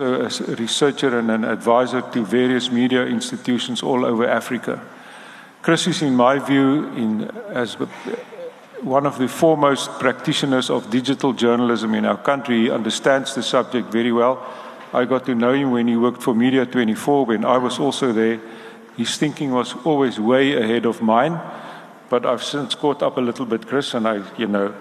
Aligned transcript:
as 0.00 0.40
a 0.40 0.54
researcher 0.54 1.18
and 1.18 1.28
an 1.28 1.44
advisor 1.44 2.00
to 2.00 2.24
various 2.24 2.70
media 2.70 3.04
institutions 3.04 3.82
all 3.82 4.04
over 4.04 4.28
Africa. 4.28 4.80
Chris 5.60 5.88
is, 5.88 6.02
in 6.02 6.14
my 6.14 6.38
view, 6.38 6.86
in, 6.94 7.28
as 7.48 7.74
one 8.80 9.06
of 9.06 9.18
the 9.18 9.26
foremost 9.26 9.90
practitioners 9.98 10.70
of 10.70 10.88
digital 10.88 11.32
journalism 11.32 11.96
in 11.96 12.04
our 12.04 12.16
country. 12.16 12.62
He 12.62 12.70
understands 12.70 13.34
the 13.34 13.42
subject 13.42 13.90
very 13.90 14.12
well. 14.12 14.46
I 14.92 15.04
got 15.04 15.26
to 15.26 15.34
know 15.34 15.52
him 15.52 15.72
when 15.72 15.88
he 15.88 15.96
worked 15.96 16.22
for 16.22 16.32
Media 16.32 16.64
24 16.64 17.26
when 17.26 17.44
I 17.44 17.58
was 17.58 17.80
also 17.80 18.12
there. 18.12 18.40
His 18.96 19.16
thinking 19.16 19.50
was 19.50 19.74
always 19.84 20.20
way 20.20 20.62
ahead 20.62 20.86
of 20.86 21.02
mine, 21.02 21.40
but 22.08 22.24
I've 22.24 22.44
since 22.44 22.76
caught 22.76 23.02
up 23.02 23.16
a 23.16 23.20
little 23.20 23.46
bit, 23.46 23.66
Chris, 23.66 23.94
and 23.94 24.06
I, 24.06 24.22
you 24.36 24.46
know, 24.46 24.72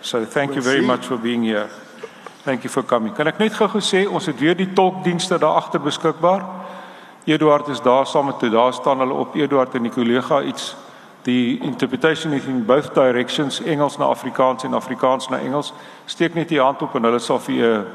so 0.00 0.24
thank 0.24 0.52
we'll 0.52 0.60
you 0.60 0.62
very 0.62 0.80
see. 0.80 0.86
much 0.86 1.04
for 1.04 1.18
being 1.18 1.42
here. 1.42 1.68
You 2.44 2.68
for 2.68 2.82
coming. 2.82 3.14
Kan 3.14 3.28
ek 3.30 3.38
net 3.38 3.54
gou 3.54 3.68
sê 3.78 4.02
ons 4.10 4.26
het 4.26 4.38
weer 4.40 4.56
die 4.58 4.72
tolkdienste 4.74 5.38
daar 5.38 5.60
agter 5.60 5.78
beskikbaar. 5.80 6.42
Eduard 7.24 7.68
is 7.68 7.80
daar 7.80 8.06
saam 8.06 8.26
met 8.26 8.38
toe. 8.38 8.50
Daar 8.50 8.72
staan 8.74 8.98
hulle 8.98 9.14
op 9.14 9.36
Eduard 9.38 9.74
en 9.74 9.82
die 9.82 9.92
kollega 9.92 10.40
iets. 10.42 10.74
Die 11.22 11.60
interpretation 11.62 12.32
is 12.32 12.44
in 12.50 12.64
both 12.66 12.94
directions, 12.94 13.60
Engels 13.62 13.96
na 13.98 14.04
Afrikaans 14.10 14.64
en 14.64 14.74
Afrikaans 14.74 15.28
na 15.28 15.38
Engels. 15.38 15.72
Steek 16.06 16.34
net 16.34 16.48
die 16.48 16.58
hand 16.60 16.82
op 16.82 16.96
en 16.98 17.06
hulle 17.06 17.20
sal 17.22 17.38
vir 17.38 17.62
'n 17.62 17.86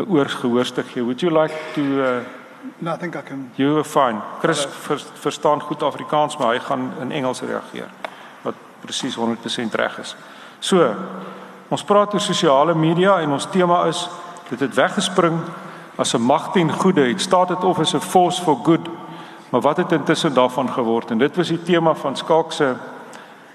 'n 0.00 0.06
oorsgehoorstig 0.08 0.92
gee. 0.92 1.02
Would 1.02 1.20
you 1.20 1.30
like 1.30 1.54
to 1.74 1.82
uh 1.82 2.24
No, 2.78 2.92
I 2.92 2.96
think 2.96 3.14
I 3.14 3.22
can. 3.22 3.50
You 3.54 3.76
are 3.76 3.84
fine. 3.84 4.20
Chris 4.40 4.66
ver, 4.66 5.02
verstaan 5.14 5.60
goed 5.60 5.82
Afrikaans, 5.82 6.36
maar 6.36 6.54
hy 6.54 6.60
gaan 6.60 6.92
in 7.00 7.12
Engels 7.12 7.40
reageer. 7.40 7.88
Wat 8.42 8.54
presies 8.80 9.16
100% 9.16 9.74
reg 9.74 9.98
is. 9.98 10.16
So, 10.58 10.94
Ons 11.68 11.84
praat 11.84 12.14
oor 12.16 12.22
sosiale 12.24 12.72
media 12.74 13.18
en 13.20 13.34
ons 13.36 13.46
tema 13.52 13.82
is 13.90 14.06
dit 14.48 14.60
het 14.60 14.74
weggespring 14.74 15.36
as 16.00 16.14
'n 16.14 16.20
mag 16.20 16.52
ten 16.52 16.72
goeie. 16.72 17.10
It 17.10 17.20
started 17.20 17.64
off 17.64 17.78
as 17.78 17.94
a 17.94 18.00
force 18.00 18.42
for 18.42 18.56
good. 18.62 18.88
Maar 19.50 19.60
wat 19.60 19.76
het 19.76 19.92
intussen 19.92 20.34
daarvan 20.34 20.68
geword? 20.68 21.10
En 21.10 21.18
dit 21.18 21.36
was 21.36 21.48
die 21.48 21.62
tema 21.62 21.94
van 21.94 22.16
Skalk 22.16 22.52
se 22.52 22.74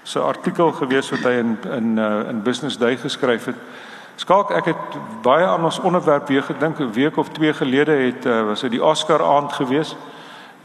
se 0.02 0.18
artikel 0.18 0.72
gewees 0.72 1.10
wat 1.10 1.18
hy 1.20 1.30
in 1.30 1.58
in 1.70 1.98
uh, 1.98 2.28
in 2.28 2.42
Business 2.42 2.78
Day 2.78 2.96
geskryf 2.96 3.44
het. 3.44 3.56
Skalk, 4.14 4.50
ek 4.50 4.64
het 4.64 5.22
baie 5.22 5.46
aan 5.46 5.64
ons 5.64 5.80
onderwerp 5.80 6.28
weer 6.28 6.42
gedink 6.42 6.78
'n 6.78 6.92
week 6.92 7.16
of 7.16 7.28
twee 7.28 7.54
gelede 7.54 7.92
het 7.92 8.26
uh, 8.26 8.46
was 8.46 8.60
dit 8.60 8.70
die 8.70 8.84
Oscar 8.84 9.22
aand 9.22 9.52
geweest 9.52 9.96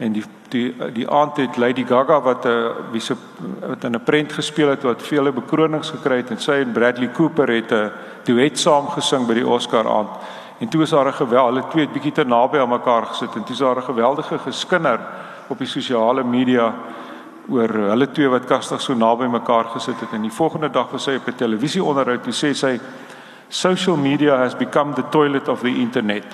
en 0.00 0.12
die 0.12 0.24
die 0.50 0.74
die 0.94 1.06
aand 1.06 1.36
het 1.36 1.56
Lady 1.56 1.84
Gaga 1.86 2.20
wat 2.20 2.44
'n 2.44 2.48
eh, 2.48 2.92
wie 2.92 3.00
se 3.00 3.14
wat 3.68 3.84
in 3.84 3.94
'n 3.94 4.04
prent 4.04 4.32
gespeel 4.32 4.68
het 4.68 4.82
wat 4.82 5.02
vele 5.02 5.32
bekronings 5.32 5.90
gekry 5.90 6.16
het 6.16 6.30
en 6.30 6.38
sy 6.38 6.52
en 6.52 6.72
Bradley 6.72 7.10
Cooper 7.12 7.48
het 7.48 7.72
'n 7.72 7.90
duet 8.24 8.58
saam 8.58 8.88
gesing 8.88 9.26
by 9.26 9.34
die 9.34 9.46
Oscar 9.46 9.88
aand. 9.88 10.10
En 10.58 10.68
toe 10.68 10.80
was 10.80 10.90
daar 10.90 11.06
'n 11.06 11.12
geweld, 11.12 11.46
hulle 11.46 11.68
twee 11.68 11.84
het 11.84 11.92
bietjie 11.92 12.12
te 12.12 12.24
naby 12.24 12.58
aan 12.58 12.68
mekaar 12.68 13.06
gesit 13.06 13.34
en 13.34 13.44
toe 13.44 13.56
was 13.56 13.58
daar 13.58 13.76
'n 13.76 13.92
geweldige 13.92 14.38
geskinder 14.38 15.00
op 15.48 15.58
die 15.58 15.66
sosiale 15.66 16.24
media 16.24 16.74
oor 17.48 17.68
hulle 17.68 18.10
twee 18.10 18.28
wat 18.28 18.44
kastig 18.44 18.80
so 18.80 18.94
naby 18.94 19.26
mekaar 19.26 19.64
gesit 19.64 20.00
het 20.00 20.12
en 20.12 20.22
die 20.22 20.32
volgende 20.32 20.70
dag 20.70 20.90
was 20.90 21.02
sy 21.02 21.14
op 21.14 21.26
'n 21.26 21.34
televisie 21.34 21.84
onderhoud 21.84 22.22
toe 22.22 22.32
sê 22.32 22.54
sy 22.54 22.80
social 23.48 23.96
media 23.96 24.36
has 24.36 24.56
become 24.56 24.94
the 24.94 25.08
toilet 25.10 25.48
of 25.48 25.60
the 25.60 25.80
internet. 25.80 26.24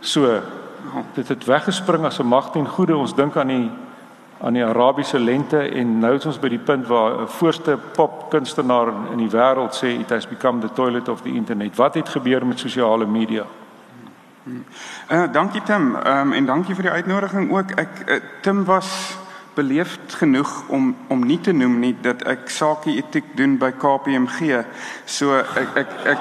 So 0.00 0.42
dit 1.14 1.28
het 1.28 1.44
weggespring 1.44 2.04
as 2.04 2.18
'n 2.18 2.26
mag 2.26 2.50
ten 2.50 2.68
goeie. 2.68 2.96
Ons 2.96 3.14
dink 3.14 3.36
aan 3.36 3.46
die 3.46 3.70
aan 4.40 4.52
die 4.52 4.64
Arabiese 4.64 5.18
lente 5.18 5.58
en 5.58 5.98
nou 5.98 6.14
is 6.14 6.26
ons 6.26 6.38
by 6.38 6.48
die 6.48 6.62
punt 6.62 6.86
waar 6.86 7.22
'n 7.22 7.26
voorste 7.26 7.78
popkunstenaar 7.92 8.92
in 9.12 9.18
die 9.18 9.30
wêreld 9.30 9.74
sê 9.74 9.86
it 10.00 10.10
has 10.10 10.28
become 10.28 10.60
the 10.60 10.72
toilet 10.72 11.08
of 11.08 11.22
the 11.22 11.28
internet. 11.34 11.76
Wat 11.76 11.94
het 11.94 12.08
gebeur 12.08 12.46
met 12.46 12.58
sosiale 12.58 13.06
media? 13.06 13.44
Uh 15.10 15.32
dankie 15.32 15.62
Tim. 15.62 15.96
Ehm 15.96 16.26
um, 16.26 16.32
en 16.32 16.46
dankie 16.46 16.74
vir 16.74 16.82
die 16.82 16.92
uitnodiging 16.92 17.50
ook. 17.50 17.70
Ek 17.70 17.88
uh, 18.06 18.14
Tim 18.40 18.64
was 18.64 19.16
beleefd 19.54 20.14
genoeg 20.14 20.68
om 20.68 20.96
om 21.08 21.26
nie 21.26 21.40
te 21.40 21.52
noem 21.52 21.78
nie 21.78 21.96
dat 22.00 22.22
ek 22.22 22.48
sakie 22.48 22.96
etiek 22.96 23.36
doen 23.36 23.58
by 23.58 23.70
KPMG. 23.70 24.64
So 25.04 25.34
ek 25.38 25.76
ek 25.82 25.88
ek 26.04 26.18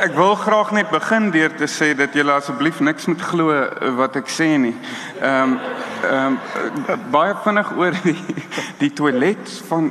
ek 0.00 0.14
wil 0.16 0.34
graag 0.34 0.70
net 0.72 0.88
begin 0.90 1.28
deur 1.30 1.52
te 1.56 1.66
sê 1.68 1.90
dat 1.96 2.14
julle 2.16 2.32
asseblief 2.32 2.80
niks 2.80 3.04
moet 3.10 3.20
glo 3.20 3.52
wat 3.98 4.16
ek 4.16 4.30
sê 4.32 4.54
nie. 4.56 4.74
Ehm 5.20 5.52
um, 5.52 5.58
ehm 6.00 6.38
um, 6.88 7.00
baie 7.12 7.34
vinnig 7.44 7.72
oor 7.76 7.96
die 8.04 8.16
die 8.80 8.92
toilet 8.96 9.52
van 9.68 9.90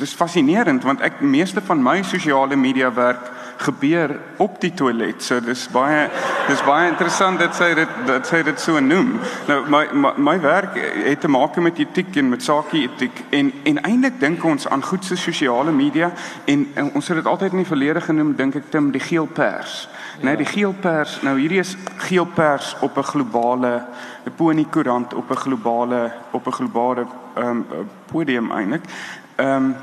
dis 0.00 0.14
fascinerend 0.18 0.82
want 0.82 1.04
ek 1.06 1.20
meeste 1.22 1.62
van 1.62 1.82
my 1.82 2.00
sosiale 2.02 2.56
media 2.58 2.90
werk 2.94 3.30
gebeur 3.56 4.20
op 4.36 4.60
die 4.60 4.72
toilet. 4.74 5.22
So 5.22 5.40
dis 5.40 5.68
baie 5.72 6.08
dis 6.48 6.62
baie 6.66 6.88
interessant 6.90 7.38
dat 7.38 7.54
sy 7.54 7.74
dit 7.74 7.88
dat 8.06 8.26
sy 8.26 8.42
dit 8.42 8.60
so 8.60 8.80
noem. 8.80 9.14
Nou 9.48 9.60
my 9.70 9.84
my, 9.92 10.12
my 10.16 10.36
werk 10.40 10.78
het 10.78 11.20
te 11.20 11.28
maak 11.28 11.56
met 11.56 11.78
etiek 11.78 12.16
en 12.16 12.28
met 12.28 12.42
sakie 12.42 12.88
etiek 12.88 13.24
en 13.30 13.52
en 13.64 13.82
eintlik 13.82 14.20
dink 14.20 14.44
ons 14.44 14.68
aan 14.68 14.82
goed 14.82 15.04
so 15.04 15.16
sosiale 15.16 15.72
media 15.72 16.12
en, 16.44 16.66
en 16.74 16.90
ons 16.94 17.08
het 17.08 17.16
dit 17.16 17.26
altyd 17.26 17.52
in 17.52 17.62
die 17.62 17.72
verlede 17.72 18.00
genoem 18.00 18.34
dink 18.36 18.54
ek 18.54 18.70
Tim 18.70 18.90
die 18.90 19.00
geel 19.00 19.26
pers. 19.26 19.88
Ja. 20.18 20.24
Nee, 20.24 20.36
die 20.36 20.46
geel 20.46 20.74
pers. 20.80 21.20
Nou 21.22 21.38
hierdie 21.38 21.60
is 21.62 21.76
geel 22.08 22.26
pers 22.26 22.76
op 22.80 22.98
'n 22.98 23.02
globale 23.02 23.86
'n 24.26 24.34
pony 24.36 24.64
koerant 24.70 25.14
op 25.14 25.30
'n 25.30 25.36
globale 25.36 26.12
op 26.30 26.46
'n 26.46 26.52
globale 26.52 27.06
ehm 27.34 27.48
um, 27.48 27.88
podium 28.12 28.52
eintlik. 28.52 28.84
Ehm 29.36 29.64
um, 29.64 29.74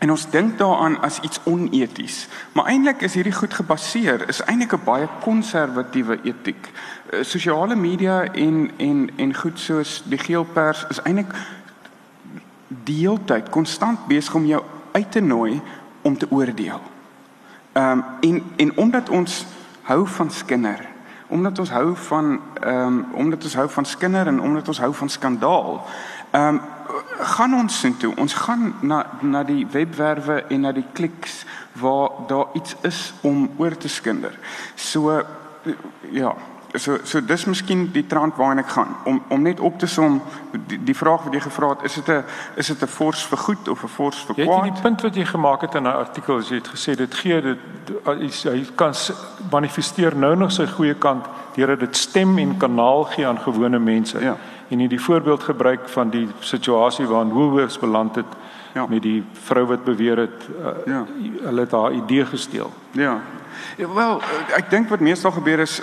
En 0.00 0.10
ons 0.10 0.30
dink 0.30 0.58
daaraan 0.58 1.00
as 1.00 1.20
iets 1.20 1.40
oneties. 1.44 2.28
Maar 2.52 2.64
eintlik 2.72 3.02
is 3.04 3.14
hierdie 3.14 3.36
goed 3.36 3.54
gebaseer 3.54 4.28
is 4.28 4.40
eintlik 4.42 4.72
'n 4.72 4.84
baie 4.84 5.08
konservatiewe 5.20 6.20
etiek. 6.22 6.70
Uh, 7.12 7.22
sosiale 7.22 7.76
media 7.76 8.24
en 8.32 8.70
en 8.76 9.10
en 9.16 9.34
goed 9.34 9.58
soos 9.58 10.02
die 10.06 10.18
geel 10.18 10.44
pers 10.44 10.86
is 10.88 11.02
eintlik 11.02 11.34
die 12.68 12.96
hele 12.96 13.24
tyd 13.24 13.48
konstant 13.48 14.06
besig 14.06 14.34
om 14.34 14.46
jou 14.46 14.62
uit 14.92 15.12
te 15.12 15.20
nooi 15.20 15.60
om 16.02 16.18
te 16.18 16.30
oordeel. 16.30 16.80
Ehm 17.72 17.98
um, 17.98 18.04
en 18.20 18.42
en 18.56 18.76
omdat 18.76 19.08
ons 19.08 19.46
hou 19.82 20.06
van 20.06 20.30
skinder, 20.30 20.88
omdat 21.26 21.58
ons 21.58 21.70
hou 21.70 21.96
van 21.96 22.40
ehm 22.60 22.86
um, 22.86 23.06
omdat 23.12 23.44
ons 23.44 23.54
hou 23.54 23.68
van 23.68 23.84
skinder 23.84 24.26
en 24.26 24.40
omdat 24.40 24.68
ons 24.68 24.78
hou 24.78 24.94
van 24.94 25.08
skandaal, 25.08 25.86
ehm 26.30 26.54
um, 26.54 26.60
gaan 27.18 27.54
ons 27.54 27.80
sien 27.80 27.96
toe. 27.96 28.14
Ons 28.16 28.34
gaan 28.34 28.74
na 28.80 29.06
na 29.20 29.42
die 29.44 29.66
webwerwe 29.70 30.44
en 30.48 30.60
na 30.60 30.72
die 30.72 30.86
kliks 30.92 31.44
waar 31.72 32.10
daar 32.26 32.46
iets 32.52 32.76
is 32.82 33.12
om 33.20 33.50
oor 33.56 33.76
te 33.76 33.88
skinder. 33.88 34.38
So 34.74 35.22
ja, 36.10 36.34
so 36.74 36.98
so 37.04 37.20
dis 37.24 37.44
miskien 37.44 37.88
die 37.92 38.06
trant 38.06 38.36
waarheen 38.36 38.62
ek 38.62 38.72
gaan 38.74 38.94
om 39.04 39.22
om 39.28 39.42
net 39.42 39.60
op 39.60 39.78
te 39.78 39.86
som 39.86 40.20
die, 40.66 40.78
die 40.84 40.96
vraag 40.96 41.24
wat 41.26 41.34
jy 41.34 41.40
gevra 41.40 41.68
het, 41.74 41.82
is 41.82 41.94
dit 41.94 42.08
'n 42.08 42.24
is 42.56 42.66
dit 42.66 42.82
'n 42.82 42.86
fors 42.86 43.26
vir 43.26 43.38
goed 43.38 43.68
of 43.68 43.82
'n 43.82 43.88
fors 43.88 44.24
vir 44.26 44.34
kwaad? 44.34 44.64
Jy 44.64 44.72
die 44.72 44.82
punt 44.82 45.00
wat 45.02 45.14
jy 45.14 45.24
gemaak 45.24 45.60
het 45.60 45.74
in 45.74 45.82
'n 45.82 45.86
artikel, 45.86 46.36
as 46.36 46.48
jy 46.48 46.56
het 46.56 46.68
gesê 46.68 46.96
dit 46.96 47.14
gee 47.14 47.40
dit 47.40 47.58
hy 48.44 48.66
kan 48.74 48.94
manifesteer 49.50 50.16
nou 50.16 50.36
nog 50.36 50.52
sy 50.52 50.66
goeie 50.66 50.94
kant 50.94 51.24
deur 51.54 51.78
dit 51.78 51.96
stem 51.96 52.38
en 52.38 52.56
kanaal 52.56 53.04
gee 53.04 53.26
aan 53.26 53.38
gewone 53.38 53.78
mense. 53.78 54.20
Ja 54.20 54.36
en 54.70 54.78
nie 54.78 54.88
die 54.88 55.00
voorbeeld 55.00 55.42
gebruik 55.42 55.88
van 55.88 56.10
die 56.10 56.28
situasie 56.40 57.06
waarin 57.06 57.32
Woolworths 57.32 57.78
beland 57.78 58.14
het 58.14 58.38
ja. 58.74 58.86
met 58.86 59.02
die 59.02 59.24
vrou 59.32 59.66
wat 59.66 59.84
beweer 59.84 60.16
het 60.16 60.48
uh, 60.60 60.66
ja. 60.86 61.04
hulle 61.42 61.60
het 61.60 61.70
haar 61.70 61.92
idee 61.92 62.26
gesteel. 62.26 62.72
Ja. 62.90 63.20
ja 63.76 63.94
wel, 63.94 64.20
eh, 64.20 64.56
ek 64.58 64.70
dink 64.70 64.88
wat 64.88 65.00
meestal 65.00 65.34
gebeur 65.34 65.58
is 65.66 65.80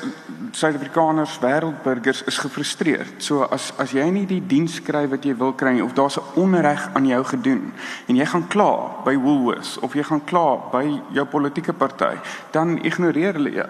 Suid-Afrikaners, 0.51 1.35
wêreldburgers 1.43 2.23
is 2.23 2.37
gefrustreerd. 2.37 3.19
So 3.23 3.43
as 3.43 3.73
as 3.77 3.91
jy 3.91 4.07
nie 4.09 4.25
die 4.25 4.41
diens 4.47 4.79
kry 4.81 5.03
wat 5.11 5.25
jy 5.27 5.35
wil 5.37 5.53
kry 5.53 5.79
of 5.83 5.93
daar's 5.93 6.17
'n 6.17 6.39
onreg 6.39 6.89
aan 6.93 7.05
jou 7.05 7.23
gedoen 7.23 7.73
en 8.07 8.15
jy 8.15 8.25
gaan 8.25 8.47
kla 8.47 9.03
by 9.03 9.17
Woolworths 9.17 9.77
of 9.79 9.93
jy 9.93 10.03
gaan 10.03 10.23
kla 10.23 10.57
by 10.71 11.01
jou 11.11 11.25
politieke 11.25 11.73
party, 11.73 12.15
dan 12.51 12.77
ignoreer 12.83 13.33
hulle 13.33 13.51
jou. 13.51 13.69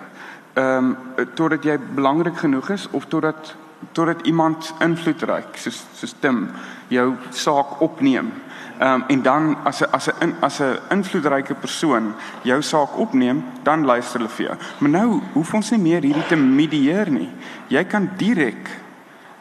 Ehm 0.53 0.85
um, 0.85 0.97
totdat 1.33 1.63
jy 1.63 1.79
belangrik 1.95 2.37
genoeg 2.37 2.69
is 2.69 2.87
of 2.91 3.05
totdat 3.05 3.55
totdat 3.91 4.25
iemand 4.25 4.73
invloedryk 4.79 5.57
soos 5.57 5.85
soos 5.93 6.15
Tim 6.19 6.47
jou 6.87 7.13
saak 7.29 7.81
opneem. 7.81 8.31
Ehm 8.79 8.93
um, 8.93 9.03
en 9.07 9.21
dan 9.21 9.57
as 9.63 9.81
'n 9.81 9.91
as 9.91 10.09
'n 10.19 10.35
as 10.39 10.59
'n 10.59 10.77
invloedryke 10.89 11.53
persoon 11.53 12.13
jou 12.41 12.61
saak 12.61 12.97
opneem, 12.97 13.43
dan 13.63 13.85
luister 13.85 14.19
hulle 14.19 14.29
vir 14.29 14.45
jou. 14.45 14.57
Maar 14.77 14.89
nou 14.89 15.21
hoef 15.33 15.53
ons 15.53 15.71
nie 15.71 15.79
meer 15.79 16.01
hierdie 16.01 16.27
te 16.27 16.35
medieer 16.35 17.11
nie. 17.11 17.29
Jy 17.67 17.83
kan 17.83 18.09
direk 18.17 18.69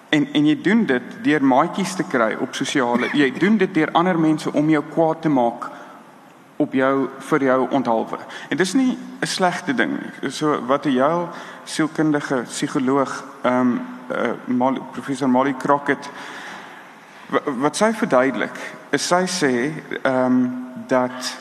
en 0.09 0.29
en 0.33 0.47
jy 0.47 0.63
doen 0.63 0.87
dit 0.87 1.03
deur 1.23 1.45
maatjies 1.45 1.95
te 1.95 2.03
kry 2.03 2.37
op 2.41 2.55
sosiale. 2.55 3.09
Jy 3.13 3.31
doen 3.39 3.57
dit 3.57 3.75
deur 3.75 3.93
ander 3.93 4.19
mense 4.19 4.53
om 4.53 4.71
jou 4.71 4.85
kwaad 4.95 5.23
te 5.23 5.29
maak 5.29 5.71
op 6.57 6.73
jou 6.73 7.09
vir 7.19 7.43
jou 7.43 7.69
onthaalwe. 7.71 8.19
En 8.49 8.57
dis 8.57 8.75
nie 8.75 8.99
'n 9.21 9.27
slegte 9.27 9.75
ding 9.75 10.01
nie. 10.01 10.31
So 10.31 10.67
wat 10.67 10.87
'n 10.87 10.93
jou 10.93 11.29
sielkundige 11.67 12.45
psigoloog 12.47 13.25
ehm 13.43 13.61
um, 13.61 13.81
uh, 14.11 14.33
Molly, 14.45 14.81
professor 14.93 15.29
Molly 15.29 15.55
Crockett 15.59 16.11
wat 17.45 17.77
sy 17.77 17.91
verduidelik 17.93 18.59
is 18.95 19.07
sy 19.07 19.25
sê 19.27 19.53
ehm 20.03 20.15
um, 20.15 20.39
dat 20.87 21.35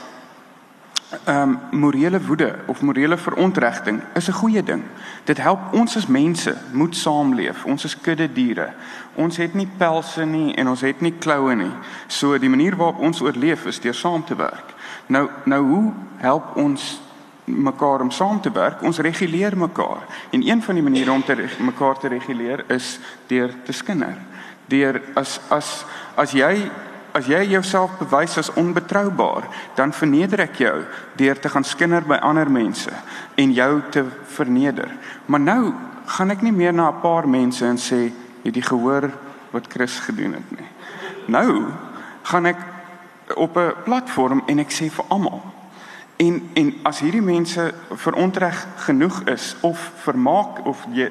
ehm 1.26 1.42
um, 1.72 1.80
morele 1.80 2.22
woede 2.22 2.56
of 2.66 2.82
morele 2.82 3.18
verontregting 3.18 4.02
is 4.14 4.28
'n 4.28 4.34
goeie 4.34 4.64
ding. 4.64 4.84
Dit 5.24 5.38
help 5.38 5.60
ons 5.74 5.96
as 5.98 6.08
mense 6.08 6.58
moet 6.72 6.96
saamleef. 6.96 7.66
Ons 7.66 7.84
is 7.84 8.02
kudde 8.02 8.32
diere. 8.32 8.74
Ons 9.14 9.38
het 9.38 9.54
nie 9.54 9.70
pelse 9.78 10.26
nie 10.26 10.56
en 10.56 10.68
ons 10.68 10.82
het 10.82 11.02
nie 11.02 11.14
kloue 11.20 11.56
nie. 11.56 11.72
So 12.08 12.38
die 12.38 12.50
manier 12.50 12.76
waarop 12.76 13.00
ons 13.00 13.22
oorleef 13.22 13.66
is 13.66 13.80
deur 13.80 13.94
saam 13.94 14.26
te 14.26 14.36
werk. 14.36 14.74
Nou 15.06 15.30
nou 15.44 15.64
hoe 15.64 15.94
help 16.18 16.56
ons 16.56 17.02
mekaar 17.46 18.02
om 18.02 18.12
saam 18.12 18.42
te 18.42 18.52
werk? 18.52 18.82
Ons 18.82 18.98
reguleer 18.98 19.58
mekaar. 19.58 20.06
En 20.30 20.48
een 20.48 20.62
van 20.62 20.76
die 20.76 20.84
maniere 20.84 21.12
om 21.12 21.24
te 21.24 21.48
mekaar 21.60 21.98
te 21.98 22.08
reguleer 22.08 22.66
is 22.68 23.00
deur 23.28 23.54
te 23.64 23.72
skinder. 23.72 24.18
Deur 24.66 25.02
as 25.14 25.40
as 25.50 25.86
as 26.16 26.32
jy 26.32 26.72
as 27.16 27.30
jy 27.32 27.46
jouself 27.48 27.94
bewys 28.00 28.38
as 28.38 28.52
onbetroubaar, 28.60 29.46
dan 29.76 29.94
verneder 29.96 30.42
ek 30.50 30.58
jou 30.60 30.84
deur 31.16 31.40
te 31.40 31.50
gaan 31.50 31.64
skinder 31.64 32.04
by 32.04 32.18
ander 32.20 32.50
mense 32.52 32.92
en 33.40 33.54
jou 33.56 33.82
te 33.92 34.04
verneder. 34.36 34.92
Maar 35.26 35.40
nou 35.40 35.74
gaan 36.18 36.36
ek 36.36 36.44
nie 36.44 36.52
meer 36.52 36.74
na 36.74 36.90
'n 36.92 37.02
paar 37.02 37.28
mense 37.28 37.66
en 37.66 37.78
sê 37.78 38.12
het 38.44 38.56
jy 38.56 38.62
gehoor 38.62 39.12
wat 39.52 39.68
Chris 39.72 40.00
gedoen 40.00 40.34
het 40.34 40.52
nie. 40.52 40.70
Nou 41.28 41.72
gaan 42.24 42.46
ek 42.46 42.58
op 43.36 43.58
'n 43.58 43.74
platform 43.84 44.44
en 44.48 44.60
ek 44.60 44.72
sê 44.72 44.92
vir 44.92 45.06
almal 45.08 45.55
En 46.16 46.50
en 46.54 46.74
as 46.88 47.00
hierdie 47.04 47.22
mense 47.22 47.74
verontreg 47.92 48.68
genoeg 48.86 49.18
is 49.28 49.56
of 49.68 49.92
vermaak 49.96 50.62
of 50.66 50.86
jy, 50.96 51.10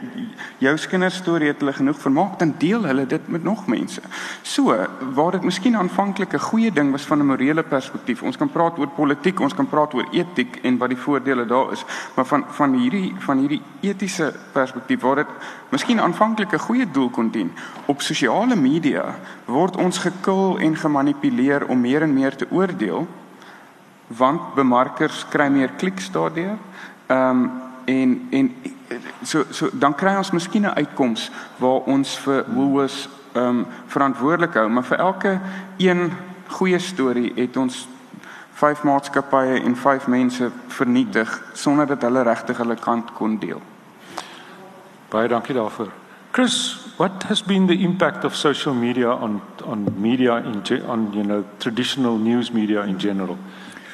jou 0.65 0.73
kinderstorie 0.89 1.51
het 1.51 1.61
hulle 1.61 1.75
genoeg 1.77 1.99
vermaak, 2.01 2.39
dan 2.41 2.55
deel 2.59 2.87
hulle 2.89 3.05
dit 3.07 3.27
met 3.29 3.45
nog 3.45 3.67
mense. 3.69 4.01
So, 4.43 4.73
waar 5.13 5.37
dit 5.37 5.45
miskien 5.45 5.77
aanvanklik 5.77 6.33
'n 6.33 6.47
goeie 6.49 6.73
ding 6.73 6.91
was 6.91 7.05
van 7.05 7.19
'n 7.19 7.27
morele 7.27 7.63
perspektief. 7.63 8.23
Ons 8.23 8.37
kan 8.37 8.51
praat 8.51 8.79
oor 8.79 8.89
politiek, 8.89 9.41
ons 9.41 9.55
kan 9.55 9.69
praat 9.69 9.95
oor 9.95 10.07
etiek 10.11 10.59
en 10.63 10.79
wat 10.79 10.89
die 10.89 10.99
voordele 10.99 11.47
daar 11.47 11.73
is, 11.73 11.85
maar 12.15 12.25
van 12.25 12.45
van 12.49 12.73
hierdie 12.73 13.15
van 13.19 13.39
hierdie 13.39 13.63
etiese 13.81 14.33
perspektief 14.53 15.01
waar 15.01 15.17
dit 15.17 15.29
miskien 15.69 16.01
aanvanklik 16.01 16.53
'n 16.53 16.59
goeie 16.59 16.91
doel 16.91 17.11
kon 17.11 17.31
dien. 17.31 17.53
Op 17.87 18.01
sosiale 18.01 18.57
media 18.57 19.19
word 19.45 19.77
ons 19.77 19.99
gekil 19.99 20.59
en 20.59 20.77
gemanipuleer 20.77 21.67
om 21.67 21.81
meer 21.81 22.03
en 22.03 22.15
meer 22.15 22.37
te 22.37 22.47
oordeel 22.51 23.09
want 24.07 24.55
bemarkers 24.55 25.27
kry 25.29 25.49
meer 25.49 25.69
kliks 25.77 26.11
daardeur. 26.11 26.59
Ehm 27.07 27.31
um, 27.31 27.51
en 27.85 28.29
en 28.31 28.55
so 29.23 29.45
so 29.51 29.69
dan 29.73 29.95
kry 29.95 30.17
ons 30.17 30.31
miskien 30.31 30.63
'n 30.63 30.77
uitkoms 30.77 31.31
waar 31.57 31.85
ons 31.85 32.19
vir 32.19 32.45
Woolworths 32.49 33.09
ehm 33.33 33.47
um, 33.47 33.67
verantwoordelik 33.87 34.55
hou, 34.55 34.69
maar 34.69 34.85
vir 34.85 34.99
elke 34.99 35.41
een 35.77 36.13
goeie 36.47 36.79
storie 36.79 37.33
het 37.37 37.57
ons 37.57 37.89
vyf 38.53 38.83
maatskappye 38.83 39.63
en 39.65 39.77
vyf 39.77 40.07
mense 40.07 40.51
vernietig 40.67 41.43
sonder 41.53 41.87
dat 41.87 42.03
hulle 42.03 42.23
regtig 42.23 42.57
hulle 42.57 42.77
kant 42.77 43.13
kon 43.13 43.39
deel. 43.39 43.63
Baie 45.09 45.29
dankie 45.29 45.55
daarvoor. 45.55 45.91
Chris, 46.31 46.79
what 46.97 47.23
has 47.23 47.43
been 47.43 47.67
the 47.67 47.79
impact 47.79 48.25
of 48.25 48.37
social 48.37 48.75
media 48.75 49.13
on 49.13 49.41
on 49.65 49.87
media 49.97 50.37
in 50.37 50.63
on 50.89 51.11
you 51.13 51.25
know 51.25 51.45
traditional 51.59 52.17
news 52.17 52.51
media 52.51 52.83
in 52.83 52.99
general? 52.99 53.39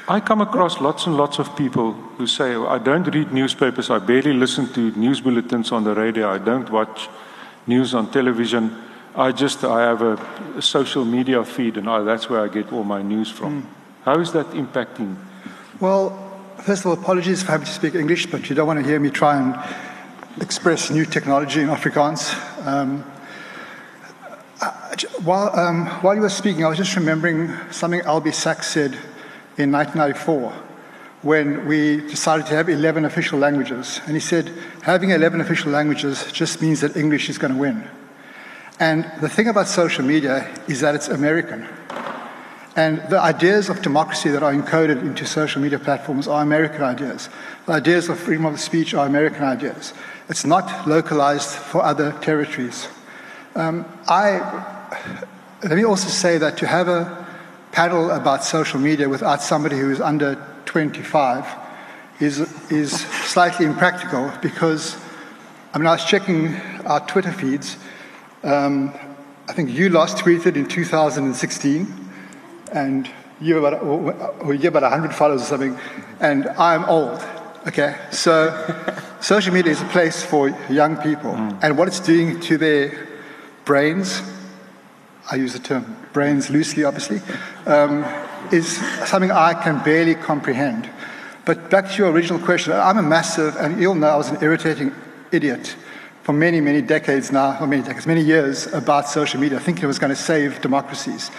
I 0.08 0.20
come 0.20 0.40
across 0.40 0.80
lots 0.80 1.06
and 1.06 1.16
lots 1.16 1.38
of 1.38 1.54
people 1.56 1.92
who 1.92 2.26
say, 2.26 2.54
I 2.54 2.78
don't 2.78 3.06
read 3.14 3.32
newspapers, 3.32 3.90
I 3.90 3.98
barely 3.98 4.32
listen 4.32 4.72
to 4.72 4.90
news 4.92 5.20
bulletins 5.20 5.72
on 5.72 5.84
the 5.84 5.94
radio, 5.94 6.30
I 6.30 6.38
don't 6.38 6.68
watch 6.70 7.08
news 7.66 7.94
on 7.94 8.10
television. 8.10 8.76
I 9.14 9.32
just 9.32 9.64
I 9.64 9.80
have 9.82 10.02
a, 10.02 10.14
a 10.56 10.62
social 10.62 11.04
media 11.04 11.44
feed 11.44 11.76
and 11.76 11.88
I, 11.88 12.02
that's 12.02 12.30
where 12.30 12.40
I 12.40 12.48
get 12.48 12.72
all 12.72 12.84
my 12.84 13.02
news 13.02 13.30
from. 13.30 13.62
Mm. 13.62 13.66
How 14.04 14.20
is 14.20 14.32
that 14.32 14.46
impacting? 14.50 15.16
Well, 15.80 16.10
first 16.58 16.82
of 16.82 16.86
all, 16.86 16.92
apologies 16.92 17.42
for 17.42 17.52
having 17.52 17.66
to 17.66 17.72
speak 17.72 17.94
English, 17.94 18.26
but 18.26 18.48
you 18.48 18.56
don't 18.56 18.66
want 18.66 18.80
to 18.80 18.86
hear 18.86 19.00
me 19.00 19.10
try 19.10 19.38
and 19.38 20.42
express 20.42 20.90
new 20.90 21.04
technology 21.04 21.60
in 21.60 21.68
Afrikaans. 21.68 22.34
Um, 22.66 23.04
while, 25.24 25.58
um, 25.58 25.86
while 26.02 26.14
you 26.14 26.20
were 26.20 26.28
speaking, 26.28 26.64
I 26.64 26.68
was 26.68 26.78
just 26.78 26.96
remembering 26.96 27.50
something 27.70 28.00
Albie 28.00 28.34
Sachs 28.34 28.68
said 28.68 28.96
in 29.60 29.70
1994 29.72 30.52
when 31.22 31.66
we 31.66 32.00
decided 32.08 32.46
to 32.46 32.54
have 32.54 32.68
11 32.68 33.04
official 33.04 33.38
languages. 33.38 34.00
And 34.06 34.14
he 34.14 34.20
said, 34.20 34.52
having 34.82 35.10
11 35.10 35.40
official 35.40 35.70
languages 35.70 36.30
just 36.32 36.62
means 36.62 36.80
that 36.80 36.96
English 36.96 37.28
is 37.28 37.36
going 37.36 37.52
to 37.52 37.58
win. 37.58 37.86
And 38.78 39.04
the 39.20 39.28
thing 39.28 39.48
about 39.48 39.68
social 39.68 40.04
media 40.04 40.48
is 40.66 40.80
that 40.80 40.94
it's 40.94 41.08
American. 41.08 41.68
And 42.76 43.02
the 43.10 43.20
ideas 43.20 43.68
of 43.68 43.82
democracy 43.82 44.30
that 44.30 44.42
are 44.42 44.54
encoded 44.54 45.02
into 45.02 45.26
social 45.26 45.60
media 45.60 45.78
platforms 45.78 46.26
are 46.26 46.42
American 46.42 46.82
ideas. 46.82 47.28
The 47.66 47.72
ideas 47.72 48.08
of 48.08 48.18
freedom 48.18 48.46
of 48.46 48.58
speech 48.58 48.94
are 48.94 49.06
American 49.06 49.42
ideas. 49.42 49.92
It's 50.30 50.46
not 50.46 50.88
localized 50.88 51.50
for 51.50 51.82
other 51.82 52.12
territories. 52.22 52.88
Um, 53.54 53.84
I, 54.08 54.38
let 55.62 55.76
me 55.76 55.84
also 55.84 56.08
say 56.08 56.38
that 56.38 56.56
to 56.58 56.66
have 56.66 56.88
a 56.88 57.26
paddle 57.72 58.10
about 58.10 58.44
social 58.44 58.80
media 58.80 59.08
without 59.08 59.42
somebody 59.42 59.76
who 59.76 59.90
is 59.90 60.00
under 60.00 60.36
25 60.66 61.46
is, 62.20 62.40
is 62.70 63.00
slightly 63.00 63.66
impractical 63.66 64.32
because, 64.42 64.96
I 65.72 65.78
mean, 65.78 65.86
I 65.86 65.92
was 65.92 66.04
checking 66.04 66.54
our 66.84 67.00
Twitter 67.06 67.32
feeds. 67.32 67.76
Um, 68.42 68.92
I 69.48 69.52
think 69.52 69.70
you 69.70 69.88
last 69.88 70.18
tweeted 70.18 70.56
in 70.56 70.66
2016, 70.66 72.10
and 72.72 73.10
you 73.40 73.56
have 73.56 73.64
about, 73.64 73.82
or 73.82 74.54
you 74.54 74.60
have 74.62 74.76
about 74.76 74.90
100 74.90 75.14
followers 75.14 75.42
or 75.42 75.46
something, 75.46 75.78
and 76.20 76.48
I'm 76.50 76.84
old. 76.84 77.20
Okay, 77.66 77.96
so 78.10 78.52
social 79.20 79.52
media 79.52 79.72
is 79.72 79.82
a 79.82 79.86
place 79.86 80.22
for 80.22 80.48
young 80.70 80.96
people, 80.96 81.32
mm. 81.32 81.58
and 81.62 81.76
what 81.76 81.88
it's 81.88 82.00
doing 82.00 82.40
to 82.40 82.58
their 82.58 83.08
brains, 83.64 84.22
I 85.30 85.36
use 85.36 85.52
the 85.52 85.60
term 85.60 85.96
brains 86.12 86.50
loosely, 86.50 86.82
obviously, 86.82 87.20
um, 87.66 88.04
is 88.50 88.76
something 89.08 89.30
I 89.30 89.54
can 89.54 89.82
barely 89.84 90.16
comprehend. 90.16 90.90
But 91.44 91.70
back 91.70 91.88
to 91.90 91.96
your 91.96 92.10
original 92.10 92.40
question, 92.40 92.72
I'm 92.72 92.98
a 92.98 93.02
massive, 93.02 93.56
and 93.56 93.80
you'll 93.80 93.94
know 93.94 94.08
I 94.08 94.16
was 94.16 94.30
an 94.30 94.42
irritating 94.42 94.92
idiot 95.30 95.76
for 96.22 96.32
many, 96.32 96.60
many 96.60 96.82
decades 96.82 97.30
now, 97.30 97.58
or 97.60 97.66
many 97.66 97.82
decades, 97.82 98.06
many 98.06 98.22
years 98.22 98.66
about 98.72 99.08
social 99.08 99.40
media, 99.40 99.60
thinking 99.60 99.84
it 99.84 99.86
was 99.86 99.98
going 99.98 100.10
to 100.10 100.20
save 100.20 100.60
democracies. 100.60 101.30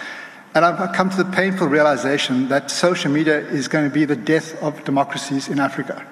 And 0.54 0.64
I've 0.64 0.94
come 0.94 1.08
to 1.10 1.16
the 1.16 1.30
painful 1.30 1.66
realization 1.66 2.48
that 2.48 2.70
social 2.70 3.10
media 3.10 3.38
is 3.38 3.68
going 3.68 3.88
to 3.88 3.94
be 3.94 4.04
the 4.04 4.16
death 4.16 4.60
of 4.62 4.84
democracies 4.84 5.48
in 5.48 5.60
Africa 5.60 6.06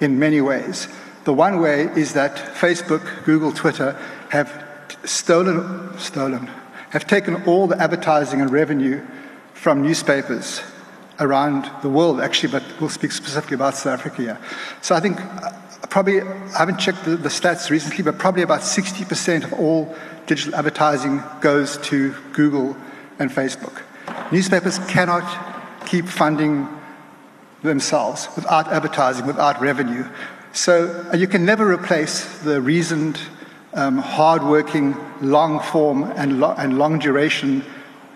in 0.00 0.18
many 0.18 0.40
ways. 0.40 0.88
The 1.24 1.32
one 1.32 1.60
way 1.60 1.82
is 1.96 2.12
that 2.14 2.36
Facebook, 2.36 3.24
Google, 3.24 3.52
Twitter 3.52 3.92
have 4.30 4.64
stolen, 5.04 5.98
stolen, 5.98 6.50
have 6.90 7.06
taken 7.06 7.42
all 7.44 7.66
the 7.66 7.80
advertising 7.80 8.40
and 8.40 8.50
revenue 8.50 9.04
from 9.54 9.82
newspapers 9.82 10.60
around 11.20 11.70
the 11.82 11.88
world, 11.88 12.20
actually, 12.20 12.50
but 12.50 12.62
we'll 12.80 12.90
speak 12.90 13.12
specifically 13.12 13.54
about 13.54 13.74
South 13.74 13.98
Africa 13.98 14.16
here. 14.22 14.38
So 14.80 14.94
I 14.94 15.00
think 15.00 15.20
uh, 15.20 15.52
probably, 15.88 16.22
I 16.22 16.58
haven't 16.58 16.78
checked 16.78 17.04
the, 17.04 17.16
the 17.16 17.28
stats 17.28 17.70
recently, 17.70 18.02
but 18.02 18.18
probably 18.18 18.42
about 18.42 18.60
60% 18.60 19.44
of 19.44 19.52
all 19.52 19.94
digital 20.26 20.54
advertising 20.54 21.22
goes 21.40 21.78
to 21.78 22.14
Google 22.32 22.76
and 23.18 23.30
Facebook. 23.30 23.82
Newspapers 24.32 24.78
cannot 24.80 25.86
keep 25.86 26.06
funding 26.06 26.68
themselves 27.62 28.28
without 28.34 28.68
advertising, 28.68 29.26
without 29.26 29.60
revenue. 29.60 30.06
So 30.52 31.10
you 31.14 31.28
can 31.28 31.44
never 31.44 31.70
replace 31.70 32.38
the 32.38 32.60
reasoned 32.60 33.20
um, 33.74 33.98
hard-working, 33.98 34.96
long-form 35.20 36.04
and, 36.16 36.40
lo- 36.40 36.54
and 36.58 36.78
long-duration 36.78 37.64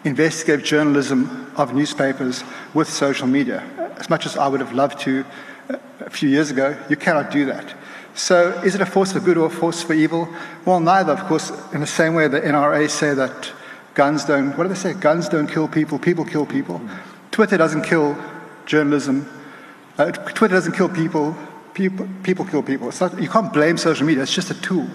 investigative 0.05 0.65
journalism 0.65 1.53
of 1.57 1.75
newspapers 1.75 2.45
with 2.75 2.89
social 2.89 3.27
media. 3.27 3.63
As 3.99 4.11
much 4.11 4.27
as 4.27 4.37
I 4.37 4.49
would 4.49 4.61
have 4.61 4.73
loved 4.73 4.99
to 5.01 5.25
uh, 5.71 5.77
a 6.01 6.11
few 6.11 6.29
years 6.29 6.51
ago, 6.51 6.77
you 6.89 6.97
cannot 6.97 7.31
do 7.31 7.47
that. 7.47 7.75
So, 8.15 8.51
is 8.65 8.75
it 8.75 8.81
a 8.81 8.87
force 8.87 9.13
for 9.13 9.21
good 9.21 9.37
or 9.37 9.47
a 9.47 9.51
force 9.51 9.83
for 9.83 9.93
evil? 9.93 10.29
Well, 10.65 10.79
neither, 10.79 11.13
of 11.13 11.25
course, 11.25 11.51
in 11.73 11.81
the 11.81 11.87
same 11.87 12.15
way 12.15 12.29
the 12.29 12.41
NRA 12.41 12.89
say 12.89 13.13
that 13.15 13.53
guns 13.95 14.25
don't, 14.25 14.57
what 14.57 14.65
do 14.65 14.69
they 14.69 14.75
say? 14.79 14.95
Guns 14.95 15.29
don't 15.29 15.49
kill 15.49 15.67
people, 15.67 15.99
people 15.99 16.25
kill 16.25 16.47
people. 16.47 16.81
Twitter 17.33 17.57
doesn't 17.57 17.83
kill 17.83 18.17
journalism. 18.67 19.29
Uh, 19.99 20.13
Twitter 20.13 20.55
doesn't 20.55 20.75
kill 20.75 20.89
people, 20.89 21.37
people, 21.75 22.09
people 22.23 22.45
kill 22.45 22.63
people. 22.63 22.93
Not, 23.01 23.21
you 23.21 23.29
can't 23.29 23.53
blame 23.53 23.77
social 23.77 24.07
media, 24.07 24.23
it's 24.23 24.35
just 24.35 24.51
a 24.51 24.61
tool. 24.61 24.87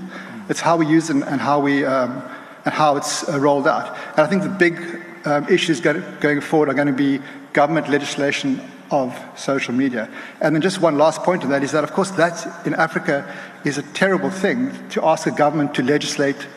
It's 0.50 0.60
how 0.60 0.78
we 0.78 0.88
use 0.88 1.10
it 1.10 1.16
and 1.16 1.40
how, 1.40 1.60
we, 1.60 1.86
um, 1.86 2.22
and 2.66 2.74
how 2.74 2.98
it's 2.98 3.28
uh, 3.30 3.40
rolled 3.40 3.68
out. 3.68 3.96
And 4.12 4.20
I 4.20 4.28
think 4.28 4.44
the 4.44 4.50
big 4.50 5.04
um, 5.26 5.48
issues 5.48 5.80
going 5.80 6.42
forward 6.42 6.70
are 6.70 6.74
going 6.74 6.88
to 6.88 6.94
be 6.94 7.22
government 7.54 7.90
legislation 7.90 8.62
of 8.92 9.18
social 9.36 9.74
media. 9.74 10.10
And 10.42 10.56
then 10.56 10.62
just 10.62 10.82
one 10.82 10.98
last 10.98 11.22
point 11.24 11.44
on 11.44 11.50
that 11.50 11.64
is 11.64 11.72
that, 11.72 11.84
of 11.84 11.94
course, 11.94 12.12
that 12.12 12.66
in 12.66 12.74
Africa 12.74 13.32
is 13.64 13.78
a 13.78 13.84
terrible 13.94 14.30
thing 14.30 14.72
to 14.90 15.06
ask 15.06 15.28
a 15.28 15.32
government 15.32 15.76
to 15.76 15.84
legislate 15.84 16.48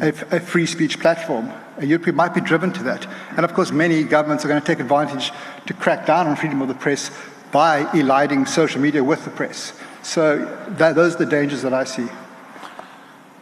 a, 0.00 0.08
a 0.08 0.40
free 0.40 0.66
speech 0.66 1.00
platform. 1.00 1.50
And 1.78 1.88
Europe 1.88 2.14
might 2.14 2.34
be 2.34 2.40
driven 2.40 2.72
to 2.74 2.82
that. 2.84 3.06
And 3.36 3.44
of 3.44 3.54
course, 3.54 3.72
many 3.72 4.04
governments 4.04 4.44
are 4.44 4.48
going 4.48 4.60
to 4.60 4.66
take 4.66 4.80
advantage 4.80 5.32
to 5.66 5.74
crack 5.74 6.06
down 6.06 6.26
on 6.26 6.36
freedom 6.36 6.62
of 6.62 6.68
the 6.68 6.74
press 6.74 7.10
by 7.50 7.90
eliding 7.96 8.46
social 8.46 8.80
media 8.80 9.02
with 9.02 9.24
the 9.24 9.30
press. 9.30 9.78
So 10.02 10.44
that, 10.68 10.94
those 10.94 11.14
are 11.14 11.18
the 11.18 11.26
dangers 11.26 11.62
that 11.62 11.72
I 11.72 11.84
see. 11.84 12.08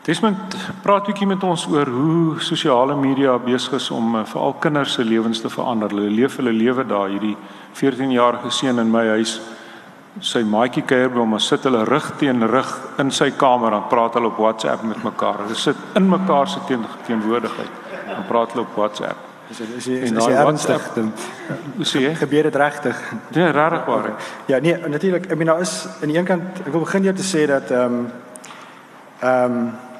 Desmond, 0.03 0.55
praat 0.83 1.05
bietjie 1.07 1.29
met 1.31 1.45
ons 1.47 1.63
oor 1.71 1.87
hoe 1.87 2.41
sosiale 2.43 2.97
media 2.99 3.37
besig 3.39 3.77
is 3.79 3.85
om 3.95 4.17
uh, 4.19 4.25
veral 4.27 4.57
kinders 4.59 4.97
se 4.97 5.05
lewens 5.07 5.39
te 5.39 5.51
verander. 5.51 5.93
Hulle 5.95 6.09
leef 6.11 6.41
hulle 6.41 6.51
lewe 6.51 6.83
daar 6.91 7.13
hierdie 7.13 7.37
14-jarige 7.79 8.51
seun 8.51 8.83
in 8.83 8.89
my 8.91 9.05
huis. 9.13 9.37
Sy 10.19 10.43
maatjie 10.43 10.83
kuier 10.83 11.07
by 11.13 11.21
hom, 11.23 11.37
sit 11.39 11.63
hulle 11.69 11.85
rug 11.87 12.09
teen 12.19 12.43
rug 12.51 12.73
in 12.99 13.13
sy 13.15 13.29
kamer 13.39 13.77
en 13.77 13.85
praat 13.93 14.19
hulle 14.19 14.33
op 14.33 14.41
WhatsApp 14.43 14.83
met 14.89 15.05
mekaar. 15.07 15.45
Hulle 15.45 15.61
sit 15.61 15.79
in 15.95 16.11
mekaar 16.11 16.51
se 16.51 16.65
teen, 16.67 16.83
teenwoordigheid 17.07 17.95
en 18.17 18.27
praat 18.27 18.57
hulle 18.57 18.67
op 18.67 18.75
WhatsApp. 18.83 19.31
Is 19.55 19.63
dit 19.63 19.71
is 19.79 19.89
jy 20.11 20.35
ernstig? 20.43 20.91
Hoe 21.77 21.87
sê 21.87 22.03
jy? 22.09 22.13
Gebeur 22.25 22.51
dit 22.51 22.59
regtig? 22.65 23.07
Nee, 23.37 23.55
regtig 23.55 23.87
waar. 23.87 24.11
Ja, 24.51 24.59
nee, 24.59 24.75
natuurlik. 24.83 25.31
Ek 25.31 25.39
bedoel 25.39 25.53
nou 25.53 25.63
is 25.63 25.79
aan 26.01 26.11
die 26.11 26.19
een 26.19 26.27
kant 26.27 26.61
ek 26.67 26.75
wil 26.75 26.87
begin 26.89 27.07
jou 27.13 27.17
te 27.23 27.31
sê 27.31 27.47
dat 27.55 27.71
ehm 27.71 28.03
um, 28.03 28.05
ehm 29.23 29.59
um, 29.63 29.91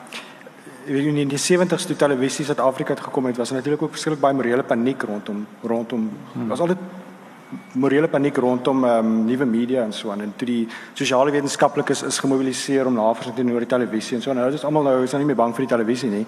in 0.87 1.29
die 1.29 1.39
70s 1.39 1.87
toe 1.87 1.97
televisie 1.97 2.45
Suid-Afrika 2.45 2.95
het 2.95 3.03
gekom 3.03 3.27
het, 3.27 3.37
was 3.37 3.51
natuurlik 3.51 3.83
ook 3.83 3.91
verskriklik 3.91 4.21
baie 4.21 4.35
morele 4.35 4.63
paniek 4.63 5.03
rondom 5.03 5.47
rondom 5.63 6.11
hmm. 6.33 6.49
was 6.49 6.61
altyd 6.61 6.79
morele 7.73 8.09
paniek 8.09 8.37
rondom 8.37 8.85
ehm 8.85 9.07
um, 9.07 9.25
nuwe 9.25 9.45
media 9.45 9.83
en 9.83 9.93
so 9.93 10.11
aan 10.11 10.21
en 10.21 10.33
toe 10.37 10.47
die 10.47 10.69
sosiale 10.95 11.31
wetenskaplikes 11.31 12.03
is 12.03 12.19
gemobiliseer 12.19 12.87
om 12.87 12.95
navorsing 12.95 13.35
te 13.35 13.43
doen 13.43 13.53
oor 13.53 13.65
die 13.65 13.69
televisie 13.69 14.17
en 14.17 14.23
so 14.23 14.31
en 14.31 14.37
nou 14.37 14.53
is 14.53 14.65
almal 14.65 14.83
nou 14.83 15.03
is 15.03 15.13
nou 15.13 15.21
nie 15.23 15.27
meer 15.27 15.41
bang 15.43 15.55
vir 15.55 15.67
die 15.67 15.73
televisie 15.75 16.11
nie. 16.11 16.27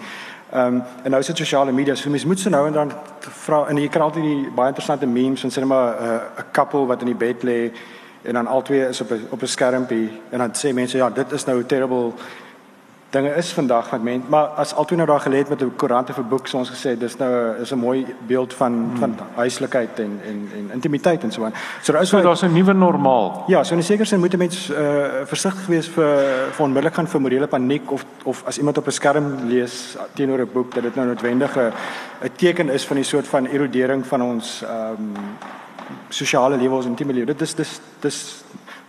Ehm 0.53 0.75
um, 0.75 0.83
en 1.05 1.11
nou 1.11 1.21
is 1.21 1.27
dit 1.27 1.37
sosiale 1.37 1.73
media. 1.73 1.95
So 1.95 2.11
mense 2.11 2.27
moet 2.27 2.39
so 2.39 2.51
nou 2.51 2.67
en 2.67 2.73
dan 2.73 2.93
vra 3.21 3.65
en 3.69 3.77
jy 3.77 3.89
kry 3.89 4.03
altyd 4.03 4.25
die 4.25 4.51
baie 4.55 4.69
interessante 4.69 5.07
memes 5.07 5.41
van 5.41 5.51
sê 5.51 5.65
maar 5.65 5.95
'n 6.01 6.05
uh, 6.05 6.45
couple 6.53 6.87
wat 6.87 7.01
in 7.01 7.13
die 7.13 7.21
bed 7.27 7.43
lê 7.43 7.73
en 8.23 8.35
dan 8.35 8.47
albei 8.47 8.89
is 8.89 9.01
op 9.01 9.11
'n 9.11 9.27
op 9.31 9.43
'n 9.43 9.47
skermpie 9.47 10.09
en 10.31 10.39
dan 10.39 10.51
sê 10.53 10.75
mense 10.75 10.97
ja, 10.97 11.11
dit 11.11 11.33
is 11.33 11.45
nou 11.45 11.65
terrible 11.65 12.13
dinge 13.15 13.35
is 13.39 13.53
vandag 13.57 13.91
wat 13.91 14.03
mense 14.03 14.31
maar 14.33 14.47
as 14.63 14.75
altoe 14.75 14.97
nou 14.99 15.07
daar 15.09 15.23
gelê 15.25 15.43
het 15.43 15.49
met 15.49 15.63
'n 15.63 15.77
koerante 15.77 16.13
vir 16.13 16.25
boek 16.25 16.47
soos 16.47 16.61
ons 16.63 16.73
gesê 16.75 16.97
dis 16.99 17.17
nou 17.19 17.33
is 17.63 17.73
'n 17.73 17.79
mooi 17.79 18.07
beeld 18.27 18.55
van 18.55 18.73
hmm. 18.73 18.99
van 18.99 19.15
huislikheid 19.35 19.99
en 19.99 20.21
en 20.31 20.39
en 20.59 20.71
intimiteit 20.73 21.23
en 21.23 21.33
so 21.33 21.45
aan. 21.45 21.55
So 21.83 21.93
daar 21.93 22.03
is 22.03 22.09
so 22.09 22.23
daar's 22.23 22.43
'n 22.43 22.53
nuwe 22.53 22.73
normaal. 22.73 23.45
Ja, 23.47 23.65
so 23.65 23.73
in 23.75 23.81
'n 23.81 23.83
sekere 23.83 24.05
sin 24.05 24.21
moet 24.21 24.35
'n 24.35 24.39
mens 24.39 24.71
uh, 24.71 24.77
versigtig 25.25 25.67
wees 25.67 25.89
vir 25.89 26.13
vir 26.53 26.65
onmiddellik 26.65 26.95
gaan 26.95 27.07
vir 27.07 27.21
morele 27.21 27.47
paniek 27.47 27.93
of 27.93 28.05
of 28.25 28.43
as 28.47 28.59
iemand 28.59 28.79
op 28.79 28.87
'n 28.87 28.91
skerm 28.91 29.27
lees 29.47 29.97
teenoor 30.15 30.41
'n 30.41 30.53
boek 30.53 30.75
dat 30.75 30.83
dit 30.83 30.95
nou 30.95 31.07
noodwendig 31.07 31.57
'n 31.57 31.73
'n 32.23 32.31
teken 32.37 32.69
is 32.69 32.87
van 32.87 32.97
die 32.97 33.05
soort 33.05 33.29
van 33.29 33.47
erodering 33.47 34.07
van 34.07 34.23
ons 34.23 34.63
ehm 34.63 34.93
um, 34.99 35.13
sosiale 36.09 36.57
lewe 36.57 36.75
ons 36.75 36.87
intieme 36.87 37.13
lewe. 37.13 37.27
Dit 37.27 37.41
is 37.41 37.55
dis 37.55 37.81
dis 38.01 38.45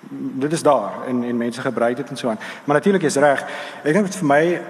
dit 0.09 0.51
is 0.51 0.63
daar 0.63 0.91
en 1.07 1.23
en 1.23 1.37
mense 1.37 1.61
gebruik 1.61 1.97
dit 1.97 2.09
en 2.09 2.17
so 2.17 2.29
aan. 2.29 2.39
Maar 2.63 2.75
natuurlik 2.75 3.03
is 3.03 3.15
reg. 3.15 3.45
Ek 3.83 3.93
dink 3.93 4.13
vir 4.13 4.25
my 4.25 4.61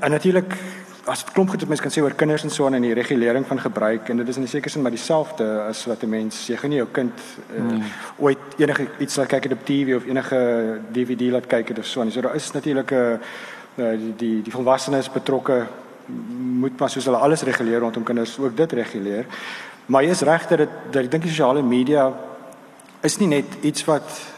en 0.00 0.10
natuurlik 0.10 0.54
as 1.08 1.24
klomp 1.24 1.48
goed 1.50 1.60
wat 1.60 1.68
mense 1.68 1.82
kan 1.82 1.92
sê 1.92 2.02
oor 2.04 2.14
kinders 2.18 2.44
en 2.44 2.52
so 2.52 2.66
aan 2.66 2.76
en 2.76 2.84
die 2.84 2.94
regulering 2.96 3.46
van 3.46 3.60
gebruik 3.60 4.08
en 4.12 4.20
dit 4.20 4.28
is 4.28 4.36
in 4.36 4.42
'n 4.42 4.48
sekere 4.48 4.70
sin 4.70 4.82
maar 4.82 4.90
dieselfde 4.90 5.44
as 5.68 5.86
wat 5.86 6.02
'n 6.02 6.08
mens 6.08 6.46
jy 6.46 6.56
gaan 6.56 6.70
nie 6.70 6.78
jou 6.78 6.88
kind 6.92 7.12
uh, 7.52 7.58
hmm. 7.58 7.82
ooit 8.18 8.38
enige 8.56 8.88
iets 8.98 9.16
laat 9.16 9.28
kyk 9.28 9.52
op 9.52 9.64
TV 9.64 9.96
of 9.96 10.04
enige 10.04 10.80
DVD 10.92 11.30
laat 11.30 11.46
kyk 11.46 11.78
of 11.78 11.86
so 11.86 12.00
aan. 12.00 12.10
So 12.10 12.20
daar 12.20 12.34
is 12.34 12.52
natuurlik 12.52 12.90
'n 12.90 13.20
uh, 13.76 13.90
die 13.98 14.14
die, 14.16 14.42
die 14.42 14.52
volwassenes 14.52 15.10
betrokke 15.10 15.66
moet 16.60 16.78
maar 16.78 16.90
soos 16.90 17.04
hulle 17.04 17.16
alles 17.16 17.42
reguleer 17.42 17.78
rondom 17.78 18.02
kinders 18.02 18.38
ook 18.38 18.56
dit 18.56 18.72
reguleer. 18.72 19.26
Maar 19.86 20.02
jy 20.02 20.10
is 20.10 20.20
reg 20.20 20.46
dat 20.46 20.58
dit 20.58 20.68
dat 20.90 21.02
ek 21.02 21.10
dink 21.10 21.22
die 21.22 21.32
sosiale 21.32 21.62
media 21.62 22.12
is 23.00 23.18
nie 23.18 23.28
net 23.28 23.46
iets 23.60 23.84
wat 23.84 24.37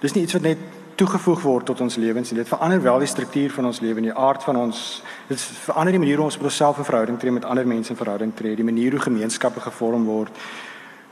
Dis 0.00 0.12
nie 0.12 0.22
iets 0.22 0.32
wat 0.36 0.42
net 0.42 0.58
toegevoeg 0.96 1.42
word 1.44 1.66
tot 1.68 1.80
ons 1.84 1.96
lewens 2.00 2.30
nie. 2.30 2.40
Dit 2.40 2.48
verander 2.48 2.82
wel 2.82 3.02
die 3.04 3.08
struktuur 3.08 3.52
van 3.52 3.68
ons 3.68 3.80
lewe 3.84 4.00
en 4.00 4.08
die 4.08 4.16
aard 4.16 4.44
van 4.44 4.56
ons. 4.56 5.02
Dit 5.28 5.40
verander 5.40 5.92
die 5.92 6.00
manier 6.00 6.20
hoe 6.20 6.28
ons 6.30 6.38
met 6.38 6.48
onsself 6.48 6.78
in 6.80 6.88
verhouding 6.88 7.18
tree 7.20 7.32
met 7.32 7.44
ander 7.44 7.66
mense 7.68 7.92
in 7.92 8.00
verhouding 8.00 8.32
tree, 8.36 8.56
die 8.56 8.64
manier 8.64 8.96
hoe 8.96 9.04
gemeenskappe 9.04 9.60
gevorm 9.60 10.06
word. 10.08 10.44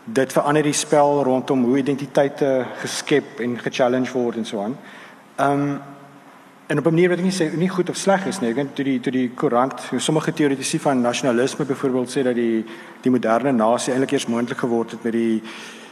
Dit 0.04 0.32
verander 0.32 0.64
die 0.64 0.76
spel 0.76 1.22
rondom 1.24 1.64
hoe 1.64 1.78
identiteite 1.78 2.64
geskep 2.80 3.40
en 3.44 3.58
gechallenge 3.60 4.12
word 4.12 4.40
en 4.40 4.48
so 4.48 4.62
aan. 4.64 4.78
Um 5.40 5.66
en 6.66 6.78
op 6.78 6.86
'n 6.86 6.94
manier 6.94 7.08
wat 7.08 7.18
ek 7.18 7.24
nie 7.24 7.38
sê 7.40 7.56
nie 7.56 7.68
goed 7.68 7.90
of 7.90 7.96
sleg 7.96 8.26
is 8.26 8.40
nie. 8.40 8.50
Ek 8.50 8.56
dink 8.56 8.74
toe 8.74 8.84
die 8.84 9.00
toe 9.00 9.12
die 9.12 9.28
koerant, 9.28 9.80
sommige 9.98 10.32
teoretici 10.32 10.78
van 10.78 11.00
nasionalisme 11.00 11.64
byvoorbeeld 11.64 12.08
sê 12.08 12.22
dat 12.22 12.34
die 12.34 12.64
die 13.02 13.10
moderne 13.10 13.52
nasie 13.52 13.92
eintlik 13.92 14.12
eers 14.12 14.26
moontlik 14.26 14.58
geword 14.58 14.90
het 14.90 15.02
met 15.04 15.12
die 15.12 15.42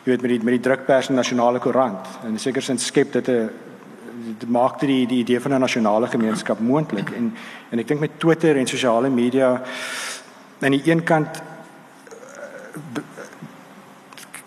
jy 0.03 0.11
weet 0.11 0.23
met 0.23 0.31
die 0.31 0.43
met 0.43 0.57
die 0.57 0.65
drukpers 0.69 1.09
en 1.09 1.15
nasionale 1.15 1.59
koerant 1.59 2.09
en 2.27 2.39
seker 2.39 2.63
sin 2.63 2.79
skep 2.79 3.13
dit 3.13 3.29
'n 3.29 3.51
maak 4.47 4.81
dit 4.81 4.89
die 4.89 5.07
die 5.07 5.19
idee 5.19 5.41
van 5.41 5.55
'n 5.55 5.61
nasionale 5.61 6.07
gemeenskap 6.07 6.61
moontlik 6.61 7.11
en 7.11 7.35
en 7.71 7.79
ek 7.79 7.89
dink 7.89 8.01
met 8.01 8.19
Twitter 8.19 8.57
en 8.57 8.67
sosiale 8.67 9.09
media 9.09 9.63
aan 10.61 10.71
die 10.71 10.91
een 10.91 11.03
kant 11.03 11.43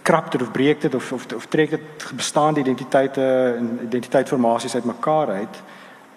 krap 0.06 0.32
dit 0.32 0.42
of 0.42 0.52
breek 0.52 0.82
dit 0.82 0.96
of 0.96 1.12
of 1.12 1.26
of 1.36 1.46
trek 1.46 1.70
dit 1.70 2.12
bestaande 2.16 2.60
identiteite 2.60 3.24
en 3.58 3.80
identiteitsformasies 3.88 4.76
uitmekaar 4.76 5.28
uit. 5.28 5.62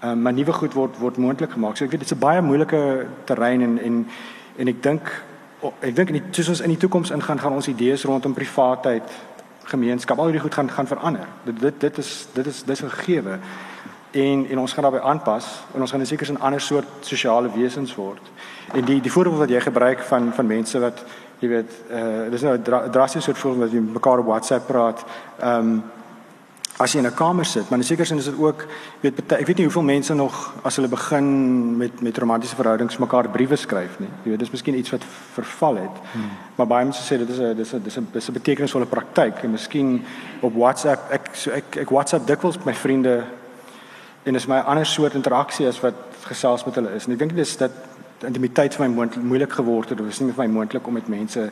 Ehm 0.00 0.10
um, 0.10 0.22
maar 0.22 0.32
nuwe 0.32 0.52
goed 0.52 0.74
word 0.74 0.98
word 0.98 1.16
moontlik 1.16 1.50
gemaak. 1.50 1.76
So 1.76 1.84
ek 1.84 1.90
weet 1.90 2.00
dit 2.00 2.10
is 2.10 2.16
'n 2.16 2.20
baie 2.20 2.42
moeilike 2.42 3.06
terrein 3.24 3.62
en 3.62 3.78
en 3.82 4.06
en 4.56 4.68
ek 4.68 4.82
dink 4.82 5.22
ek 5.80 5.94
dink 5.96 6.12
in 6.12 6.20
die 6.20 6.24
soos 6.30 6.48
ons 6.48 6.60
in 6.60 6.70
die 6.74 6.78
toekoms 6.78 7.10
ingaan 7.10 7.40
gaan 7.40 7.52
ons 7.52 7.68
idees 7.68 8.04
rondom 8.04 8.34
privaatheid 8.34 9.10
gemeenskap, 9.68 10.18
al 10.18 10.30
hierdie 10.30 10.42
goed 10.42 10.54
gaan 10.54 10.70
gaan 10.70 10.86
verander. 10.86 11.26
Dit 11.44 11.60
dit 11.60 11.80
dit 11.80 11.98
is 11.98 12.12
dit 12.34 12.46
is 12.46 12.62
dis 12.62 12.82
'n 12.82 12.90
gegewe. 12.90 13.38
En 14.10 14.46
en 14.50 14.58
ons 14.58 14.72
gaan 14.72 14.82
daarbey 14.82 15.00
aanpas 15.00 15.46
en 15.74 15.80
ons 15.80 15.90
gaan 15.90 16.06
seker 16.06 16.32
'n 16.32 16.40
ander 16.40 16.60
soort 16.60 16.88
sosiale 17.00 17.50
wesens 17.50 17.94
word. 17.94 18.22
En 18.72 18.84
die 18.84 19.00
die 19.00 19.12
voorbeeld 19.12 19.38
wat 19.38 19.50
jy 19.50 19.60
gebruik 19.60 20.00
van 20.00 20.32
van 20.32 20.46
mense 20.46 20.78
wat 20.78 21.04
jy 21.38 21.48
weet, 21.48 21.70
uh 21.90 22.30
dis 22.30 22.42
nou 22.42 22.56
'n 22.56 22.62
dra 22.62 22.88
drastiese 22.88 23.24
soort 23.24 23.38
voorbeeld 23.38 23.64
wat 23.64 23.72
jy 23.72 23.80
mekaar 23.80 24.18
op 24.18 24.26
WhatsApp 24.26 24.66
praat. 24.66 25.04
Ehm 25.40 25.58
um, 25.58 25.82
as 26.78 26.92
jy 26.92 26.98
in 26.98 27.06
'n 27.06 27.14
kamer 27.14 27.44
sit, 27.44 27.68
maar 27.70 27.82
seker 27.82 28.06
sin 28.06 28.18
is 28.18 28.24
dit 28.24 28.38
ook 28.38 28.66
weet 29.00 29.32
ek 29.32 29.46
weet 29.46 29.56
nie 29.56 29.64
hoeveel 29.64 29.82
mense 29.82 30.14
nog 30.14 30.54
as 30.62 30.76
hulle 30.76 30.88
begin 30.88 31.76
met 31.76 32.00
met 32.00 32.18
romantiese 32.18 32.54
verhoudings 32.54 32.98
mekaar 32.98 33.28
briewe 33.28 33.56
skryf 33.56 33.98
nie. 33.98 34.08
Jy 34.22 34.30
weet 34.30 34.38
dis 34.38 34.50
miskien 34.50 34.78
iets 34.78 34.90
wat 34.90 35.04
verval 35.32 35.76
het. 35.76 35.96
Hmm. 36.12 36.30
Maar 36.56 36.66
baie 36.66 36.84
mense 36.84 37.02
sê 37.02 37.18
dit 37.18 37.28
is 37.28 37.38
'n 37.38 37.56
dis 37.56 37.72
'n 37.74 37.82
dis 37.82 37.96
'n 37.96 38.06
dis 38.12 38.28
'n 38.28 38.32
betekenisvolle 38.32 38.86
praktyk 38.86 39.42
en 39.42 39.50
miskien 39.50 40.04
op 40.40 40.54
WhatsApp 40.54 41.12
ek 41.12 41.28
so 41.32 41.50
ek 41.50 41.76
ek 41.76 41.90
WhatsApp 41.90 42.26
dikwels 42.26 42.56
met 42.56 42.64
my 42.66 42.74
vriende 42.74 43.24
en 44.22 44.34
is 44.34 44.46
my 44.46 44.58
ander 44.58 44.86
soort 44.86 45.14
interaksie 45.14 45.66
as 45.66 45.80
wat 45.80 45.94
gesels 46.22 46.64
met 46.64 46.74
hulle 46.74 46.94
is. 46.94 47.06
En 47.06 47.12
ek 47.12 47.18
dink 47.18 47.34
dis 47.34 47.56
dat 47.56 47.70
intimiteit 48.26 48.74
vir 48.74 48.88
my 48.88 49.08
moeilik 49.22 49.52
geword 49.52 49.88
het. 49.88 49.98
Dit 49.98 50.06
is 50.06 50.20
nie 50.20 50.32
vir 50.32 50.46
my 50.46 50.52
moontlik 50.52 50.86
om 50.86 50.92
met 50.92 51.08
mense 51.08 51.50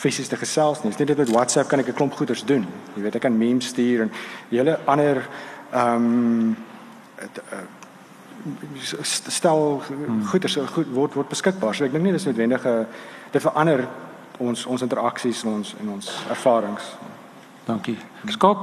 fisies 0.00 0.28
te 0.28 0.36
gesels 0.40 0.80
nie. 0.80 0.90
Dis 0.92 0.98
net 0.98 1.12
dit 1.12 1.20
met 1.20 1.32
WhatsApp 1.34 1.68
kan 1.68 1.78
ek 1.82 1.88
'n 1.88 1.94
klomp 1.94 2.14
goeders 2.16 2.44
doen. 2.44 2.66
Jy 2.94 3.02
weet 3.02 3.14
ek 3.14 3.22
kan 3.22 3.36
memes 3.36 3.66
stuur 3.66 4.00
en 4.00 4.12
hele 4.48 4.78
ander 4.84 5.28
ehm 5.72 6.04
um, 6.04 6.56
stel 9.02 9.82
hmm. 9.86 10.24
goeders 10.24 10.56
goed 10.72 10.88
word 10.92 11.14
word 11.14 11.28
beskikbaar. 11.28 11.74
So 11.74 11.84
ek 11.84 11.92
dink 11.92 12.04
nie 12.04 12.12
dis 12.12 12.24
noodwendig 12.24 12.64
'n 12.64 12.86
dit 13.32 13.42
verander 13.42 13.88
ons 14.38 14.66
ons 14.66 14.82
interaksies 14.82 15.44
en 15.44 15.52
ons 15.52 15.74
en 15.80 15.88
ons 15.88 16.06
ervarings. 16.30 16.96
Dankie. 17.66 17.98
Scott, 18.26 18.58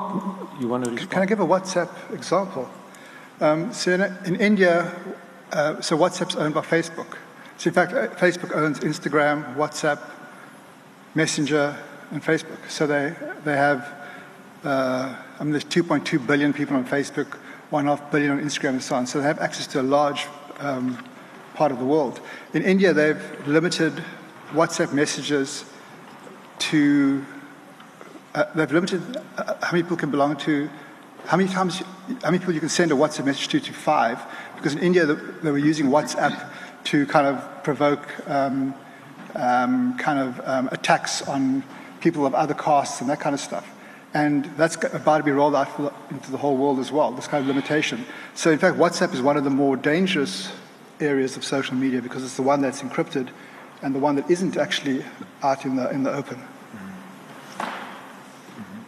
you 0.60 0.68
want 0.68 0.84
to 0.84 0.90
respond? 0.90 1.12
Can 1.12 1.24
I 1.24 1.26
give 1.26 1.40
a 1.40 1.46
WhatsApp 1.46 1.90
example? 2.14 2.68
Um, 3.40 3.72
so 3.74 3.92
in, 3.92 4.02
in 4.26 4.36
India, 4.40 4.92
uh, 5.54 5.80
so 5.80 5.96
WhatsApp's 5.98 6.36
owned 6.36 6.54
by 6.54 6.62
Facebook. 6.62 7.18
So 7.58 7.70
in 7.70 7.74
fact, 7.74 7.94
uh, 7.94 8.08
Facebook 8.16 8.56
owns 8.56 8.80
Instagram, 8.80 9.56
WhatsApp, 9.56 10.00
Messenger, 11.18 11.76
and 12.12 12.24
Facebook. 12.24 12.70
So 12.70 12.86
they, 12.86 13.16
they 13.44 13.58
have, 13.58 13.92
uh, 14.64 15.16
I 15.40 15.44
mean, 15.44 15.52
there's 15.52 15.66
2.2 15.66 16.26
billion 16.28 16.54
people 16.54 16.76
on 16.78 16.86
Facebook, 16.86 17.40
1.5 17.72 18.12
billion 18.12 18.32
on 18.32 18.40
Instagram, 18.40 18.70
and 18.70 18.84
so 18.84 18.96
on. 18.96 19.08
So 19.08 19.20
they 19.20 19.26
have 19.26 19.40
access 19.40 19.66
to 19.68 19.82
a 19.82 19.88
large 19.98 20.28
um, 20.60 21.04
part 21.56 21.72
of 21.72 21.80
the 21.80 21.86
world. 21.86 22.22
In 22.54 22.62
India, 22.62 22.94
they've 22.94 23.48
limited 23.48 24.04
WhatsApp 24.52 24.94
messages 24.94 25.66
to, 26.60 27.26
uh, 28.36 28.46
they've 28.54 28.72
limited 28.72 29.02
uh, 29.38 29.56
how 29.62 29.72
many 29.72 29.82
people 29.82 29.98
can 29.98 30.12
belong 30.12 30.38
to, 30.38 30.70
how 31.26 31.36
many 31.36 31.50
times, 31.50 31.80
how 31.80 32.30
many 32.30 32.38
people 32.38 32.54
you 32.54 32.60
can 32.60 32.70
send 32.70 32.92
a 32.92 32.96
WhatsApp 32.96 33.26
message 33.26 33.48
to, 33.48 33.60
to 33.60 33.74
five. 33.74 34.22
Because 34.56 34.74
in 34.74 34.80
India, 34.80 35.06
they 35.06 35.50
were 35.52 35.58
using 35.58 35.88
WhatsApp 35.88 36.48
to 36.86 37.08
kind 37.08 37.26
of 37.26 37.64
provoke 37.64 38.08
um, 38.30 38.76
um, 39.36 39.98
kind 39.98 40.20
of 40.20 40.42
um, 40.48 40.70
attacks 40.72 41.22
on 41.28 41.64
people 42.00 42.26
of 42.26 42.34
other 42.34 42.54
castes 42.54 43.02
and 43.02 43.10
that 43.10 43.20
kind 43.20 43.34
of 43.34 43.40
stuff. 43.40 43.70
And 44.14 44.46
that's 44.58 44.76
about 44.94 45.18
to 45.18 45.24
be 45.24 45.32
rolled 45.32 45.56
out 45.56 45.68
into 46.10 46.32
the 46.32 46.38
whole 46.38 46.56
world 46.56 46.80
as 46.80 46.92
well, 46.92 47.12
this 47.12 47.28
kind 47.28 47.42
of 47.42 47.48
limitation. 47.48 48.06
So, 48.36 48.52
in 48.52 48.58
fact, 48.58 48.78
WhatsApp 48.78 49.14
is 49.14 49.22
one 49.22 49.38
of 49.38 49.44
the 49.44 49.50
more 49.50 49.76
dangerous 49.76 50.52
areas 51.00 51.38
of 51.38 51.44
social 51.44 51.76
media 51.76 52.02
because 52.02 52.24
it's 52.24 52.36
the 52.36 52.42
one 52.42 52.62
that's 52.62 52.82
encrypted 52.82 53.30
and 53.82 53.94
the 53.94 54.00
one 54.00 54.16
that 54.16 54.30
isn't 54.30 54.58
actually 54.58 55.04
out 55.44 55.66
in 55.66 55.76
the 55.76 55.90
in 55.92 56.04
the 56.04 56.12
open. 56.12 56.42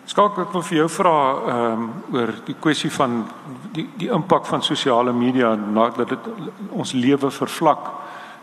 Skalk 0.10 0.40
ek 0.42 0.54
wil 0.56 0.64
vir 0.66 0.78
jou 0.80 0.88
vra 0.90 1.16
ehm 1.54 1.84
um, 1.84 1.90
oor 2.18 2.32
die 2.48 2.56
kwessie 2.58 2.90
van 2.90 3.28
die 3.76 3.86
die 4.02 4.10
impak 4.10 4.48
van 4.50 4.64
sosiale 4.66 5.14
media 5.14 5.54
nadat 5.56 6.10
dit 6.10 6.30
ons 6.72 6.94
lewe 6.94 7.30
vervlak. 7.30 7.92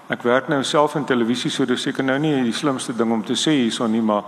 Ek 0.07 0.23
werk 0.23 0.47
nou 0.49 0.61
self 0.63 0.95
in 0.95 1.05
televisie 1.05 1.51
so 1.51 1.65
dis 1.67 1.83
seker 1.83 2.05
nou 2.07 2.15
nie 2.23 2.45
die 2.47 2.55
slimste 2.55 2.93
ding 2.95 3.11
om 3.11 3.25
te 3.27 3.35
sê 3.35 3.57
hierson 3.57 3.91
nie 3.91 4.03
maar 4.07 4.23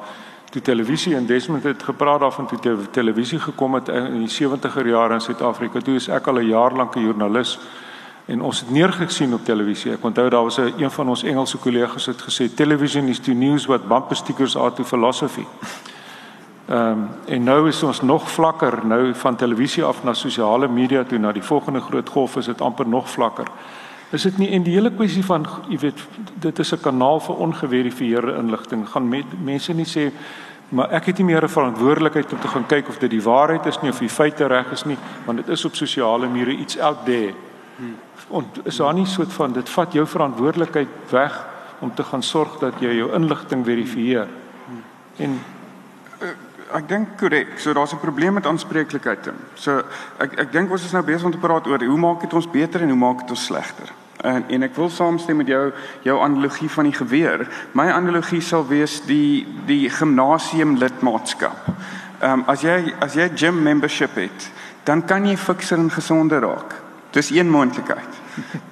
toe 0.50 0.62
televisie 0.62 1.12
en 1.14 1.26
Desmond 1.26 1.62
het 1.62 1.82
gepraat 1.86 2.20
daarvan 2.20 2.48
toe 2.50 2.58
te, 2.58 2.72
televisie 2.90 3.38
gekom 3.38 3.76
het 3.78 3.92
in 3.94 4.24
die 4.24 4.32
70er 4.32 4.88
jare 4.90 5.14
in 5.14 5.22
Suid-Afrika 5.22 5.78
toe 5.84 5.94
is 6.00 6.08
ek 6.08 6.26
al 6.26 6.40
'n 6.40 6.48
jaar 6.48 6.74
lank 6.74 6.96
'n 6.96 7.04
joernalis 7.06 7.58
en 8.26 8.42
ons 8.42 8.60
het 8.60 8.70
neergesien 8.70 9.34
op 9.34 9.44
televisie. 9.44 9.92
Ek 9.92 10.04
onthou 10.04 10.28
daar 10.28 10.42
was 10.42 10.58
'n 10.58 10.74
een 10.78 10.90
van 10.90 11.08
ons 11.08 11.22
Engelse 11.22 11.58
kollegas 11.58 12.06
het 12.06 12.22
gesê 12.22 12.54
television 12.54 13.08
is 13.08 13.20
the 13.20 13.32
news 13.32 13.66
what 13.66 13.88
bumper 13.88 14.16
stickers 14.16 14.56
are 14.56 14.72
to 14.72 14.84
philosophy. 14.84 15.46
Ehm 16.68 16.90
um, 16.90 17.08
en 17.26 17.44
nou 17.44 17.68
is 17.68 17.82
ons 17.82 18.02
nog 18.02 18.30
vlakker 18.30 18.86
nou 18.86 19.14
van 19.14 19.36
televisie 19.36 19.84
af 19.84 20.04
na 20.04 20.12
sosiale 20.14 20.68
media 20.68 21.04
toe 21.04 21.18
na 21.18 21.32
die 21.32 21.42
volgende 21.42 21.80
groot 21.80 22.08
golf 22.08 22.36
is 22.36 22.46
dit 22.46 22.60
amper 22.60 22.88
nog 22.88 23.10
vlakker. 23.10 23.46
Is 24.10 24.22
dit 24.22 24.38
nie 24.38 24.48
en 24.56 24.62
die 24.62 24.72
hele 24.72 24.90
kwessie 24.90 25.24
van 25.24 25.46
jy 25.68 25.78
weet 25.78 26.00
dit 26.40 26.58
is 26.58 26.72
'n 26.72 26.80
kanaal 26.80 27.20
vir 27.20 27.36
ongeverifieerde 27.36 28.36
inligting. 28.36 28.88
Gaan 28.88 29.08
met, 29.08 29.26
mense 29.44 29.74
nie 29.74 29.86
sê 29.86 30.12
maar 30.68 30.90
ek 30.90 31.06
het 31.06 31.18
nie 31.18 31.24
meer 31.24 31.44
'n 31.44 31.48
verantwoordelikheid 31.48 32.32
om 32.32 32.40
te 32.40 32.48
gaan 32.48 32.66
kyk 32.66 32.88
of 32.88 32.98
dit 32.98 33.10
die 33.10 33.22
waarheid 33.22 33.66
is 33.66 33.80
nie 33.80 33.90
of 33.90 33.98
die 33.98 34.08
feite 34.08 34.46
reg 34.46 34.72
is 34.72 34.84
nie, 34.84 34.98
want 35.24 35.38
dit 35.38 35.48
is 35.48 35.64
op 35.64 35.74
sosiale 35.74 36.28
media 36.28 36.58
iets 36.58 36.78
out 36.78 37.04
there. 37.04 37.34
Hmm. 37.76 37.96
En 38.32 38.44
is 38.64 38.76
daar 38.76 38.94
nie 38.94 39.06
soort 39.06 39.32
van 39.32 39.52
dit 39.52 39.68
vat 39.68 39.92
jou 39.92 40.06
verantwoordelikheid 40.06 40.88
weg 41.10 41.46
om 41.78 41.94
te 41.94 42.04
gaan 42.04 42.22
sorg 42.22 42.58
dat 42.58 42.74
jy 42.80 42.94
jou 42.94 43.14
inligting 43.14 43.64
verifieer. 43.64 44.26
Hmm. 44.66 44.82
En 45.16 45.40
ek 46.74 46.88
dink 46.88 47.16
korrek. 47.18 47.58
So 47.58 47.72
daar's 47.72 47.92
'n 47.92 48.00
probleem 48.00 48.34
met 48.34 48.46
aanspreeklikheid. 48.46 49.30
So 49.54 49.82
ek 50.18 50.38
ek 50.38 50.52
dink 50.52 50.70
ons 50.70 50.84
is 50.84 50.92
nou 50.92 51.02
besig 51.02 51.24
om 51.24 51.32
te 51.32 51.38
praat 51.38 51.66
oor 51.66 51.84
hoe 51.84 51.98
maak 51.98 52.20
dit 52.20 52.34
ons 52.34 52.50
beter 52.50 52.82
en 52.82 52.88
hoe 52.88 52.98
maak 52.98 53.18
dit 53.20 53.30
ons 53.30 53.44
slegter. 53.44 53.88
En 54.22 54.44
en 54.48 54.62
ek 54.62 54.74
wil 54.74 54.90
saamstem 54.90 55.36
met 55.36 55.46
jou 55.46 55.72
jou 56.02 56.20
analogie 56.20 56.70
van 56.70 56.84
die 56.84 56.92
geweer. 56.92 57.48
My 57.72 57.90
analogie 57.90 58.40
sal 58.40 58.66
wees 58.66 59.00
die 59.06 59.46
die 59.66 59.90
gimnasium 59.90 60.76
lidmaatskap. 60.76 61.66
Ehm 62.20 62.32
um, 62.32 62.44
as 62.46 62.60
jy 62.62 62.94
as 63.00 63.14
jy 63.14 63.30
gym 63.34 63.62
membership 63.62 64.14
het, 64.14 64.50
dan 64.84 65.04
kan 65.04 65.26
jy 65.26 65.36
fikser 65.36 65.78
en 65.78 65.90
gesonder 65.90 66.40
raak. 66.40 66.74
Dis 67.10 67.30
een 67.30 67.50
moontlikheid. 67.50 68.20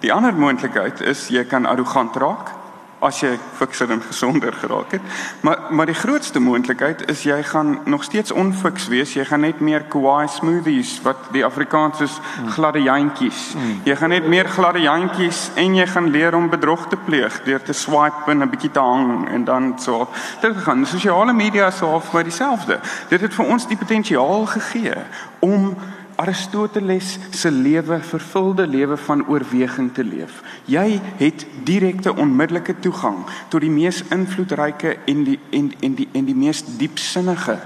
Die 0.00 0.12
ander 0.12 0.34
moontlikheid 0.34 1.00
is 1.00 1.28
jy 1.28 1.44
kan 1.44 1.66
arrogant 1.66 2.16
raak 2.16 2.55
as 3.04 3.20
jy 3.20 3.34
fikser 3.58 3.90
en 3.92 4.00
gesonder 4.02 4.52
geraak 4.52 4.92
het. 4.96 5.02
Maar 5.40 5.58
maar 5.70 5.86
die 5.86 5.94
grootste 5.94 6.40
moontlikheid 6.40 7.10
is 7.10 7.22
jy 7.22 7.42
gaan 7.42 7.78
nog 7.84 8.04
steeds 8.04 8.32
onfiks 8.32 8.88
wees. 8.88 9.12
Jy 9.12 9.24
gaan 9.24 9.40
net 9.40 9.60
meer 9.60 9.84
kwaai 9.92 10.28
smoothies 10.28 11.00
wat 11.02 11.28
die 11.32 11.44
Afrikaans 11.44 12.00
is 12.00 12.18
gladde 12.54 12.82
jantjies. 12.82 13.54
Jy 13.84 13.96
gaan 13.96 14.14
net 14.14 14.26
meer 14.26 14.48
gladde 14.48 14.80
jantjies 14.80 15.50
en 15.54 15.74
jy 15.74 15.86
gaan 15.86 16.10
leer 16.10 16.34
om 16.34 16.48
bedrog 16.50 16.88
te 16.88 16.96
pleeg 16.96 17.42
deur 17.44 17.62
te 17.62 17.72
swipe 17.72 18.30
en 18.30 18.42
'n 18.42 18.50
bietjie 18.50 18.70
te 18.70 18.80
hang 18.80 19.28
en 19.28 19.44
dan 19.44 19.78
so. 19.78 20.08
Dit 20.40 20.56
gaan 20.56 20.86
sosiale 20.86 21.32
media 21.32 21.70
so 21.70 21.86
half 21.86 22.12
maar 22.12 22.24
dieselfde. 22.24 22.80
Dit 23.08 23.20
het 23.20 23.34
vir 23.34 23.44
ons 23.44 23.66
die 23.66 23.76
potensiaal 23.76 24.46
gegee 24.46 24.94
om 25.38 25.76
Aristoteles 26.16 27.18
se 27.30 27.50
lewe 27.50 27.98
vervulde 28.00 28.66
lewe 28.66 28.96
van 28.96 29.26
oorweging 29.28 29.92
te 29.94 30.04
leef. 30.04 30.42
Jy 30.64 31.00
het 31.18 31.46
direkte 31.64 32.14
onmiddellike 32.16 32.78
toegang 32.80 33.24
tot 33.48 33.60
die 33.60 33.70
mees 33.70 34.02
invloedryke 34.14 34.96
en 35.04 35.24
die 35.24 35.38
en 35.50 35.72
en 35.80 35.94
die 35.94 36.08
en 36.12 36.24
die 36.24 36.36
mees 36.36 36.64
diepsinnige 36.78 37.58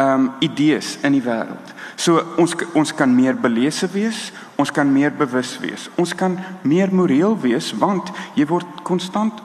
ehm 0.00 0.20
um, 0.20 0.30
idees 0.38 0.98
in 1.02 1.12
die 1.12 1.24
wêreld. 1.24 1.74
So 1.96 2.22
ons 2.36 2.54
ons 2.72 2.94
kan 2.94 3.14
meer 3.14 3.36
belese 3.36 3.88
wees, 3.92 4.30
ons 4.56 4.70
kan 4.72 4.92
meer 4.92 5.12
bewus 5.12 5.58
wees. 5.60 5.90
Ons 5.96 6.14
kan 6.14 6.38
meer 6.62 6.94
moreel 6.94 7.36
wees 7.40 7.72
want 7.78 8.12
jy 8.34 8.46
word 8.46 8.80
konstant 8.82 9.42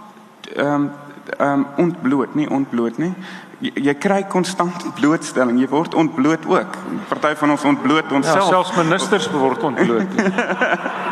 ehm 0.54 0.68
um, 0.68 0.92
ehm 1.40 1.60
um, 1.60 1.66
ontbloot, 1.82 2.36
nie 2.36 2.50
ontbloot 2.50 2.98
nie 3.02 3.14
jy, 3.60 3.72
jy 3.88 3.94
kry 3.94 4.24
konstant 4.30 4.86
blootstelling. 5.00 5.60
Jy 5.60 5.68
word 5.68 5.96
ontbloot 5.96 6.46
ook. 6.46 6.78
Party 7.10 7.36
van 7.36 7.56
ons 7.56 7.64
ontbloot 7.64 8.12
onsself. 8.12 8.50
Ja, 8.50 8.62
selfs 8.62 8.76
ministers 8.76 9.30
word 9.32 9.64
ontbloot. 9.64 10.22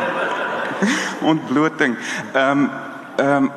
ontbloting. 1.32 1.96
Ehm 2.32 2.64
um, 2.64 2.70
ehm 3.16 3.44
um, 3.44 3.52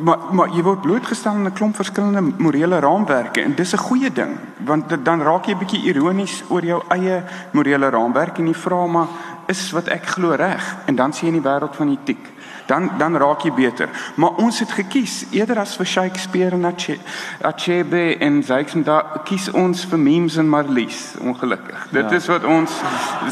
maar 0.00 0.18
maar 0.32 0.48
jy 0.48 0.62
word 0.64 0.80
blootgestel 0.80 1.32
aan 1.32 1.46
'n 1.46 1.52
klomp 1.52 1.76
verskillende 1.76 2.32
morele 2.36 2.78
raamwerke 2.78 3.40
en 3.40 3.54
dis 3.54 3.72
'n 3.72 3.78
goeie 3.78 4.12
ding 4.12 4.38
want 4.56 5.04
dan 5.04 5.22
raak 5.22 5.46
jy 5.46 5.56
bietjie 5.56 5.82
ironies 5.92 6.42
oor 6.48 6.64
jou 6.64 6.82
eie 6.88 7.22
morele 7.50 7.90
raamwerk 7.90 8.38
en 8.38 8.46
jy 8.46 8.54
vra 8.54 8.86
maar 8.86 9.06
is 9.46 9.70
wat 9.70 9.88
ek 9.88 10.06
glo 10.06 10.34
reg 10.34 10.76
en 10.86 10.94
dan 10.94 11.12
sien 11.12 11.28
jy 11.28 11.34
in 11.34 11.42
die 11.42 11.50
wêreld 11.50 11.76
van 11.76 11.88
etiek 11.88 12.32
dan 12.70 12.90
dan 12.98 13.16
raak 13.18 13.42
jy 13.46 13.52
beter. 13.54 13.90
Maar 14.14 14.38
ons 14.42 14.62
het 14.62 14.72
gekies 14.78 15.24
eerder 15.34 15.58
as 15.58 15.74
vir 15.76 15.86
Shakespeare 15.86 16.56
en 16.56 16.64
Achebe 17.42 18.16
en 18.18 18.42
Zykes 18.46 18.84
da 18.86 19.00
kies 19.24 19.50
ons 19.50 19.84
vir 19.90 19.98
memes 19.98 20.36
en 20.36 20.48
Marlies, 20.48 21.14
ongelukkig. 21.20 21.86
Dit 21.90 22.10
ja. 22.10 22.16
is 22.16 22.26
wat 22.30 22.44
ons 22.44 22.80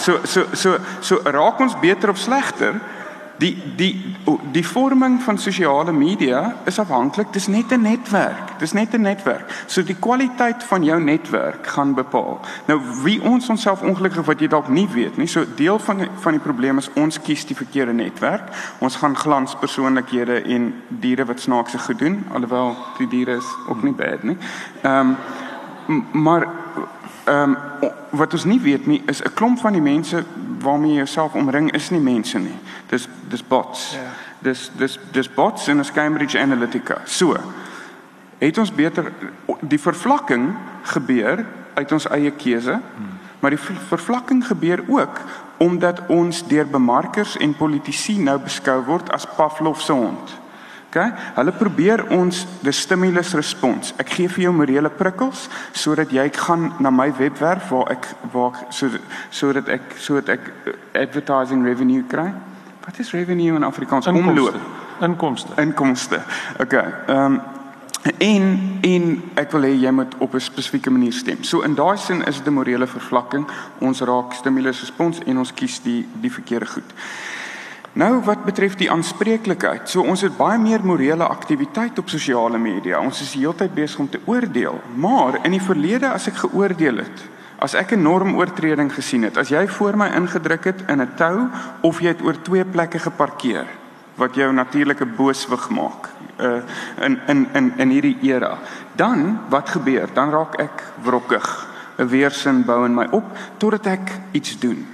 so 0.02 0.18
so 0.24 0.46
so 0.52 0.78
so 1.00 1.20
raak 1.24 1.60
ons 1.60 1.78
beter 1.80 2.10
of 2.10 2.18
slegter 2.18 2.80
die 3.38 3.56
die 3.76 3.92
die 4.52 4.66
vorming 4.66 5.22
van 5.22 5.38
sosiale 5.38 5.92
media 5.92 6.56
is 6.66 6.78
afhanklik 6.78 7.32
dis 7.32 7.46
net 7.46 7.72
'n 7.72 7.82
netwerk 7.82 8.48
dis 8.58 8.72
net 8.72 8.94
'n 8.94 9.00
netwerk. 9.00 9.64
So 9.66 9.82
die 9.82 9.96
kwaliteit 9.98 10.64
van 10.64 10.84
jou 10.84 11.00
netwerk 11.00 11.66
gaan 11.66 11.94
bepaal. 11.94 12.40
Nou 12.64 12.80
wie 13.02 13.22
ons 13.22 13.48
onsself 13.48 13.82
ongelukkig 13.82 14.24
wat 14.24 14.40
jy 14.40 14.48
dalk 14.48 14.68
nie 14.68 14.88
weet 14.88 15.16
nie 15.16 15.26
so 15.26 15.44
deel 15.54 15.78
van 15.78 15.96
die, 15.96 16.08
van 16.14 16.32
die 16.32 16.40
probleem 16.40 16.78
is 16.78 16.90
ons 16.94 17.20
kies 17.20 17.46
die 17.46 17.56
verkeerde 17.56 17.92
netwerk. 17.92 18.42
Ons 18.78 18.96
gaan 18.96 19.16
glanspersoonlikhede 19.16 20.42
en 20.42 20.74
diere 20.88 21.24
wat 21.24 21.40
snaakse 21.40 21.78
goed 21.78 21.98
doen 21.98 22.24
alhoewel 22.32 22.76
die 22.98 23.08
diere 23.08 23.36
is 23.36 23.46
ook 23.68 23.82
nie 23.82 23.92
bad 23.94 24.22
nie. 24.22 24.36
Ehm 24.82 25.14
um, 25.86 26.06
maar 26.12 26.48
ehm 27.24 27.56
um, 27.82 27.90
wat 28.10 28.32
ons 28.32 28.44
nie 28.44 28.60
weet 28.60 28.86
nie 28.86 29.02
is 29.06 29.22
'n 29.22 29.34
klomp 29.34 29.58
van 29.58 29.72
die 29.72 29.82
mense 29.82 30.24
waarmee 30.60 30.90
jy 30.90 30.96
jouself 30.96 31.34
omring 31.34 31.72
is 31.72 31.90
nie 31.90 32.00
mense 32.00 32.38
nie. 32.38 32.58
Dis 32.88 33.08
dis 33.28 33.46
bots. 33.46 33.92
Ja. 33.92 34.10
Dis 34.38 34.70
dis 34.76 34.98
dis 35.12 35.34
bots 35.34 35.68
in 35.68 35.80
'n 35.80 35.92
Cambridge 35.94 36.38
Analytica. 36.38 37.00
So 37.04 37.36
het 38.38 38.58
ons 38.58 38.74
beter 38.74 39.12
die 39.60 39.80
vervlakking 39.80 40.54
gebeur 40.82 41.44
uit 41.74 41.92
ons 41.92 42.08
eie 42.08 42.30
keuse. 42.30 42.72
Hmm. 42.72 43.18
Maar 43.40 43.50
die 43.50 43.60
vervlakking 43.88 44.46
gebeur 44.46 44.84
ook 44.88 45.20
omdat 45.58 46.00
ons 46.06 46.46
deur 46.46 46.66
bemarkers 46.66 47.36
en 47.36 47.56
politici 47.56 48.18
nou 48.18 48.38
beskou 48.38 48.84
word 48.84 49.10
as 49.12 49.26
Pavlov 49.36 49.80
se 49.80 49.92
hond. 49.92 50.38
OK? 50.88 51.00
Hulle 51.34 51.52
probeer 51.52 52.04
ons 52.16 52.44
die 52.64 52.72
stimulus 52.72 53.34
respons. 53.36 53.92
Ek 54.00 54.08
gee 54.16 54.30
vir 54.32 54.46
jou 54.46 54.52
morele 54.56 54.90
prikkels 54.90 55.48
sodat 55.76 56.12
jy 56.14 56.28
gaan 56.32 56.70
na 56.80 56.92
my 56.94 57.10
webwerf 57.18 57.68
waar 57.74 57.92
ek 57.92 58.08
waar 58.32 58.62
so 58.72 58.88
sodat 59.30 59.68
ek 59.68 59.98
sodat 60.00 60.38
ek 60.38 60.48
eh, 60.64 60.78
advertising 61.02 61.66
revenue 61.66 62.06
kry. 62.08 62.30
Wat 62.88 62.98
is 62.98 63.10
revenue 63.10 63.54
in 63.54 63.62
Afrikaans? 63.62 64.06
Omloop. 64.06 64.54
Inkomste. 65.00 65.52
Inkomste. 65.56 66.20
OK. 66.60 66.72
Ehm 66.72 67.32
um, 67.32 67.40
en 68.18 68.60
en 68.80 69.22
ek 69.34 69.50
wil 69.52 69.66
hê 69.66 69.72
jy 69.82 69.90
moet 69.92 70.14
op 70.18 70.34
'n 70.34 70.40
spesifieke 70.40 70.90
manier 70.90 71.12
stem. 71.12 71.42
So 71.44 71.60
in 71.60 71.74
daai 71.74 71.96
sin 71.96 72.24
is 72.24 72.36
dit 72.36 72.46
'n 72.46 72.52
morele 72.52 72.86
vervlakking. 72.86 73.46
Ons 73.78 74.00
raak 74.00 74.32
stimulus 74.32 74.80
respons 74.80 75.18
en 75.26 75.38
ons 75.38 75.54
kies 75.54 75.82
die 75.82 76.08
die 76.20 76.32
verkeerde 76.32 76.66
goed. 76.66 76.92
Nou 77.92 78.20
wat 78.24 78.44
betref 78.44 78.74
die 78.74 78.90
aanspreeklikheid. 78.90 79.88
So 79.88 80.02
ons 80.02 80.20
het 80.20 80.36
baie 80.36 80.58
meer 80.58 80.84
morele 80.84 81.26
aktiwiteit 81.26 81.98
op 81.98 82.08
sosiale 82.08 82.58
media. 82.58 83.00
Ons 83.00 83.20
is 83.20 83.34
heeltyd 83.34 83.74
besig 83.74 83.98
om 83.98 84.08
te 84.08 84.20
oordeel. 84.24 84.80
Maar 84.94 85.38
in 85.42 85.50
die 85.50 85.62
verlede 85.62 86.08
as 86.08 86.26
ek 86.26 86.36
geoordeel 86.36 86.96
het, 86.96 87.28
as 87.58 87.74
ek 87.74 87.92
'n 87.92 88.02
normoortreding 88.02 88.92
gesien 88.94 89.22
het, 89.22 89.36
as 89.36 89.48
jy 89.48 89.66
voor 89.68 89.96
my 89.96 90.08
ingedruk 90.14 90.64
het 90.64 90.82
in 90.88 91.00
'n 91.00 91.14
tou 91.16 91.48
of 91.80 92.00
jy 92.00 92.08
het 92.08 92.22
oor 92.22 92.42
twee 92.42 92.64
plekke 92.64 92.98
geparkeer 92.98 93.66
wat 94.16 94.34
jou 94.34 94.52
natuurlike 94.52 95.06
booswig 95.06 95.68
maak 95.70 96.08
uh, 96.40 96.62
in 97.00 97.18
in 97.26 97.48
in 97.54 97.72
in 97.76 97.88
hierdie 97.88 98.18
era, 98.22 98.58
dan 98.96 99.40
wat 99.48 99.68
gebeur? 99.68 100.08
Dan 100.14 100.30
raak 100.30 100.54
ek 100.58 100.82
wrokkig. 101.02 101.66
'n 101.98 102.08
Weersin 102.08 102.64
bou 102.64 102.84
in 102.84 102.94
my 102.94 103.06
op 103.10 103.24
totdat 103.56 103.86
ek 103.86 104.12
iets 104.32 104.58
doen. 104.58 104.86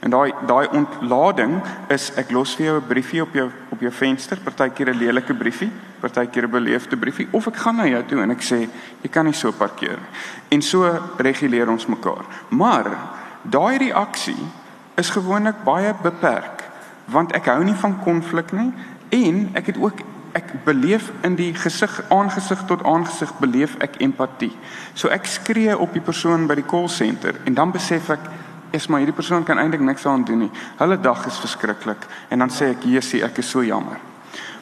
En 0.00 0.10
daai 0.10 0.32
daai 0.46 0.68
ontlading 0.72 1.60
is 1.88 2.12
ek 2.16 2.30
los 2.30 2.54
vir 2.56 2.66
jou 2.66 2.76
'n 2.80 2.86
briefie 2.88 3.22
op 3.22 3.34
jou 3.34 3.50
op 3.68 3.80
jou 3.80 3.92
venster, 3.92 4.38
partykeer 4.44 4.88
'n 4.88 4.98
lelike 4.98 5.34
briefie, 5.34 5.72
partykeer 6.00 6.44
'n 6.44 6.50
beleefde 6.50 6.96
briefie 6.96 7.28
of 7.30 7.46
ek 7.46 7.56
gaan 7.56 7.76
na 7.76 7.86
jou 7.86 8.02
toe 8.04 8.22
en 8.22 8.30
ek 8.30 8.42
sê 8.42 8.68
jy 9.02 9.08
kan 9.10 9.24
nie 9.24 9.34
so 9.34 9.52
parkeer 9.52 9.98
nie. 9.98 10.10
En 10.48 10.62
so 10.62 10.98
reguleer 11.18 11.68
ons 11.68 11.86
mekaar. 11.86 12.24
Maar 12.48 12.98
daai 13.42 13.78
reaksie 13.78 14.48
is 14.96 15.10
gewoonlik 15.10 15.64
baie 15.64 15.94
beperk 16.02 16.64
want 17.06 17.32
ek 17.32 17.46
hou 17.46 17.64
nie 17.64 17.74
van 17.74 17.98
konflik 18.02 18.52
nie 18.52 18.72
En 19.10 19.48
ek 19.52 19.66
het 19.66 19.76
ook 19.76 20.02
ek 20.32 20.52
beleef 20.64 21.10
in 21.26 21.34
die 21.34 21.50
gesig 21.54 22.02
aangesig 22.08 22.62
tot 22.66 22.84
aangesig 22.86 23.32
beleef 23.42 23.74
ek 23.82 23.98
empatie. 23.98 24.52
So 24.94 25.10
ek 25.10 25.26
skree 25.26 25.74
op 25.74 25.90
die 25.92 26.04
persoon 26.04 26.46
by 26.46 26.54
die 26.60 26.66
call 26.66 26.86
center 26.88 27.40
en 27.44 27.58
dan 27.58 27.74
besef 27.74 28.12
ek 28.14 28.28
is 28.70 28.86
maar 28.86 29.02
hierdie 29.02 29.16
persoon 29.16 29.42
kan 29.42 29.58
eintlik 29.58 29.82
niks 29.82 30.06
aan 30.06 30.22
doen 30.24 30.46
nie. 30.46 30.52
Hulle 30.78 31.00
dag 31.02 31.26
is 31.26 31.42
verskriklik 31.42 32.06
en 32.30 32.46
dan 32.46 32.54
sê 32.54 32.70
ek 32.76 32.86
Jesusie, 32.86 33.24
ek 33.26 33.42
is 33.42 33.50
so 33.50 33.66
jammer. 33.66 33.98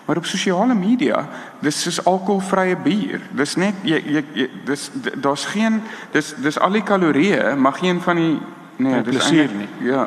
Maar 0.09 0.16
op 0.16 0.27
sosiale 0.27 0.75
media, 0.75 1.29
dis 1.61 1.83
soos 1.83 2.05
alkoholvrye 2.05 2.77
bier. 2.81 3.21
Dis 3.37 3.59
net 3.61 3.75
jy 3.85 3.99
jy, 4.09 4.23
jy 4.33 4.47
dis 4.64 4.87
daar's 5.21 5.44
geen 5.53 5.83
dis 6.14 6.31
dis 6.40 6.57
al 6.59 6.79
die 6.79 6.83
kalorieë, 6.83 7.53
maar 7.61 7.77
geen 7.77 8.01
van 8.01 8.16
die 8.16 8.38
nee, 8.77 9.03
dis 9.03 9.18
plesier 9.18 9.53
nie. 9.53 9.68
Ja, 9.85 10.07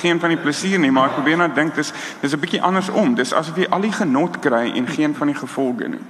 geen 0.00 0.20
van 0.20 0.32
die 0.32 0.40
plesier 0.40 0.80
nie, 0.80 0.88
maar 0.90 1.10
ek 1.10 1.18
probeer 1.18 1.36
nou 1.42 1.50
dink 1.52 1.76
dis 1.76 1.92
dis 2.22 2.32
'n 2.32 2.40
bietjie 2.40 2.62
andersom. 2.62 3.14
Dis 3.20 3.34
asof 3.36 3.60
jy 3.60 3.68
al 3.68 3.84
die 3.84 3.92
genot 3.92 4.40
kry 4.40 4.72
en 4.72 4.88
geen 4.88 5.14
van 5.14 5.26
die 5.26 5.36
gevolge 5.36 5.88
nie. 5.88 6.04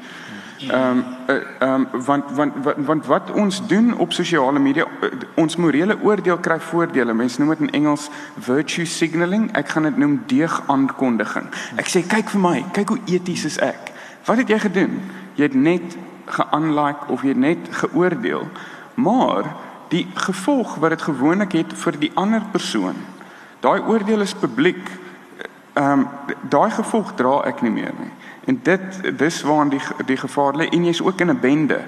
Ehm 0.59 0.99
um, 0.99 1.05
ehm 1.59 1.87
um, 1.93 2.05
want, 2.05 2.31
want 2.31 2.53
want 2.77 3.07
wat 3.07 3.31
ons 3.31 3.67
doen 3.67 3.97
op 3.97 4.13
sosiale 4.13 4.59
media 4.59 4.87
uh, 5.01 5.11
ons 5.35 5.57
morele 5.57 5.99
oordeel 6.03 6.39
kry 6.39 6.61
voordele. 6.61 7.15
Mense 7.15 7.39
noem 7.41 7.49
dit 7.49 7.61
in 7.61 7.71
Engels 7.71 8.09
virtue 8.35 8.85
signaling. 8.85 9.53
Ek 9.55 9.69
gaan 9.69 9.83
dit 9.83 9.97
noem 9.97 10.23
deeg 10.27 10.63
aankondiging. 10.67 11.47
Ek 11.77 11.87
sê 11.87 12.03
kyk 12.03 12.35
vir 12.35 12.43
my, 12.43 12.65
kyk 12.75 12.89
hoe 12.89 12.99
eties 13.07 13.45
is 13.45 13.59
ek. 13.63 13.93
Wat 14.27 14.43
het 14.43 14.51
jy 14.51 14.59
gedoen? 14.59 14.99
Jy 15.39 15.47
het 15.47 15.55
net 15.55 15.97
geunlike 16.27 17.07
of 17.09 17.23
jy 17.23 17.37
het 17.37 17.45
net 17.45 17.71
geoordeel. 17.85 18.49
Maar 18.95 19.55
die 19.95 20.07
gevolg 20.15 20.75
wat 20.83 20.97
dit 20.97 21.07
gewoonlik 21.07 21.55
het 21.55 21.73
vir 21.85 22.03
die 22.03 22.11
ander 22.15 22.43
persoon. 22.53 22.99
Daai 23.63 23.79
oordeel 23.79 24.27
is 24.27 24.35
publiek. 24.35 24.83
Ehm 25.79 26.03
um, 26.03 26.09
daai 26.51 26.71
gevolg 26.75 27.15
dra 27.15 27.45
ek 27.47 27.63
nie 27.63 27.71
meer 27.71 27.95
nie. 27.95 28.11
En 28.49 28.61
dit 28.63 29.19
dis 29.19 29.43
waar 29.43 29.69
die 29.69 29.81
die 30.07 30.17
gevaar 30.17 30.57
lê 30.57 30.69
en 30.73 30.85
jy's 30.85 31.03
ook 31.05 31.21
in 31.21 31.31
'n 31.31 31.41
bende 31.41 31.81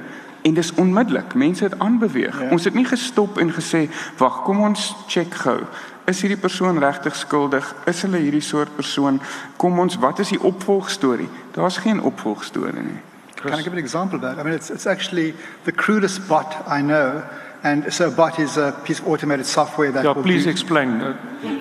en 0.43 0.55
dis 0.55 0.75
onmiddellik. 0.75 1.35
Mense 1.35 1.65
het 1.65 1.79
aanbeweeg. 1.79 2.41
Ja. 2.41 2.51
Ons 2.51 2.65
het 2.65 2.75
nie 2.75 2.85
gestop 2.85 3.39
en 3.39 3.53
gesê, 3.53 3.89
"Wag, 4.17 4.43
kom 4.43 4.61
ons 4.61 4.97
check 5.07 5.35
gou. 5.35 5.61
Is 6.05 6.21
hierdie 6.21 6.41
persoon 6.41 6.79
regtig 6.79 7.17
skuldig? 7.17 7.75
Is 7.85 8.03
hulle 8.03 8.17
hierdie 8.17 8.41
soort 8.41 8.75
persoon? 8.77 9.21
Kom 9.57 9.79
ons, 9.79 9.97
wat 9.97 10.19
is 10.19 10.29
die 10.29 10.43
opvolgstorie?" 10.43 11.29
Daar's 11.51 11.77
geen 11.77 12.03
opvolgstorie 12.03 12.83
nie. 12.83 13.01
Can 13.35 13.59
I 13.59 13.63
give 13.63 13.71
an 13.71 13.79
example 13.79 14.19
of 14.19 14.23
that? 14.23 14.39
I 14.39 14.43
mean, 14.43 14.55
it's, 14.55 14.71
it's 14.71 14.87
actually 14.87 15.35
the 15.63 15.73
crudest 15.73 16.27
bot 16.27 16.57
I 16.69 16.81
know 16.81 17.23
And 17.63 17.93
so 17.93 18.11
bot 18.11 18.39
is 18.39 18.57
a 18.57 18.73
piece 18.85 19.01
of 19.01 19.09
automated 19.09 19.47
software 19.47 19.93
that 19.93 20.05
Yeah, 20.05 20.15
please 20.15 20.45
do, 20.45 20.51
explain, 20.51 21.01
uh, 21.03 21.15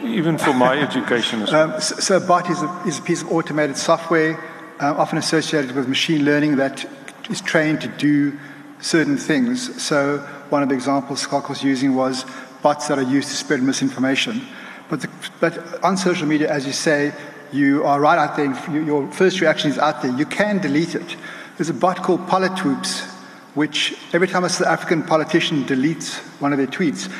even 0.05 0.37
for 0.37 0.53
my 0.53 0.79
education. 0.87 1.41
Um, 1.53 1.81
so, 1.81 1.95
so 1.99 2.19
bot 2.19 2.49
is 2.49 2.61
a, 2.61 2.81
is 2.85 2.99
a 2.99 3.01
piece 3.01 3.21
of 3.21 3.31
automated 3.31 3.75
software, 3.75 4.39
uh, 4.79 4.93
often 4.97 5.17
associated 5.17 5.71
with 5.73 5.87
machine 5.87 6.25
learning 6.25 6.57
that 6.57 6.85
is 7.29 7.41
trained 7.41 7.81
to 7.81 7.87
do 7.87 8.37
certain 8.81 9.17
things. 9.17 9.81
So 9.81 10.19
one 10.49 10.63
of 10.63 10.69
the 10.69 10.75
examples 10.75 11.21
Scott 11.21 11.49
was 11.49 11.63
using 11.63 11.95
was 11.95 12.25
bots 12.61 12.87
that 12.87 12.97
are 12.97 13.03
used 13.03 13.29
to 13.29 13.35
spread 13.35 13.61
misinformation. 13.61 14.41
But, 14.89 15.01
the, 15.01 15.09
but 15.39 15.83
on 15.83 15.97
social 15.97 16.27
media, 16.27 16.51
as 16.51 16.65
you 16.65 16.73
say, 16.73 17.13
you 17.51 17.83
are 17.83 17.99
right 17.99 18.17
out 18.17 18.35
there, 18.35 18.45
your 18.83 19.11
first 19.11 19.41
reaction 19.41 19.71
is 19.71 19.77
out 19.77 20.01
there. 20.01 20.15
You 20.15 20.25
can 20.25 20.59
delete 20.59 20.95
it. 20.95 21.15
There's 21.57 21.69
a 21.69 21.73
bot 21.73 22.03
called 22.03 22.21
Politioops 22.27 23.17
which 23.55 23.97
every 24.13 24.27
time 24.27 24.43
a 24.43 24.49
South 24.49 24.67
African 24.67 25.03
politician 25.03 25.65
deletes 25.65 26.19
one 26.39 26.53
of 26.53 26.57
their 26.57 26.67
tweets, 26.67 27.11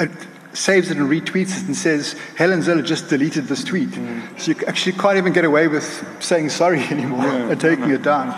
it 0.00 0.10
saves 0.52 0.90
it 0.90 0.96
and 0.96 1.08
retweets 1.08 1.60
it 1.60 1.66
and 1.66 1.76
says, 1.76 2.14
Helen 2.36 2.62
Ziller 2.62 2.82
just 2.82 3.08
deleted 3.08 3.46
this 3.46 3.64
tweet. 3.64 3.90
Mm. 3.90 4.40
So 4.40 4.52
you 4.52 4.66
actually 4.66 4.92
can't 4.92 5.18
even 5.18 5.32
get 5.32 5.44
away 5.44 5.68
with 5.68 5.86
saying 6.20 6.48
sorry 6.50 6.80
anymore 6.90 7.24
yeah, 7.24 7.50
and 7.50 7.60
taking 7.60 7.90
it 7.90 8.02
down. 8.02 8.28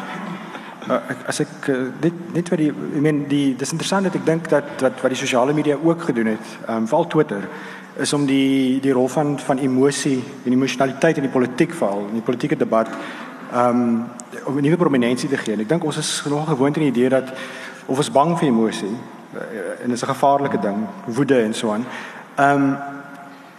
Uh, 0.88 1.14
as 1.28 1.38
ek 1.44 1.68
uh, 1.68 1.90
dit 2.02 2.14
net 2.34 2.48
wat 2.50 2.58
die 2.58 2.70
I 2.72 3.02
mean 3.04 3.20
die 3.28 3.52
dis 3.54 3.70
interessant 3.70 4.08
dat 4.08 4.16
ek 4.16 4.24
dink 4.26 4.48
dat 4.50 4.80
wat 4.80 5.02
wat 5.04 5.12
die 5.12 5.18
sosiale 5.20 5.52
media 5.54 5.76
ook 5.76 6.08
gedoen 6.08 6.32
het, 6.32 6.46
ehm 6.64 6.82
um, 6.82 6.88
veral 6.88 7.06
Twitter 7.06 7.44
is 8.00 8.12
om 8.16 8.24
die 8.26 8.80
die 8.80 8.94
rol 8.96 9.06
van 9.12 9.36
van 9.38 9.60
emosie 9.60 10.18
en 10.44 10.56
emosionaliteit 10.56 11.20
in 11.20 11.28
die 11.28 11.34
politiek 11.36 11.76
veral 11.76 12.08
in 12.08 12.16
die 12.18 12.24
politieke 12.26 12.56
debat 12.56 12.88
ehm 12.88 13.84
um, 13.84 14.08
om 14.46 14.56
'n 14.56 14.66
nuwe 14.66 14.80
prominensie 14.80 15.28
te 15.28 15.36
gee. 15.36 15.52
En 15.52 15.60
ek 15.60 15.68
dink 15.68 15.84
ons 15.84 15.96
is 15.96 16.22
nog 16.26 16.48
gewoond 16.48 16.76
aan 16.76 16.88
die 16.88 16.92
idee 16.96 17.08
dat 17.08 17.28
of 17.86 17.98
ons 17.98 18.10
bang 18.10 18.38
vir 18.38 18.48
emosie 18.48 18.96
en 19.82 19.86
dit 19.86 19.96
is 19.96 20.02
'n 20.02 20.14
gevaarlike 20.14 20.58
ding, 20.58 20.86
woede 21.04 21.40
en 21.40 21.54
so 21.54 21.72
aan. 21.72 21.86
Ehm 22.36 22.62
um, 22.62 22.76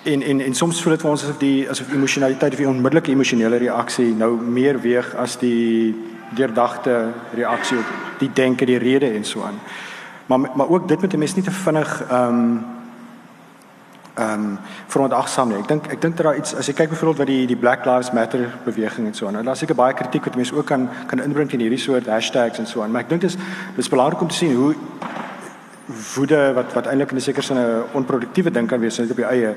en 0.03 0.21
en 0.21 0.39
en 0.41 0.53
soms 0.53 0.81
voel 0.81 0.91
dit 0.91 1.01
vir 1.01 1.09
ons 1.09 1.23
asof 1.23 1.37
die 1.37 1.69
asof 1.69 1.91
emosionaliteit 1.93 2.51
of 2.51 2.57
die 2.57 2.67
onmiddellike 2.67 3.11
emosionele 3.11 3.57
reaksie 3.57 4.15
nou 4.15 4.41
meer 4.41 4.81
weeg 4.81 5.15
as 5.15 5.37
die 5.37 5.95
deurdagte 6.35 7.07
reaksie 7.33 7.77
op 7.77 7.85
die 8.17 8.29
denke, 8.33 8.65
die 8.65 8.77
rede 8.77 9.11
en 9.13 9.25
so 9.25 9.43
aan. 9.43 9.59
Maar 10.25 10.39
maar 10.39 10.69
ook 10.69 10.87
dit 10.87 11.01
met 11.01 11.13
'n 11.13 11.17
mens 11.17 11.35
nie 11.35 11.43
te 11.43 11.51
vinnig 11.51 12.03
ehm 12.09 12.27
um, 12.27 12.65
ehm 14.13 14.33
um, 14.33 14.57
verontagsaam 14.87 15.47
nie. 15.47 15.57
Ek 15.57 15.67
dink 15.67 15.87
ek 15.87 16.01
dink 16.01 16.17
dat 16.17 16.25
daar 16.25 16.37
iets 16.37 16.55
as 16.55 16.67
jy 16.67 16.73
kyk 16.73 16.89
byvoorbeeld 16.89 17.17
wat 17.17 17.27
die 17.27 17.47
die 17.47 17.55
Black 17.55 17.85
Lives 17.85 18.11
Matter 18.11 18.57
beweging 18.63 19.07
en 19.07 19.13
so 19.13 19.27
aan. 19.27 19.33
Nou 19.33 19.43
daar's 19.43 19.59
seker 19.59 19.75
baie 19.75 19.93
kritiek 19.93 20.25
wat 20.25 20.35
mense 20.35 20.55
ook 20.55 20.65
kan 20.65 20.89
kan 21.07 21.19
inbring 21.19 21.51
in 21.51 21.59
hierdie 21.59 21.79
soort 21.79 22.07
hashtags 22.07 22.59
en 22.59 22.67
so 22.67 22.81
aan. 22.81 22.91
Maar 22.91 23.01
ek 23.01 23.09
dink 23.09 23.21
dis 23.21 23.37
dis 23.75 23.89
belangrik 23.89 24.21
om 24.21 24.27
te 24.27 24.35
sien 24.35 24.55
hoe 24.55 24.75
woede 26.15 26.53
wat 26.53 26.73
wat 26.73 26.87
eintlik 26.87 27.11
in 27.11 27.17
'n 27.17 27.21
sekere 27.21 27.41
sin 27.41 27.57
'n 27.57 27.83
onproduktiewe 27.91 28.51
ding 28.51 28.67
kan 28.67 28.79
wees 28.79 28.97
net 28.97 29.11
op 29.11 29.15
die 29.15 29.25
eie 29.25 29.55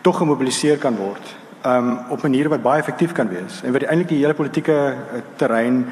tog 0.00 0.16
gemobiliseer 0.16 0.78
kan 0.78 0.96
word. 0.96 1.36
Um, 1.66 1.98
op 2.08 2.22
maniere 2.22 2.48
wat 2.48 2.62
baie 2.62 2.78
effektief 2.78 3.12
kan 3.12 3.28
wees 3.28 3.62
en 3.62 3.72
wat 3.72 3.82
eintlik 3.82 4.08
die 4.08 4.18
hele 4.18 4.34
politieke 4.34 4.72
uh, 4.72 5.20
terrein 5.36 5.86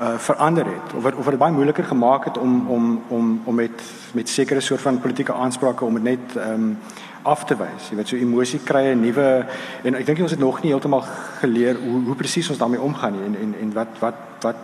uh 0.00 0.16
verander 0.16 0.64
het 0.64 0.94
of 0.96 1.02
wat 1.02 1.14
of 1.14 1.24
wat 1.24 1.38
baie 1.38 1.52
moeiliker 1.52 1.84
gemaak 1.84 2.24
het 2.24 2.38
om 2.38 2.68
om 2.68 3.02
om 3.08 3.40
om 3.44 3.54
met 3.54 3.82
met 4.12 4.28
sekere 4.28 4.60
soort 4.60 4.80
van 4.80 5.00
politieke 5.00 5.32
aansprake 5.32 5.84
om 5.84 5.94
dit 5.94 6.02
net 6.02 6.36
um, 6.36 6.78
af 7.22 7.44
te 7.44 7.56
wys. 7.56 7.90
Jy 7.90 7.96
weet 7.96 8.08
so 8.08 8.16
emosie 8.16 8.60
kry 8.64 8.84
'n 8.92 9.00
nuwe 9.00 9.46
en 9.84 9.94
ek 9.94 10.06
dink 10.06 10.20
ons 10.20 10.30
het 10.30 10.40
nog 10.40 10.62
nie 10.62 10.72
heeltemal 10.72 11.04
geleer 11.40 11.76
hoe 11.76 12.00
hoe 12.04 12.14
presies 12.14 12.48
ons 12.48 12.58
daarmee 12.58 12.80
omgaan 12.80 13.12
nie 13.12 13.24
en 13.24 13.36
en 13.42 13.54
en 13.60 13.72
wat 13.72 13.98
wat 14.00 14.14
wat 14.40 14.56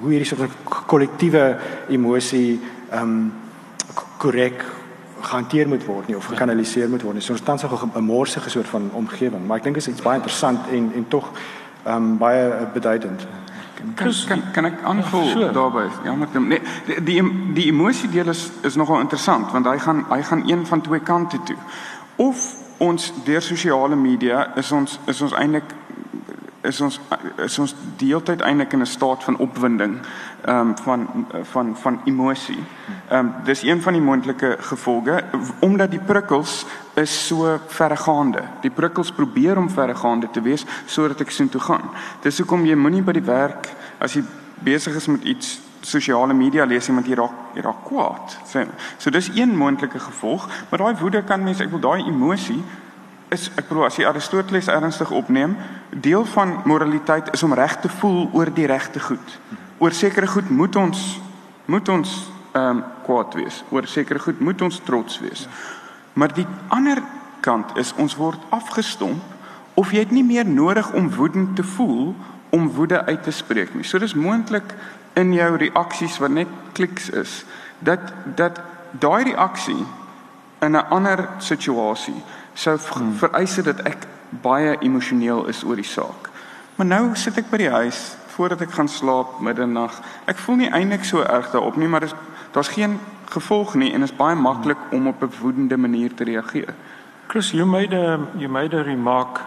hoe 0.00 0.10
hierdie 0.10 0.26
soort 0.28 0.40
van 0.40 0.84
kollektiewe 0.86 1.56
emosie 1.88 2.60
ehm 2.90 3.02
um, 3.02 3.32
korrek 4.16 4.64
gehanteer 5.20 5.68
moet 5.68 5.84
word 5.84 6.06
nie 6.06 6.16
of 6.16 6.26
gekanaliseer 6.26 6.88
moet 6.88 7.02
word 7.02 7.14
nie. 7.14 7.22
So 7.22 7.32
ons 7.32 7.42
tans 7.42 7.62
nog 7.62 7.86
'n 7.94 8.04
morsige 8.04 8.50
soort 8.50 8.68
van 8.68 8.90
omgewing, 8.92 9.46
maar 9.46 9.56
ek 9.56 9.62
dink 9.62 9.74
dit 9.74 9.86
is 9.86 9.92
iets 9.92 10.02
baie 10.02 10.16
interessant 10.16 10.68
en 10.68 10.92
en 10.94 11.08
tog 11.08 11.30
ehm 11.84 11.96
um, 11.96 12.18
baie 12.18 12.68
beduidend. 12.72 13.26
Kan, 13.94 14.12
kan 14.28 14.42
kan 14.52 14.64
ek 14.64 14.82
aanvul 14.82 15.22
ja, 15.22 15.30
sure. 15.30 15.52
daarbey? 15.52 15.88
Ja, 16.04 16.14
maar 16.14 16.28
nee, 16.40 16.60
die 16.86 17.02
die, 17.02 17.52
die 17.52 17.66
emosie 17.66 18.10
deel 18.10 18.28
is 18.28 18.50
is 18.62 18.74
nogal 18.74 19.00
interessant 19.00 19.52
want 19.52 19.66
hy 19.66 19.78
gaan 19.78 20.04
hy 20.08 20.22
gaan 20.22 20.42
een 20.46 20.66
van 20.66 20.80
twee 20.80 21.00
kante 21.00 21.38
toe 21.44 21.56
of 22.16 22.54
ons 22.78 23.12
deur 23.24 23.42
sosiale 23.42 23.96
media 23.96 24.56
is 24.56 24.72
ons 24.72 24.98
is 25.06 25.20
ons 25.20 25.32
eintlik 25.32 25.74
is 26.62 26.80
ons 26.80 27.00
is 27.44 27.58
ons 27.58 27.74
deeltyd 27.96 28.42
eintlik 28.44 28.72
in 28.72 28.80
'n 28.80 28.86
staat 28.86 29.24
van 29.24 29.36
opwinding 29.36 29.98
ehm 30.44 30.68
um, 30.68 30.76
van 30.76 31.26
van 31.42 31.76
van 31.76 32.00
emosie. 32.04 32.64
Ehm 33.08 33.18
um, 33.18 33.34
dis 33.44 33.62
een 33.62 33.82
van 33.82 33.92
die 33.92 34.02
moontlike 34.02 34.56
gevolge 34.60 35.24
omdat 35.60 35.90
die 35.90 36.04
prikkels 36.06 36.66
is 36.94 37.26
so 37.26 37.58
verregaande. 37.66 38.42
Die 38.60 38.70
prikkels 38.70 39.12
probeer 39.12 39.58
om 39.58 39.70
verregaande 39.70 40.30
te 40.30 40.40
wees 40.40 40.66
sodat 40.86 41.20
ek 41.20 41.30
sien 41.30 41.48
toe 41.48 41.60
gaan. 41.60 41.90
Dis 42.20 42.38
hoekom 42.38 42.64
jy 42.66 42.74
moenie 42.74 43.02
by 43.02 43.12
die 43.12 43.28
werk 43.32 43.68
as 43.98 44.12
jy 44.12 44.22
besig 44.54 44.94
is 44.94 45.06
met 45.06 45.24
iets 45.24 45.60
sosiale 45.80 46.34
media 46.34 46.64
lees 46.64 46.88
iemand 46.88 47.06
hier 47.06 47.16
raak 47.16 47.54
hier 47.54 47.62
raak 47.62 47.84
kwaad. 47.84 48.38
So, 48.46 48.64
so 48.98 49.10
dis 49.10 49.30
een 49.34 49.56
moontlike 49.56 49.98
gevolg, 49.98 50.48
maar 50.68 50.78
daai 50.78 50.96
woede 51.00 51.22
kan 51.22 51.42
mense, 51.42 51.64
ek 51.64 51.70
wil 51.70 51.80
daai 51.80 52.04
emosie 52.04 52.62
is 53.30 53.48
ek 53.54 53.68
bedoel 53.68 53.86
as 53.86 53.96
jy 53.98 54.06
Aristoteles 54.08 54.68
ernstig 54.72 55.10
opneem, 55.14 55.56
deel 55.90 56.24
van 56.34 56.60
moraliteit 56.64 57.30
is 57.34 57.42
om 57.46 57.54
reg 57.54 57.76
te 57.80 57.88
voel 58.00 58.28
oor 58.32 58.50
die 58.54 58.66
regte 58.66 59.00
goed. 59.00 59.36
Oor 59.78 59.94
sekere 59.94 60.26
goed 60.26 60.50
moet 60.50 60.76
ons 60.76 61.20
moet 61.70 61.88
ons 61.88 62.10
ehm 62.52 62.80
um, 62.80 62.84
kwaad 63.06 63.34
wees. 63.38 63.62
Oor 63.70 63.86
sekere 63.86 64.18
goed 64.18 64.40
moet 64.40 64.62
ons 64.62 64.80
trots 64.84 65.20
wees. 65.22 65.46
Maar 66.12 66.34
die 66.34 66.46
ander 66.68 66.98
kant 67.40 67.76
is 67.78 67.92
ons 67.94 68.16
word 68.18 68.40
afgestomp 68.50 69.22
of 69.78 69.92
jy 69.94 70.02
het 70.02 70.10
nie 70.14 70.26
meer 70.26 70.46
nodig 70.46 70.92
om 70.98 71.10
woedend 71.14 71.54
te 71.56 71.62
voel 71.62 72.14
om 72.50 72.66
woede 72.74 73.04
uit 73.06 73.22
te 73.22 73.30
spreek 73.30 73.74
nie. 73.74 73.86
So 73.86 73.98
dis 73.98 74.14
moontlik 74.14 74.74
in 75.14 75.32
jou 75.34 75.54
reaksies 75.56 76.18
wat 76.18 76.34
net 76.34 76.50
kliks 76.74 77.10
is 77.10 77.44
dat 77.78 78.12
dat 78.36 78.60
daai 78.98 79.30
reaksie 79.30 79.86
in 80.60 80.76
'n 80.76 80.86
ander 80.90 81.28
situasie 81.38 82.22
sou 82.54 82.78
hmm. 82.78 83.12
vereis 83.18 83.54
dat 83.54 83.80
ek 83.86 84.06
baie 84.42 84.76
emosioneel 84.80 85.46
is 85.46 85.64
oor 85.64 85.76
die 85.76 85.86
saak. 85.86 86.30
Maar 86.76 86.86
nou 86.86 87.04
sit 87.14 87.38
ek 87.38 87.50
by 87.50 87.56
die 87.56 87.70
huis 87.70 88.16
voordat 88.34 88.60
ek 88.64 88.70
gaan 88.72 88.88
slaap 88.88 89.40
middernag. 89.44 89.98
Ek 90.30 90.38
voel 90.38 90.62
nie 90.62 90.70
eintlik 90.70 91.04
so 91.04 91.20
erg 91.20 91.50
daarop 91.52 91.76
nie, 91.76 91.88
maar 91.88 92.06
daar's 92.54 92.72
geen 92.72 92.98
gevolg 93.30 93.74
nie 93.74 93.92
en 93.94 94.02
is 94.02 94.14
baie 94.16 94.36
maklik 94.38 94.78
om 94.92 95.06
op 95.06 95.22
'n 95.22 95.32
woedende 95.40 95.76
manier 95.76 96.14
te 96.14 96.24
reageer. 96.24 96.74
Chris, 97.26 97.50
you 97.50 97.66
made 97.66 97.94
a 97.94 98.18
you 98.38 98.48
made 98.48 98.76
a 98.76 98.82
remark 98.82 99.40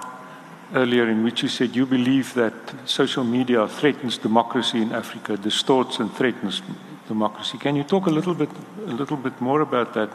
earlier 0.73 1.07
in 1.09 1.23
which 1.23 1.41
you 1.41 1.49
said 1.49 1.75
you 1.75 1.85
believe 1.85 2.33
that 2.33 2.53
social 2.85 3.23
media 3.23 3.67
threatens 3.67 4.19
democracy 4.19 4.77
in 4.77 4.93
Africa, 4.93 5.37
distorts 5.37 5.99
and 5.99 6.15
threatens 6.15 6.61
democracy. 7.07 7.57
Can 7.57 7.75
you 7.75 7.83
talk 7.83 8.07
a 8.07 8.09
little 8.09 8.33
bit, 8.33 8.49
a 8.87 8.93
little 8.93 9.17
bit 9.17 9.39
more 9.39 9.61
about 9.61 9.93
that? 9.93 10.09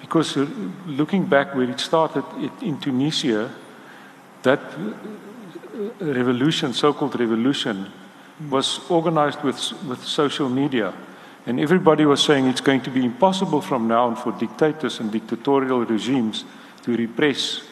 Because 0.00 0.36
uh, 0.36 0.46
looking 0.86 1.26
back 1.26 1.54
where 1.54 1.70
it 1.70 1.80
started 1.80 2.24
it, 2.38 2.52
in 2.62 2.78
Tunisia, 2.78 3.50
that 4.42 4.60
uh, 4.60 6.04
revolution, 6.04 6.72
so-called 6.72 7.18
revolution, 7.18 7.90
was 8.48 8.80
organized 8.90 9.42
with, 9.42 9.72
with 9.84 10.02
social 10.04 10.48
media. 10.48 10.94
And 11.46 11.60
everybody 11.60 12.04
was 12.04 12.22
saying 12.22 12.46
it's 12.46 12.60
going 12.60 12.82
to 12.82 12.90
be 12.90 13.04
impossible 13.04 13.60
from 13.60 13.88
now 13.88 14.06
on 14.06 14.16
for 14.16 14.32
dictators 14.32 15.00
and 15.00 15.10
dictatorial 15.10 15.84
regimes 15.84 16.44
to 16.82 16.96
repress 16.96 17.62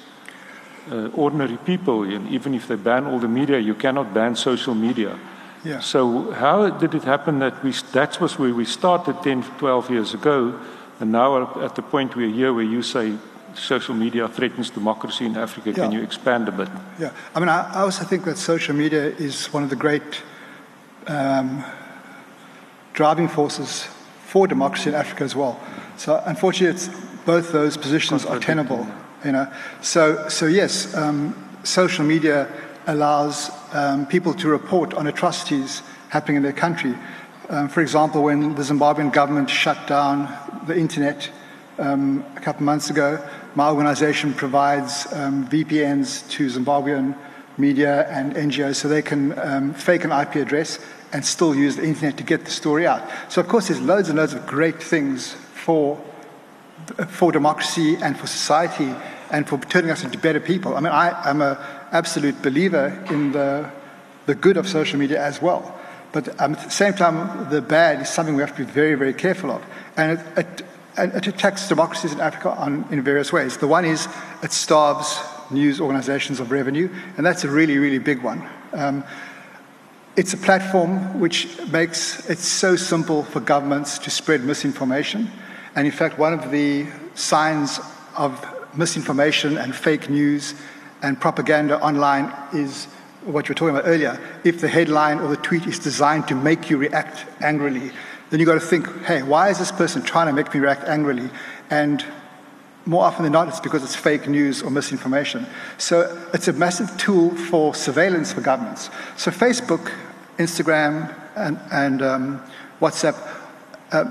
uh, 0.91 1.09
ordinary 1.15 1.57
people. 1.59 2.03
And 2.03 2.29
even 2.29 2.55
if 2.55 2.67
they 2.67 2.77
ban 2.77 3.07
all 3.07 3.19
the 3.19 3.29
media, 3.29 3.59
you 3.59 3.75
cannot 3.75 4.15
ban 4.15 4.37
social 4.37 4.75
media. 4.75 5.19
Yeah. 5.65 5.81
So 5.81 6.31
how 6.33 6.71
did 6.71 6.95
it 6.95 7.05
happen 7.05 7.41
that 7.41 7.63
we 7.63 7.73
that 7.93 8.21
was 8.21 8.39
where 8.39 8.55
we 8.55 8.65
started 8.65 9.23
10, 9.23 9.43
12 9.59 9.91
years 9.91 10.15
ago, 10.15 10.59
and 11.01 11.13
now 11.13 11.61
at 11.63 11.75
the 11.75 11.83
point 11.83 12.17
we're 12.17 12.31
here 12.31 12.53
where 12.53 12.65
you 12.65 12.83
say 12.83 13.17
social 13.55 13.95
media 13.95 14.29
threatens 14.29 14.71
democracy 14.71 15.27
in 15.27 15.37
Africa. 15.37 15.71
Yeah. 15.71 15.77
Can 15.77 15.93
you 15.93 16.03
expand 16.03 16.49
a 16.49 16.53
bit? 16.53 16.69
Yeah, 16.99 17.13
I 17.35 17.41
mean, 17.41 17.49
I, 17.49 17.75
I 17.75 17.81
also 17.81 18.05
think 18.05 18.25
that 18.25 18.39
social 18.39 18.75
media 18.75 19.07
is 19.07 19.47
one 19.53 19.63
of 19.63 19.71
the 19.71 19.77
great 19.77 20.23
um, 21.07 21.65
driving 22.93 23.29
forces 23.29 23.89
for 24.27 24.47
democracy 24.47 24.91
in 24.91 24.95
Africa 24.95 25.25
as 25.25 25.35
well. 25.35 25.59
So, 25.97 26.23
unfortunately, 26.27 26.75
it's, 26.75 26.89
both 27.25 27.53
those 27.53 27.77
positions 27.77 28.25
are 28.25 28.39
tenable. 28.39 28.87
You 29.25 29.33
know, 29.33 29.53
so 29.83 30.29
so 30.29 30.47
yes, 30.47 30.95
um, 30.95 31.35
social 31.65 32.05
media 32.05 32.49
allows 32.87 33.51
um, 33.73 34.07
people 34.07 34.33
to 34.35 34.49
report 34.49 34.95
on 34.95 35.07
atrocities 35.09 35.83
happening 36.09 36.37
in 36.37 36.43
their 36.43 36.53
country. 36.53 36.95
Um, 37.51 37.71
for 37.71 37.81
example, 37.81 38.25
when 38.25 38.55
the 38.57 38.63
Zimbabwean 38.63 39.11
government 39.11 39.49
shut 39.49 39.87
down 39.87 40.29
the 40.67 40.77
internet 40.77 41.31
um, 41.79 42.23
a 42.37 42.41
couple 42.41 42.61
of 42.61 42.67
months 42.67 42.91
ago, 42.91 43.27
my 43.55 43.71
organization 43.71 44.35
provides 44.35 45.11
um, 45.15 45.49
VPNs 45.49 46.29
to 46.33 46.49
Zimbabwean 46.49 47.17
media 47.57 48.07
and 48.11 48.35
NGOs 48.35 48.77
so 48.77 48.87
they 48.87 49.01
can 49.01 49.39
um, 49.39 49.73
fake 49.73 50.05
an 50.05 50.13
IP 50.13 50.37
address 50.37 50.79
and 51.15 51.25
still 51.25 51.55
use 51.55 51.77
the 51.77 51.85
internet 51.85 52.19
to 52.19 52.23
get 52.23 52.45
the 52.45 52.51
story 52.51 52.87
out. 52.87 53.09
So, 53.31 53.41
of 53.41 53.49
course, 53.49 53.69
there's 53.69 53.81
loads 53.81 54.11
and 54.11 54.19
loads 54.19 54.35
of 54.35 54.47
great 54.47 54.83
things 54.83 55.33
for, 55.33 55.99
for 57.09 57.33
democracy 57.33 57.97
and 57.97 58.19
for 58.19 58.27
society 58.27 58.95
and 59.31 59.49
for 59.49 59.59
turning 59.59 59.91
us 59.91 60.05
into 60.05 60.19
better 60.19 60.41
people. 60.41 60.77
I 60.77 60.81
mean, 60.81 60.93
I, 60.93 61.31
am 61.31 61.41
an 61.41 61.57
absolute 61.93 62.43
believer 62.43 63.03
in 63.11 63.33
the, 63.33 63.71
the 64.27 64.35
good 64.35 64.59
of 64.59 64.69
social 64.69 64.99
media 64.99 65.23
as 65.25 65.41
well. 65.41 65.75
But 66.13 66.41
um, 66.41 66.55
at 66.55 66.65
the 66.65 66.71
same 66.71 66.95
time, 66.95 67.51
the 67.51 67.61
bad 67.61 68.01
is 68.01 68.09
something 68.09 68.35
we 68.35 68.43
have 68.43 68.57
to 68.57 68.65
be 68.65 68.71
very, 68.71 68.95
very 68.95 69.15
careful 69.15 69.51
of. 69.51 69.65
And 69.97 70.19
it, 70.19 70.27
it, 70.37 70.67
it 70.99 71.27
attacks 71.27 71.69
democracies 71.69 72.13
in 72.13 72.21
Africa 72.21 72.51
on, 72.51 72.87
in 72.91 73.03
various 73.03 73.33
ways. 73.33 73.57
The 73.57 73.67
one 73.67 73.85
is 73.85 74.09
it 74.43 74.53
starves 74.53 75.21
news 75.51 75.81
organizations 75.81 76.41
of 76.41 76.51
revenue, 76.51 76.89
and 77.17 77.25
that's 77.25 77.45
a 77.45 77.51
really, 77.51 77.79
really 77.79 77.99
big 77.99 78.23
one. 78.23 78.47
Um, 78.73 79.05
it's 80.17 80.33
a 80.33 80.37
platform 80.39 81.21
which 81.21 81.47
makes 81.71 82.29
it 82.29 82.39
so 82.39 82.75
simple 82.75 83.23
for 83.23 83.41
governments 83.41 83.99
to 84.01 84.11
spread 84.11 84.43
misinformation. 84.43 85.31
And 85.77 85.87
in 85.87 85.93
fact, 85.93 86.19
one 86.19 86.33
of 86.33 86.51
the 86.51 86.87
signs 87.15 87.79
of 88.17 88.45
misinformation 88.77 89.59
and 89.59 89.75
fake 89.75 90.11
news 90.11 90.55
and 91.03 91.21
propaganda 91.21 91.81
online 91.81 92.33
is 92.53 92.89
what 93.33 93.49
you 93.49 93.53
were 93.53 93.57
talking 93.57 93.77
about 93.77 93.89
earlier. 93.89 94.19
If 94.45 94.61
the 94.61 94.69
headline 94.69 95.19
or 95.19 95.29
the 95.29 95.37
tweet 95.37 95.67
is 95.67 95.79
designed 95.79 96.29
to 96.29 96.35
make 96.35 96.71
you 96.71 96.79
react 96.79 97.27
angrily, 97.41 97.91
then 98.31 98.41
you've 98.41 98.47
got 98.47 98.55
to 98.55 98.61
think, 98.61 99.05
hey, 99.05 99.23
why 99.23 99.51
is 99.51 99.59
this 99.59 99.73
person 99.73 100.03
trying 100.03 100.27
to 100.27 100.33
make 100.33 100.53
me 100.53 100.61
react 100.61 100.85
angrily? 100.85 101.31
And 101.71 102.05
more 102.87 103.05
often 103.05 103.25
than 103.25 103.33
not, 103.33 103.49
it's 103.49 103.61
because 103.61 103.85
it's 103.85 103.95
fake 103.97 104.29
news 104.29 104.63
or 104.63 104.71
misinformation. 104.71 105.47
So 105.77 106.29
it's 106.33 106.49
a 106.49 106.53
massive 106.53 106.97
tool 106.97 107.37
for 107.37 107.75
surveillance 107.75 108.33
for 108.33 108.41
governments. 108.41 108.91
So 109.17 109.31
Facebook 109.31 109.93
Instagram 110.39 111.15
and, 111.37 111.59
and 111.71 112.03
um, 112.03 112.43
WhatsApp. 112.81 113.17
Uh, 113.91 114.05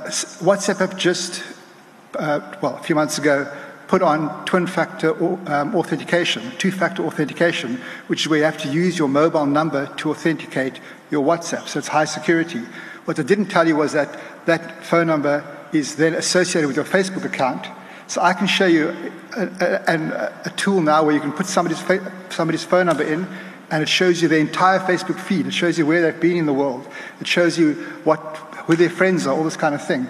WhatsApp 0.44 0.80
have 0.80 0.98
just, 0.98 1.44
uh, 2.16 2.56
well, 2.62 2.76
a 2.76 2.84
few 2.84 2.96
months 2.96 3.18
ago, 3.18 3.52
put 3.88 4.02
on 4.02 4.46
twin 4.46 4.68
factor 4.68 5.12
um, 5.50 5.76
authentication, 5.76 6.52
two 6.58 6.72
factor 6.72 7.04
authentication, 7.06 7.76
which 8.08 8.22
is 8.22 8.28
where 8.28 8.40
you 8.40 8.46
have 8.46 8.58
to 8.58 8.70
use 8.70 8.98
your 8.98 9.08
mobile 9.08 9.46
number 9.46 9.88
to 9.98 10.12
authenticate 10.12 10.80
your 11.10 11.26
WhatsApp. 11.26 11.68
So 11.68 11.80
it's 11.80 11.88
high 11.88 12.06
security. 12.06 12.60
What 13.06 13.18
they 13.18 13.24
didn't 13.24 13.48
tell 13.48 13.68
you 13.68 13.76
was 13.76 13.94
that 13.94 14.20
that 14.46 14.84
phone 14.84 15.08
number 15.08 15.44
is 15.74 15.96
then 15.96 16.14
associated 16.14 16.68
with 16.68 16.76
your 16.76 16.86
Facebook 16.86 17.26
account. 17.26 17.68
So 18.08 18.22
I 18.22 18.34
can 18.34 18.48
show 18.48 18.66
you 18.66 18.96
a, 19.36 19.44
a, 19.88 20.34
a 20.46 20.50
tool 20.52 20.82
now 20.82 21.04
where 21.04 21.14
you 21.14 21.22
can 21.22 21.32
put 21.32 21.46
somebody's, 21.46 21.84
somebody's 22.30 22.64
phone 22.64 22.86
number 22.86 23.04
in 23.04 23.28
and 23.70 23.84
it 23.84 23.90
shows 23.90 24.22
you 24.22 24.28
their 24.28 24.40
entire 24.40 24.80
Facebook 24.80 25.20
feed. 25.20 25.46
It 25.46 25.54
shows 25.54 25.78
you 25.78 25.86
where 25.86 26.02
they've 26.02 26.22
been 26.22 26.38
in 26.38 26.46
the 26.46 26.54
world. 26.54 26.88
It 27.20 27.28
shows 27.28 27.60
you 27.60 27.74
what, 28.04 28.20
who 28.66 28.76
their 28.76 28.90
friends 28.90 29.28
are, 29.28 29.36
all 29.36 29.44
this 29.44 29.58
kind 29.58 29.76
of 29.76 29.86
thing. 29.86 30.08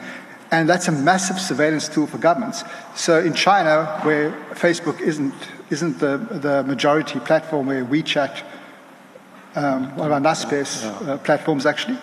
And 0.51 0.69
that's 0.69 0.87
a 0.87 0.91
massive 0.91 1.39
surveillance 1.39 1.89
tool 1.89 2.07
for 2.07 2.17
governments. 2.17 2.63
So 2.95 3.19
in 3.19 3.33
China, 3.33 3.99
where 4.03 4.31
Facebook 4.51 5.01
isn't, 5.01 5.33
isn't 5.69 5.99
the, 5.99 6.17
the 6.17 6.63
majority 6.63 7.19
platform, 7.19 7.67
where 7.67 7.83
WeChat, 7.83 8.43
um, 9.55 9.95
one 9.97 10.07
of 10.07 10.13
our 10.13 10.21
Naspers 10.21 10.85
uh, 11.07 11.17
platforms 11.17 11.65
actually, 11.65 11.97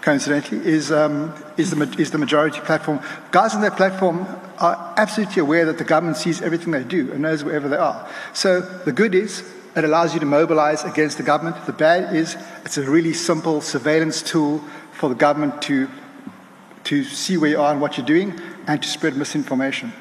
coincidentally, 0.00 0.66
is, 0.66 0.90
um, 0.90 1.34
is, 1.58 1.70
the, 1.70 1.96
is 1.98 2.10
the 2.10 2.18
majority 2.18 2.60
platform. 2.60 3.00
Guys 3.32 3.54
on 3.54 3.60
that 3.60 3.76
platform 3.76 4.26
are 4.58 4.94
absolutely 4.96 5.40
aware 5.40 5.66
that 5.66 5.76
the 5.76 5.84
government 5.84 6.16
sees 6.16 6.40
everything 6.40 6.70
they 6.70 6.84
do 6.84 7.12
and 7.12 7.20
knows 7.20 7.44
wherever 7.44 7.68
they 7.68 7.76
are. 7.76 8.08
So 8.32 8.60
the 8.60 8.92
good 8.92 9.14
is 9.14 9.44
it 9.76 9.84
allows 9.84 10.14
you 10.14 10.20
to 10.20 10.26
mobilize 10.26 10.84
against 10.84 11.16
the 11.16 11.22
government. 11.22 11.64
The 11.66 11.72
bad 11.72 12.14
is 12.14 12.36
it's 12.64 12.76
a 12.78 12.82
really 12.82 13.12
simple 13.12 13.60
surveillance 13.60 14.22
tool 14.22 14.58
for 14.92 15.08
the 15.08 15.14
government 15.14 15.62
to, 15.62 15.88
to 16.82 17.02
see 17.04 17.36
where 17.38 17.50
you 17.50 17.60
are 17.60 17.72
and 17.72 17.80
what 17.80 17.96
you're 17.96 18.06
doing 18.06 18.32
and 18.66 18.82
to 18.82 18.88
spread 18.88 19.16
misinformation. 19.16 19.92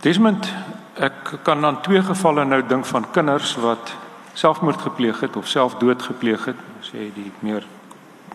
Desmond, 0.00 0.48
ek 0.96 1.38
kan 1.44 1.64
aan 1.64 1.82
twee 1.82 2.02
gevalle 2.02 2.44
nou 2.44 2.62
dink 2.66 2.86
van 2.86 3.10
kinders 3.12 3.56
wat 3.60 3.94
selfmoord 4.34 4.80
gepleeg 4.80 5.20
het 5.20 5.36
of 5.36 5.48
selfdood 5.48 6.02
gepleeg 6.02 6.44
het, 6.44 6.60
as 6.80 6.92
jy 6.92 7.10
die 7.14 7.30
meer 7.40 7.66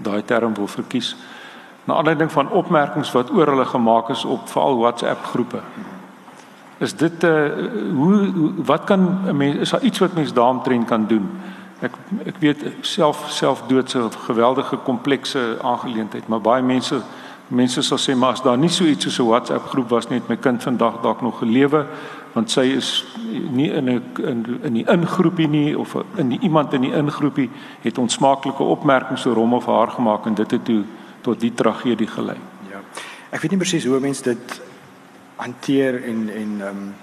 daai 0.02 0.22
term 0.26 0.54
wil 0.58 0.67
verkies. 0.67 1.15
Na 1.86 1.98
aanleiding 1.98 2.32
van 2.32 2.50
opmerkings 2.50 3.13
wat 3.13 3.32
oor 3.34 3.54
hulle 3.54 3.65
gemaak 3.65 4.10
is 4.10 4.26
op 4.26 4.50
veral 4.50 4.78
WhatsApp 4.82 5.26
groepe 5.34 5.62
is 6.82 6.96
dit 6.98 7.24
uh 7.24 7.32
hoe, 7.94 8.13
hoe 8.34 8.52
wat 8.65 8.84
kan 8.84 9.02
'n 9.28 9.38
mens 9.38 9.58
is 9.58 9.70
daar 9.70 9.82
iets 9.82 10.00
wat 10.00 10.13
mens 10.13 10.34
daaromtrent 10.34 10.88
kan 10.88 11.08
doen? 11.08 11.30
Ek 11.82 11.96
ek 12.26 12.38
weet 12.39 12.63
self 12.82 13.26
selfdood 13.30 13.89
se 13.89 14.08
geweldige 14.28 14.78
komplekse 14.78 15.58
aangeleentheid, 15.62 16.28
maar 16.28 16.41
baie 16.41 16.63
mense 16.63 17.02
mense 17.52 17.82
sal 17.84 18.00
sê 18.00 18.15
maar 18.15 18.38
as 18.38 18.44
daar 18.46 18.58
nie 18.58 18.70
so 18.70 18.86
iets 18.86 19.04
soos 19.04 19.20
'n 19.20 19.28
WhatsApp 19.28 19.67
groep 19.67 19.89
was 19.89 20.10
nie, 20.10 20.20
het 20.20 20.30
my 20.30 20.38
kind 20.38 20.63
vandag 20.63 21.02
dalk 21.02 21.22
nog 21.22 21.39
gelewe 21.39 21.86
want 22.34 22.52
sy 22.52 22.62
is 22.62 23.06
nie 23.52 23.70
in 23.72 23.89
'n 23.89 24.04
in, 24.17 24.60
in 24.63 24.74
die 24.74 24.86
ingroepie 24.88 25.48
nie 25.48 25.78
of 25.78 25.96
in 26.15 26.30
die, 26.30 26.39
iemand 26.39 26.74
in 26.74 26.82
die 26.82 26.94
ingroepie 26.94 27.50
het 27.82 27.98
onsmaaklike 27.98 28.63
opmerkings 28.63 29.26
oor 29.26 29.36
hom 29.36 29.54
of 29.54 29.65
haar 29.65 29.91
gemaak 29.91 30.26
en 30.26 30.34
dit 30.34 30.52
het 30.52 30.65
toe 30.65 30.84
tot 31.22 31.39
die 31.39 31.54
tragedie 31.54 32.08
gelei. 32.08 32.38
Ja. 32.70 32.80
Ek 33.30 33.41
weet 33.41 33.52
nie 33.52 33.60
presies 33.60 33.86
hoe 33.86 34.00
mense 34.00 34.24
dit 34.24 34.62
hanteer 35.36 36.04
en 36.04 36.30
en 36.30 36.62
ehm 36.62 36.78
um, 36.78 36.94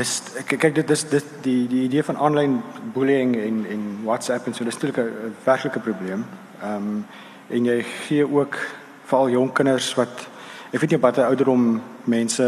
dis 0.00 0.12
kyk 0.48 0.74
dit 0.74 0.88
dis 0.88 1.02
dit 1.12 1.32
die 1.44 1.68
die 1.68 1.84
idee 1.88 2.04
van 2.06 2.18
aanlyn 2.26 2.60
bullying 2.94 3.34
en 3.36 3.64
en 3.74 3.82
WhatsApp 4.04 4.46
en 4.46 4.54
so 4.54 4.64
dis 4.64 4.74
natuurlik 4.74 4.98
'n 4.98 5.34
werklike 5.44 5.80
probleem. 5.80 6.24
Ehm 6.62 6.76
um, 6.76 7.06
en 7.48 7.64
jy 7.64 7.82
gee 7.82 8.24
ook 8.24 8.56
veral 9.04 9.30
jong 9.30 9.52
kinders 9.52 9.94
wat 9.94 10.28
ek 10.72 10.80
weet 10.80 10.90
nie 10.90 11.00
watter 11.00 11.24
ouderdom 11.24 11.82
mense 12.04 12.44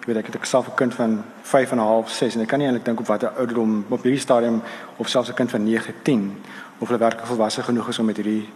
ek 0.00 0.06
weet 0.06 0.16
ek 0.16 0.26
het 0.26 0.34
ek 0.34 0.44
self 0.44 0.66
'n 0.68 0.74
kind 0.74 0.94
van 0.94 1.24
5 1.42 1.70
en 1.70 1.78
'n 1.78 1.90
half 1.92 2.10
6 2.10 2.34
en 2.34 2.40
ek 2.40 2.48
kan 2.48 2.58
nie 2.58 2.66
eintlik 2.66 2.84
dink 2.84 3.00
op 3.00 3.06
watter 3.06 3.28
ouderdom 3.28 3.84
op 3.88 4.02
hierdie 4.02 4.20
stadium 4.20 4.62
of 4.96 5.08
selfs 5.08 5.30
'n 5.30 5.34
kind 5.34 5.50
van 5.50 5.64
9 5.64 5.94
10 6.02 6.36
of 6.78 6.88
hulle 6.88 7.00
werklik 7.00 7.26
volwasse 7.26 7.62
genoeg 7.62 7.88
is 7.88 7.98
om 7.98 8.06
met 8.06 8.16
hierdie 8.16 8.48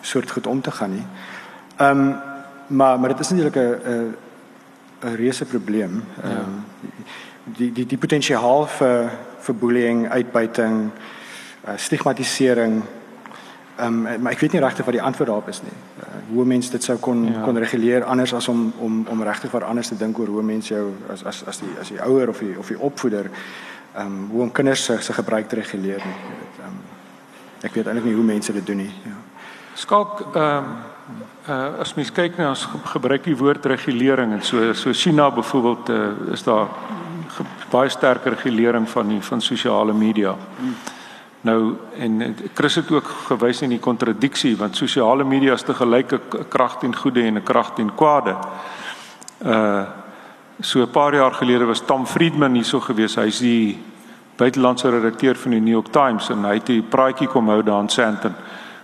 soort 0.00 0.30
goed 0.30 0.46
om 0.46 0.60
te 0.60 0.70
gaan 0.70 0.90
nie. 0.90 1.06
Ehm 1.76 1.98
um, 1.98 2.16
maar 2.66 3.00
maar 3.00 3.08
dit 3.08 3.20
is 3.20 3.30
natuurlik 3.30 3.56
'n 3.56 3.76
'n 3.90 4.16
'n 5.02 5.14
reuse 5.16 5.44
probleem. 5.44 6.04
Ehm 6.22 6.32
ja. 6.32 6.44
Die 7.44 7.72
die 7.72 7.86
die 7.86 7.98
potensiaal 7.98 8.66
vir 8.66 9.10
vir 9.44 9.54
bullying, 9.60 10.06
uitbuiting, 10.08 10.90
uh, 11.68 11.76
stigmatisering. 11.76 12.82
Ehm 13.76 14.06
um, 14.06 14.22
maar 14.22 14.32
ek 14.32 14.40
weet 14.40 14.52
nie 14.54 14.62
regtig 14.62 14.86
wat 14.86 14.94
die 14.94 15.02
antwoord 15.02 15.28
daarop 15.28 15.48
is 15.48 15.60
nie. 15.62 15.74
Uh, 16.00 16.06
hoe 16.32 16.44
mense 16.44 16.70
dit 16.70 16.82
sou 16.82 16.96
kon 16.98 17.24
ja. 17.26 17.42
kon 17.44 17.58
reguleer 17.58 18.04
anders 18.04 18.34
as 18.34 18.48
om 18.48 18.72
om 18.78 19.04
om 19.10 19.22
regtig 19.22 19.50
vir 19.50 19.64
anders 19.64 19.88
te 19.88 19.98
dink 19.98 20.18
oor 20.18 20.30
hoe 20.30 20.42
mense 20.42 20.74
jou 20.74 20.92
as 21.12 21.24
as 21.24 21.42
as 21.46 21.60
die 21.60 21.74
as 21.80 21.92
die 21.92 22.00
ouer 22.00 22.28
of 22.28 22.38
die 22.38 22.54
of 22.58 22.68
die 22.68 22.78
opvoeder 22.78 23.30
ehm 23.30 24.06
um, 24.06 24.28
hoe 24.30 24.42
om 24.42 24.52
kinders 24.52 24.84
se 24.84 25.00
se 25.02 25.12
gebruik 25.12 25.48
te 25.48 25.56
reguleer 25.56 26.02
nie. 26.06 26.16
Ehm 26.62 26.68
um, 26.68 26.80
ek 27.62 27.74
weet 27.74 27.86
eintlik 27.86 28.04
nie 28.04 28.14
hoe 28.14 28.24
mense 28.24 28.52
dit 28.52 28.66
doen 28.66 28.76
nie. 28.76 28.92
Ja. 29.04 29.18
Skalk 29.74 30.20
ehm 30.34 30.64
um, 30.64 30.76
uh, 31.48 31.80
as 31.80 31.94
mens 31.94 32.12
kyk 32.12 32.38
na 32.38 32.48
ons 32.48 32.68
gebruik 32.92 33.24
die 33.24 33.36
woord 33.36 33.66
regulering 33.66 34.32
en 34.32 34.42
so 34.42 34.72
so 34.72 34.92
China 34.92 35.30
byvoorbeeld 35.30 35.88
uh, 35.88 36.32
is 36.32 36.42
daar 36.42 36.68
baie 37.70 37.88
sterk 37.88 38.24
regulering 38.24 38.88
van 38.88 39.08
die 39.08 39.20
van 39.20 39.40
sosiale 39.40 39.92
media. 39.92 40.36
Nou 41.44 41.76
en 41.98 42.36
Chris 42.54 42.74
het 42.74 42.90
ook 42.90 43.08
gewys 43.26 43.62
in 43.62 43.74
die 43.74 43.78
kontradiksie 43.78 44.56
want 44.56 44.76
sosiale 44.76 45.24
media 45.24 45.52
is 45.52 45.62
te 45.62 45.74
gelyke 45.74 46.20
krag 46.48 46.78
teen 46.78 46.96
goeie 46.96 47.26
en 47.26 47.36
'n 47.36 47.42
krag 47.42 47.74
teen 47.74 47.94
kwade. 47.94 48.36
Uh 49.44 49.84
so 50.60 50.80
'n 50.80 50.90
paar 50.90 51.14
jaar 51.14 51.32
gelede 51.32 51.64
was 51.64 51.82
Tom 51.84 52.06
Friedman 52.06 52.54
hierso 52.54 52.80
gewees. 52.80 53.14
Hy's 53.14 53.38
die 53.38 53.78
buitelandse 54.36 54.90
redakteur 54.90 55.36
van 55.36 55.50
die 55.50 55.60
New 55.60 55.72
York 55.72 55.92
Times 55.92 56.30
en 56.30 56.44
hy 56.44 56.54
het 56.54 56.68
'n 56.68 56.88
praatjie 56.88 57.28
kom 57.28 57.48
hou 57.48 57.62
daar 57.62 57.80
in 57.80 57.88
Sandton. 57.88 58.34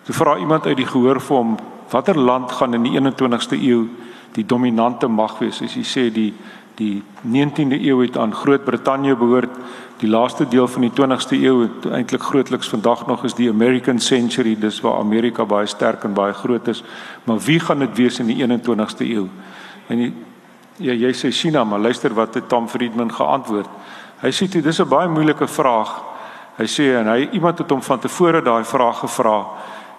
Toe 0.02 0.14
vra 0.14 0.36
iemand 0.36 0.66
uit 0.66 0.76
die 0.76 0.86
gehoor 0.86 1.20
vir 1.20 1.36
hom 1.36 1.58
watter 1.90 2.18
land 2.18 2.52
gaan 2.52 2.74
in 2.74 2.82
die 2.82 3.00
21ste 3.00 3.56
eeu 3.56 3.88
die 4.32 4.46
dominante 4.46 5.08
mag 5.08 5.38
wees? 5.38 5.62
As 5.62 5.74
hy 5.74 5.82
sê 5.82 6.12
die 6.12 6.34
die 6.80 7.02
19de 7.28 7.76
eeu 7.76 8.00
het 8.00 8.16
aan 8.16 8.32
Groot-Brittanje 8.34 9.16
behoort. 9.20 9.52
Die 10.00 10.08
laaste 10.08 10.46
deel 10.48 10.68
van 10.68 10.86
die 10.86 10.92
20ste 10.96 11.36
eeu 11.36 11.66
het 11.66 11.90
eintlik 11.92 12.24
grootliks 12.24 12.72
vandag 12.72 13.04
nog 13.06 13.24
is 13.28 13.36
die 13.36 13.50
American 13.50 14.00
century, 14.00 14.56
dis 14.56 14.80
waar 14.80 14.98
Amerika 14.98 15.44
baie 15.44 15.68
sterk 15.68 16.06
en 16.08 16.16
baie 16.16 16.32
groot 16.32 16.68
is. 16.72 16.82
Maar 17.28 17.38
wie 17.44 17.60
gaan 17.60 17.84
dit 17.84 17.96
wees 18.00 18.18
in 18.18 18.32
die 18.32 18.40
21ste 18.40 19.06
eeu? 19.06 19.28
En 19.92 20.04
die 20.06 20.12
Ja, 20.80 20.94
jy 20.96 21.10
sê 21.12 21.28
China, 21.28 21.60
maar 21.64 21.82
luister 21.84 22.14
wat 22.16 22.34
het 22.34 22.46
Tom 22.48 22.64
Friedman 22.68 23.10
geantwoord. 23.12 23.68
Hy 24.22 24.30
sê 24.32 24.46
dit 24.48 24.66
is 24.66 24.80
'n 24.80 24.88
baie 24.88 25.08
moeilike 25.08 25.46
vraag. 25.46 25.90
Hy 26.56 26.64
sê 26.64 26.96
en 26.96 27.06
hy 27.06 27.28
iemand 27.32 27.58
het 27.58 27.70
hom 27.70 27.82
van 27.82 27.98
tevore 27.98 28.42
daai 28.42 28.64
vraag 28.64 28.98
gevra 28.98 29.46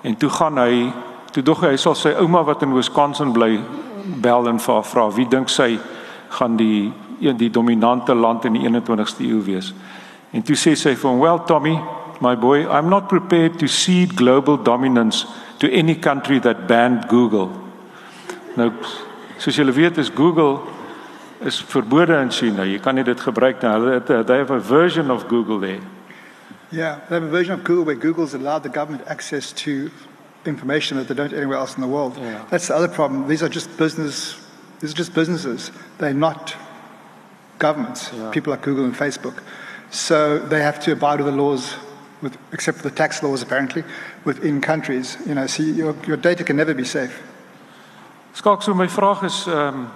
en 0.02 0.18
toe 0.18 0.30
gaan 0.30 0.58
hy 0.58 0.92
toe 1.32 1.44
dog 1.44 1.62
hy, 1.62 1.76
sal 1.76 1.96
sy 1.96 2.10
ouma 2.10 2.44
wat 2.44 2.62
in 2.62 2.74
Wisconsin 2.74 3.32
bly 3.32 3.60
bel 4.22 4.48
en 4.48 4.60
vir 4.60 4.74
haar 4.74 4.84
vra 4.84 5.12
wie 5.12 5.28
dink 5.28 5.50
sy 5.50 5.80
gaan 6.32 6.56
die 6.56 6.92
een 7.22 7.38
die 7.38 7.50
dominante 7.50 8.16
land 8.16 8.46
in 8.46 8.58
die 8.58 8.64
21ste 8.66 9.26
eeu 9.28 9.44
wees. 9.46 9.74
En 10.32 10.42
toe 10.42 10.56
sê 10.56 10.76
sy 10.76 10.96
vir 10.96 11.10
hom, 11.10 11.20
"Well 11.20 11.40
Tommy, 11.46 11.80
my 12.22 12.36
boy, 12.36 12.66
I'm 12.66 12.90
not 12.90 13.08
prepared 13.08 13.60
to 13.60 13.68
cede 13.68 14.16
global 14.16 14.58
dominance 14.58 15.28
to 15.58 15.68
any 15.68 15.96
country 15.96 16.40
that 16.40 16.68
banned 16.68 17.08
Google." 17.08 17.50
Nou 18.56 18.72
soos 19.38 19.56
julle 19.56 19.72
weet 19.72 19.98
is 19.98 20.10
Google 20.10 20.60
is 21.40 21.62
verbode 21.62 22.22
in 22.22 22.30
China. 22.30 22.64
Jy 22.64 22.80
kan 22.80 22.96
nie 22.96 23.04
dit 23.04 23.20
gebruik 23.20 23.62
nie. 23.62 23.72
Hulle 23.72 23.94
het 24.00 24.28
they 24.28 24.38
have 24.38 24.54
a 24.54 24.60
version 24.60 25.12
of 25.12 25.28
Google 25.28 25.60
there. 25.60 25.80
Yeah, 26.72 27.00
they 27.10 27.20
have 27.20 27.28
a 27.28 27.32
version 27.32 27.60
of 27.60 27.64
Google 27.64 27.86
where 27.86 27.96
Google's 27.96 28.34
allowed 28.34 28.64
the 28.64 28.70
government 28.70 29.08
access 29.08 29.52
to 29.54 29.90
information 30.46 30.98
that 30.98 31.08
they 31.08 31.14
don't 31.14 31.34
anywhere 31.34 31.58
else 31.58 31.76
in 31.76 31.82
the 31.82 31.88
world. 31.88 32.18
Yeah. 32.18 32.46
That's 32.50 32.68
the 32.68 32.76
other 32.76 32.88
problem. 32.88 33.28
These 33.28 33.44
are 33.44 33.50
just 33.50 33.76
business. 33.78 34.41
These 34.82 34.94
are 34.94 34.98
just 34.98 35.14
businesses. 35.14 35.72
They're 36.00 36.14
not 36.14 36.56
governments. 37.60 38.10
Yeah. 38.14 38.32
People 38.32 38.52
like 38.52 38.64
Google 38.64 38.84
and 38.84 38.96
Facebook, 38.96 39.42
so 39.92 40.40
they 40.40 40.62
have 40.64 40.80
to 40.82 40.92
abide 40.94 41.20
with 41.22 41.28
the 41.28 41.38
laws, 41.42 41.76
with, 42.22 42.36
except 42.52 42.78
for 42.80 42.90
the 42.90 42.96
tax 42.96 43.22
laws 43.22 43.44
apparently, 43.44 43.84
within 44.26 44.60
countries. 44.60 45.18
You 45.28 45.36
know, 45.36 45.46
so 45.46 45.62
your, 45.62 45.96
your 46.08 46.18
data 46.18 46.44
can 46.44 46.56
never 46.56 46.74
be 46.74 46.84
safe. 46.84 47.22
Skalk 48.34 48.64
so 48.64 48.74
my 48.74 48.88
vraag 48.88 49.24
is 49.24 49.48
um, 49.48 49.92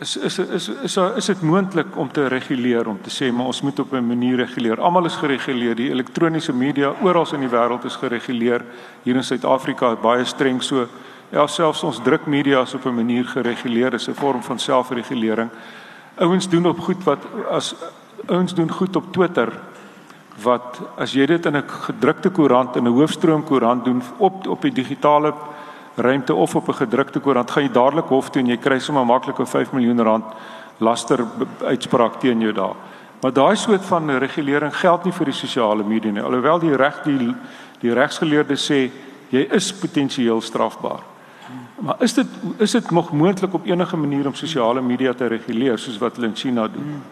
is 0.00 0.16
is 0.16 0.38
is 0.38 0.68
is 0.68 0.96
is 0.96 1.26
dit 1.26 1.42
moontlik 1.42 1.96
om 1.96 2.12
te 2.12 2.26
reguleer 2.26 2.88
om 2.88 3.00
te 3.02 3.10
sê 3.10 3.32
maar 3.32 3.46
ons 3.46 3.60
moet 3.62 3.78
op 3.78 3.92
'n 3.92 4.06
manier 4.06 4.36
reguleer. 4.36 4.80
Almal 4.80 5.04
is 5.04 5.16
gereguleer. 5.16 5.74
Die 5.74 5.90
elektroniese 5.90 6.52
media 6.52 6.94
oral 7.02 7.34
in 7.34 7.40
die 7.40 7.48
wêreld 7.48 7.84
is 7.84 7.96
gereguleer. 7.96 8.64
Hier 9.02 9.16
in 9.16 9.24
Suid-Afrika 9.24 9.92
is 9.92 10.00
baie 10.00 10.24
streng 10.24 10.62
so. 10.62 10.88
Ja, 11.30 11.44
selfs 11.46 11.84
ons 11.86 12.00
drukmedia 12.02 12.60
is 12.66 12.74
op 12.74 12.84
'n 12.86 12.94
manier 12.94 13.24
gereguleer. 13.24 13.90
Dis 13.90 14.08
'n 14.08 14.14
vorm 14.14 14.42
van 14.42 14.58
selfregulering. 14.58 15.50
Ouens 16.18 16.48
doen 16.48 16.66
op 16.66 16.78
goed 16.78 17.04
wat 17.04 17.18
as 17.50 17.74
ouens 18.26 18.54
doen 18.54 18.70
goed 18.70 18.96
op 18.96 19.12
Twitter 19.12 19.52
wat 20.42 20.80
as 20.96 21.12
jy 21.12 21.26
dit 21.26 21.46
in 21.46 21.56
'n 21.56 21.68
gedrukte 21.68 22.30
koerant 22.30 22.76
in 22.76 22.84
'n 22.84 22.92
hoofstroom 22.92 23.44
koerant 23.44 23.84
doen 23.84 24.02
op 24.16 24.46
op 24.46 24.62
die 24.62 24.72
digitale 24.72 25.34
ruimte 25.94 26.34
of 26.34 26.54
op 26.54 26.68
'n 26.68 26.74
gedrukte 26.74 27.20
koerant 27.20 27.50
gaan 27.50 27.62
jy 27.62 27.72
dadelik 27.72 28.08
hof 28.08 28.30
toe 28.30 28.42
en 28.42 28.48
jy 28.48 28.56
kry 28.56 28.78
sommer 28.78 29.06
maklik 29.06 29.38
'n 29.38 29.46
5 29.46 29.72
miljoen 29.72 30.02
rand 30.02 30.24
laster 30.78 31.26
uitspraak 31.64 32.20
teen 32.20 32.40
jou 32.40 32.52
daar. 32.52 32.74
Maar 33.20 33.32
daai 33.32 33.56
soort 33.56 33.84
van 33.84 34.18
regulering 34.18 34.76
geld 34.76 35.04
nie 35.04 35.12
vir 35.12 35.24
die 35.24 35.34
sosiale 35.34 35.82
media 35.84 36.10
nie. 36.10 36.22
Alhoewel 36.22 36.58
die 36.58 36.76
reg 36.76 37.02
die 37.02 37.34
die 37.80 37.94
regsgeleerdes 37.94 38.70
sê 38.70 38.90
jy 39.28 39.46
is 39.50 39.72
potensieel 39.72 40.40
strafbaar. 40.40 41.09
Maar 41.80 41.94
is 41.98 42.14
dit 42.14 42.26
is 42.56 42.70
dit 42.70 42.90
nog 42.90 43.12
moontlik 43.12 43.54
op 43.54 43.66
enige 43.66 43.96
manier 43.96 44.26
om 44.26 44.34
sosiale 44.34 44.80
media 44.80 45.14
te 45.14 45.26
reguleer 45.26 45.78
soos 45.78 45.98
wat 45.98 46.14
hulle 46.14 46.26
in 46.26 46.36
China 46.36 46.68
doen? 46.68 47.02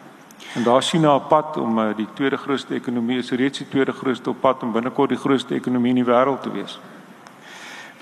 En 0.55 0.63
daar 0.63 0.83
sien 0.83 1.01
na 1.01 1.15
'n 1.15 1.27
pad 1.29 1.57
om 1.57 1.79
uh, 1.79 1.97
die 1.97 2.09
tweede 2.15 2.37
grootste 2.37 2.75
ekonomie 2.75 3.19
is 3.19 3.31
reeds 3.31 3.59
die 3.59 3.69
tweede 3.69 3.93
grootste 3.93 4.31
op 4.31 4.41
pad 4.41 4.63
om 4.63 4.73
binnekort 4.73 5.09
die 5.09 5.19
grootste 5.19 5.55
ekonomie 5.55 5.89
in 5.89 6.05
die 6.05 6.13
wêreld 6.13 6.43
te 6.43 6.53
wees. 6.53 6.81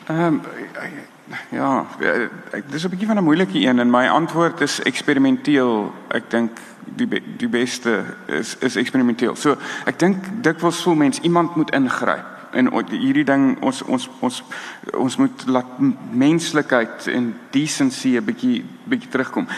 Ehm 0.07 0.21
um, 0.21 0.43
ja, 1.51 1.87
dis 2.67 2.85
'n 2.85 2.89
bietjie 2.89 3.07
van 3.07 3.17
'n 3.17 3.25
moeilike 3.25 3.59
een 3.59 3.79
en 3.79 3.91
my 3.91 4.09
antwoord 4.09 4.61
is 4.61 4.83
eksperimenteel. 4.83 5.93
Ek 6.09 6.31
dink 6.31 6.59
die 6.85 7.23
die 7.37 7.49
beste 7.49 8.05
is 8.27 8.57
is 8.59 8.77
eksperimenteel. 8.77 9.37
So, 9.37 9.57
ek 9.85 9.99
dink 9.99 10.25
dikwels 10.43 10.83
voel 10.83 10.95
mens 10.95 11.21
iemand 11.21 11.55
moet 11.55 11.71
ingryp 11.71 12.36
en 12.53 12.71
hierdie 12.91 13.25
ding 13.25 13.57
ons 13.63 13.83
ons 13.83 14.09
ons 14.21 14.43
ons 14.95 15.17
moet 15.17 15.47
laat 15.47 15.79
menslikheid 16.13 17.07
en 17.07 17.35
decency 17.51 18.17
'n 18.17 18.25
bietjie 18.25 18.65
bietjie 18.85 19.11
terugkom. 19.11 19.49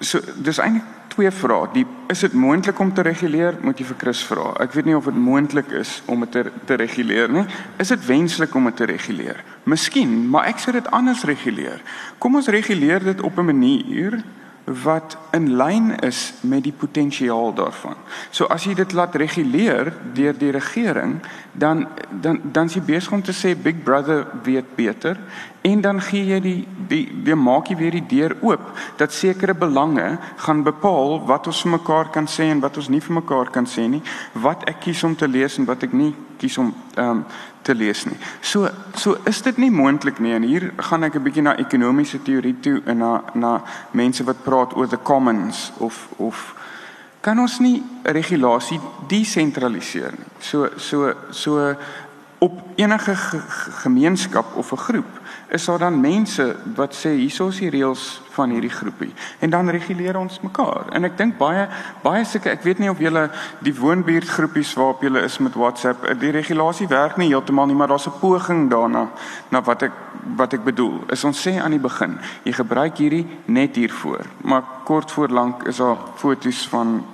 So 0.00 0.20
dis 0.36 0.58
eintlik 0.58 0.98
twee 1.18 1.30
vrae. 1.34 1.66
Die 1.74 1.86
is 2.12 2.20
dit 2.22 2.32
moontlik 2.32 2.78
om 2.78 2.92
te 2.94 3.02
reguleer? 3.02 3.56
Moet 3.62 3.80
jy 3.80 3.86
vir 3.88 3.98
Chris 3.98 4.20
vra. 4.28 4.52
Ek 4.62 4.72
weet 4.76 4.86
nie 4.86 4.96
of 4.96 5.08
dit 5.10 5.18
moontlik 5.18 5.72
is 5.74 5.98
om 6.06 6.22
dit 6.22 6.30
te, 6.36 6.44
te 6.68 6.78
reguleer 6.78 7.32
nie. 7.32 7.44
Is 7.82 7.90
dit 7.90 8.06
wenslik 8.06 8.54
om 8.54 8.68
dit 8.70 8.76
te 8.78 8.86
reguleer? 8.86 9.42
Miskien, 9.68 10.14
maar 10.30 10.46
ek 10.52 10.62
sou 10.62 10.74
dit 10.76 10.90
anders 10.94 11.24
reguleer. 11.28 11.82
Kom 12.22 12.38
ons 12.38 12.50
reguleer 12.54 13.02
dit 13.04 13.22
op 13.26 13.38
'n 13.38 13.50
manier 13.50 14.20
wat 14.82 15.16
in 15.30 15.56
lyn 15.56 15.98
is 16.04 16.32
met 16.40 16.62
die 16.62 16.72
potensiaal 16.72 17.54
daarvan. 17.54 17.96
So 18.30 18.44
as 18.52 18.64
jy 18.64 18.74
dit 18.74 18.92
laat 18.92 19.16
reguleer 19.16 19.92
deur 20.14 20.36
die 20.38 20.50
regering, 20.50 21.18
dan 21.52 21.86
dan 22.10 22.40
dan 22.42 22.66
is 22.70 22.74
jy 22.78 22.84
besig 22.86 23.12
om 23.12 23.22
te 23.22 23.32
sê 23.32 23.54
Big 23.56 23.82
Brother 23.82 24.26
weet 24.42 24.74
beter 24.76 25.16
en 25.68 25.80
dan 25.80 26.00
gee 26.00 26.24
jy 26.24 26.40
die 26.40 26.60
die 26.88 27.04
die 27.24 27.36
maak 27.36 27.68
jy 27.68 27.76
weer 27.76 27.96
die 27.98 28.06
deur 28.08 28.34
oop 28.46 28.70
dat 29.00 29.12
sekere 29.12 29.54
belange 29.54 30.06
gaan 30.44 30.62
bepaal 30.64 31.18
wat 31.28 31.46
ons 31.50 31.60
vir 31.64 31.74
mekaar 31.76 32.10
kan 32.14 32.28
sê 32.30 32.48
en 32.52 32.62
wat 32.64 32.78
ons 32.80 32.88
nie 32.88 33.02
vir 33.04 33.18
mekaar 33.20 33.52
kan 33.52 33.68
sê 33.68 33.84
nie, 33.90 34.02
wat 34.32 34.64
ek 34.70 34.80
kies 34.86 35.04
om 35.04 35.16
te 35.16 35.28
lees 35.28 35.58
en 35.58 35.68
wat 35.68 35.84
ek 35.84 35.92
nie 35.92 36.14
kies 36.38 36.58
om 36.58 36.72
ehm 36.96 37.10
um, 37.10 37.24
te 37.68 37.74
lees 37.74 38.06
nie. 38.08 38.16
So 38.40 38.68
so 38.96 39.18
is 39.28 39.42
dit 39.44 39.58
nie 39.60 39.70
moontlik 39.70 40.22
nie 40.24 40.32
en 40.32 40.46
hier 40.46 40.70
gaan 40.76 41.04
ek 41.04 41.16
'n 41.16 41.22
bietjie 41.22 41.42
na 41.42 41.56
ekonomiese 41.56 42.22
teorie 42.22 42.56
toe 42.60 42.80
en 42.86 42.98
na 42.98 43.22
na 43.34 43.60
mense 43.92 44.24
wat 44.24 44.44
praat 44.44 44.76
oor 44.76 44.88
the 44.88 45.02
commons 45.02 45.72
of 45.78 46.08
of 46.16 46.54
kan 47.20 47.38
ons 47.38 47.58
nie 47.60 47.82
regulasie 48.04 48.80
desentraliseer 49.08 50.12
nie. 50.12 50.30
So 50.40 50.68
so 50.76 51.12
so 51.30 51.74
op 52.38 52.62
enige 52.76 53.14
gemeenskap 53.82 54.56
of 54.56 54.72
'n 54.72 54.76
groep 54.76 55.18
is 55.48 55.64
daar 55.64 55.78
dan 55.78 56.00
mense 56.00 56.56
wat 56.74 56.94
sê 56.94 57.14
hierso 57.16 57.48
is 57.48 57.60
die 57.62 57.70
reëls 57.72 58.20
van 58.36 58.50
hierdie 58.52 58.72
groepie 58.72 59.10
en 59.40 59.50
dan 59.50 59.70
reguleer 59.72 60.16
ons 60.18 60.40
mekaar. 60.44 60.90
En 60.92 61.08
ek 61.08 61.16
dink 61.18 61.38
baie 61.40 61.64
baie 62.02 62.24
sulke 62.28 62.52
ek 62.52 62.66
weet 62.66 62.82
nie 62.82 62.90
of 62.92 63.00
julle 63.02 63.28
die 63.64 63.74
woonbuurtgroepies 63.74 64.74
waarop 64.78 65.02
julle 65.06 65.24
is 65.24 65.38
met 65.42 65.56
WhatsApp, 65.56 66.04
die 66.20 66.34
regulasie 66.36 66.88
werk 66.92 67.16
nie 67.16 67.30
heeltemal 67.32 67.66
nie, 67.66 67.76
maar 67.78 67.88
daar's 67.88 68.08
'n 68.08 68.20
poging 68.20 68.68
daarna 68.70 69.08
na 69.50 69.62
wat 69.62 69.82
ek 69.82 69.92
wat 70.36 70.52
ek 70.52 70.64
bedoel. 70.64 71.04
Is 71.08 71.24
ons 71.24 71.48
sê 71.48 71.58
aan 71.58 71.70
die 71.70 71.80
begin, 71.80 72.18
jy 72.44 72.52
gebruik 72.52 72.98
hierdie 72.98 73.26
net 73.44 73.76
hiervoor, 73.76 74.26
maar 74.42 74.62
kort 74.84 75.10
voor 75.10 75.28
lank 75.28 75.62
is 75.66 75.76
daar 75.76 75.96
foto's 76.16 76.68
van 76.68 77.04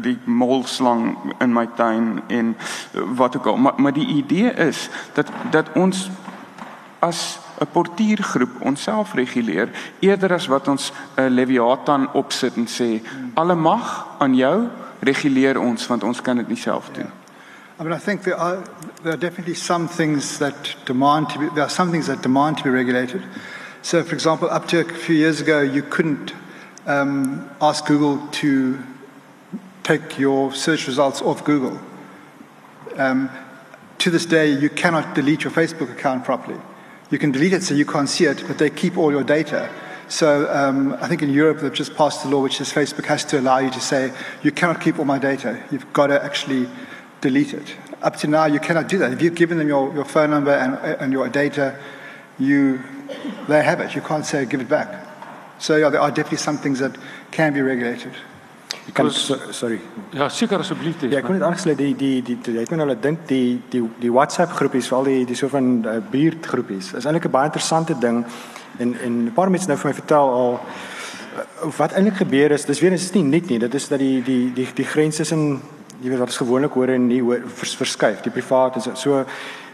die 0.00 0.18
molslang 0.24 1.16
in 1.38 1.52
my 1.52 1.68
tuin 1.76 2.22
en 2.26 2.56
wat 2.92 3.36
ook 3.36 3.46
al. 3.46 3.56
Maar 3.56 3.72
maar 3.76 3.92
die 3.92 4.06
idee 4.06 4.50
is 4.50 4.88
dat 5.14 5.30
dat 5.50 5.72
ons 5.74 6.10
as 7.06 7.38
'n 7.60 7.66
portuïergroep 7.72 8.60
onsself 8.60 9.14
reguleer 9.14 9.68
eerder 10.00 10.32
as 10.32 10.46
wat 10.46 10.68
ons 10.68 10.92
'n 11.16 11.34
leviathan 11.34 12.08
opsit 12.12 12.56
en 12.56 12.66
sê 12.66 13.00
alle 13.34 13.54
mag 13.54 14.06
aan 14.18 14.34
jou 14.34 14.68
reguleer 15.00 15.58
ons 15.60 15.86
want 15.86 16.02
ons 16.02 16.20
kan 16.20 16.36
dit 16.36 16.48
nie 16.48 16.56
self 16.60 16.90
doen. 16.92 17.10
I 17.78 17.82
mean, 17.82 17.92
I 17.92 17.98
think 17.98 18.22
there 18.22 18.36
are 18.36 18.62
there 19.02 19.12
are 19.12 19.20
definitely 19.20 19.54
some 19.54 19.88
things 19.88 20.38
that 20.38 20.76
demand 20.86 21.28
to 21.30 21.38
be 21.38 21.48
there 21.54 21.64
are 21.64 21.74
some 21.74 21.90
things 21.90 22.06
that 22.06 22.22
demand 22.22 22.56
to 22.56 22.62
be 22.62 22.70
regulated. 22.70 23.22
So, 23.82 24.02
for 24.02 24.14
example, 24.14 24.48
up 24.50 24.66
to 24.68 24.80
a 24.80 24.84
few 24.84 25.14
years 25.14 25.40
ago, 25.40 25.60
you 25.60 25.82
couldn't 25.82 26.32
um, 26.86 27.48
ask 27.60 27.86
Google 27.86 28.18
to 28.32 28.78
take 29.82 30.18
your 30.18 30.52
search 30.54 30.86
results 30.86 31.22
off 31.22 31.44
Google. 31.44 31.78
Um, 32.96 33.30
to 33.98 34.10
this 34.10 34.26
day, 34.26 34.50
you 34.50 34.70
cannot 34.70 35.14
delete 35.14 35.44
your 35.44 35.52
Facebook 35.52 35.90
account 35.90 36.24
properly. 36.24 36.58
You 37.10 37.18
can 37.18 37.30
delete 37.30 37.52
it 37.52 37.62
so 37.62 37.74
you 37.74 37.86
can't 37.86 38.08
see 38.08 38.24
it, 38.24 38.42
but 38.48 38.58
they 38.58 38.70
keep 38.70 38.96
all 38.96 39.12
your 39.12 39.22
data. 39.22 39.70
So 40.08 40.48
um, 40.52 40.94
I 41.00 41.08
think 41.08 41.22
in 41.22 41.30
Europe 41.30 41.60
they've 41.60 41.72
just 41.72 41.94
passed 41.94 42.24
a 42.24 42.28
law 42.28 42.42
which 42.42 42.58
says 42.58 42.72
Facebook 42.72 43.06
has 43.06 43.24
to 43.26 43.38
allow 43.40 43.58
you 43.58 43.70
to 43.70 43.80
say 43.80 44.12
you 44.42 44.52
cannot 44.52 44.80
keep 44.80 44.98
all 44.98 45.04
my 45.04 45.18
data. 45.18 45.62
You've 45.70 45.92
got 45.92 46.08
to 46.08 46.22
actually 46.22 46.68
delete 47.20 47.54
it. 47.54 47.76
Up 48.02 48.16
to 48.16 48.26
now, 48.26 48.46
you 48.46 48.60
cannot 48.60 48.88
do 48.88 48.98
that. 48.98 49.12
If 49.12 49.22
you've 49.22 49.34
given 49.34 49.58
them 49.58 49.68
your, 49.68 49.92
your 49.94 50.04
phone 50.04 50.30
number 50.30 50.52
and, 50.52 50.76
and 51.00 51.12
your 51.12 51.28
data, 51.28 51.78
you, 52.38 52.82
they 53.48 53.62
have 53.62 53.80
it. 53.80 53.94
You 53.94 54.00
can't 54.00 54.24
say 54.24 54.44
give 54.44 54.60
it 54.60 54.68
back. 54.68 55.06
So 55.58 55.76
yeah, 55.76 55.88
there 55.88 56.00
are 56.00 56.10
definitely 56.10 56.38
some 56.38 56.58
things 56.58 56.78
that 56.80 56.96
can 57.30 57.52
be 57.52 57.62
regulated. 57.62 58.12
Ek 58.86 58.94
kan 58.94 59.08
so, 59.10 59.34
sorry. 59.50 59.80
Ja, 60.14 60.28
seker 60.30 60.62
asseblief 60.62 61.00
dis. 61.00 61.10
Ja, 61.10 61.18
ek 61.18 61.26
kon 61.26 61.34
net 61.34 61.44
aangesluit 61.46 61.78
die 61.80 61.94
die 61.98 62.22
die 62.22 62.36
die 62.42 62.58
ek 62.62 62.70
moet 62.70 62.84
hulle 62.84 62.98
dink 63.02 63.24
die 63.26 63.58
die 63.72 63.82
die 64.02 64.12
WhatsApp 64.14 64.52
groepies, 64.54 64.86
veral 64.90 65.08
die 65.10 65.24
die 65.26 65.38
so 65.38 65.50
van 65.50 65.80
uh, 65.82 65.96
buurtgroepies. 66.12 66.92
Is 66.94 67.08
eintlik 67.08 67.26
'n 67.26 67.34
baie 67.34 67.50
interessante 67.50 67.98
ding 67.98 68.24
en 68.78 68.94
en 68.94 69.12
'n 69.26 69.32
paar 69.34 69.50
mense 69.50 69.68
nou 69.68 69.76
vir 69.76 69.90
my 69.90 69.94
vertel 69.94 70.30
al 70.40 70.60
uh, 70.60 71.70
wat 71.78 71.92
eintlik 71.92 72.22
gebeur 72.22 72.54
is. 72.54 72.64
Dis 72.64 72.80
weer 72.80 72.92
eens 72.92 73.12
nie 73.12 73.24
net 73.24 73.50
nie. 73.50 73.58
Dit 73.58 73.74
is 73.74 73.88
dat 73.88 73.98
die 73.98 74.22
die 74.22 74.52
die 74.54 74.68
die 74.74 74.84
grense 74.84 75.24
tussen 75.24 75.60
jy 76.00 76.10
weet 76.10 76.18
wat 76.18 76.28
is 76.28 76.36
gewoonlik 76.36 76.72
hoor 76.72 76.88
en 76.88 77.06
nie 77.08 77.22
hoor 77.22 77.42
vers, 77.46 77.76
verskuif. 77.76 78.20
Die 78.22 78.30
privaat 78.30 78.76
en 78.76 78.82
so, 78.82 78.94
so 78.94 79.24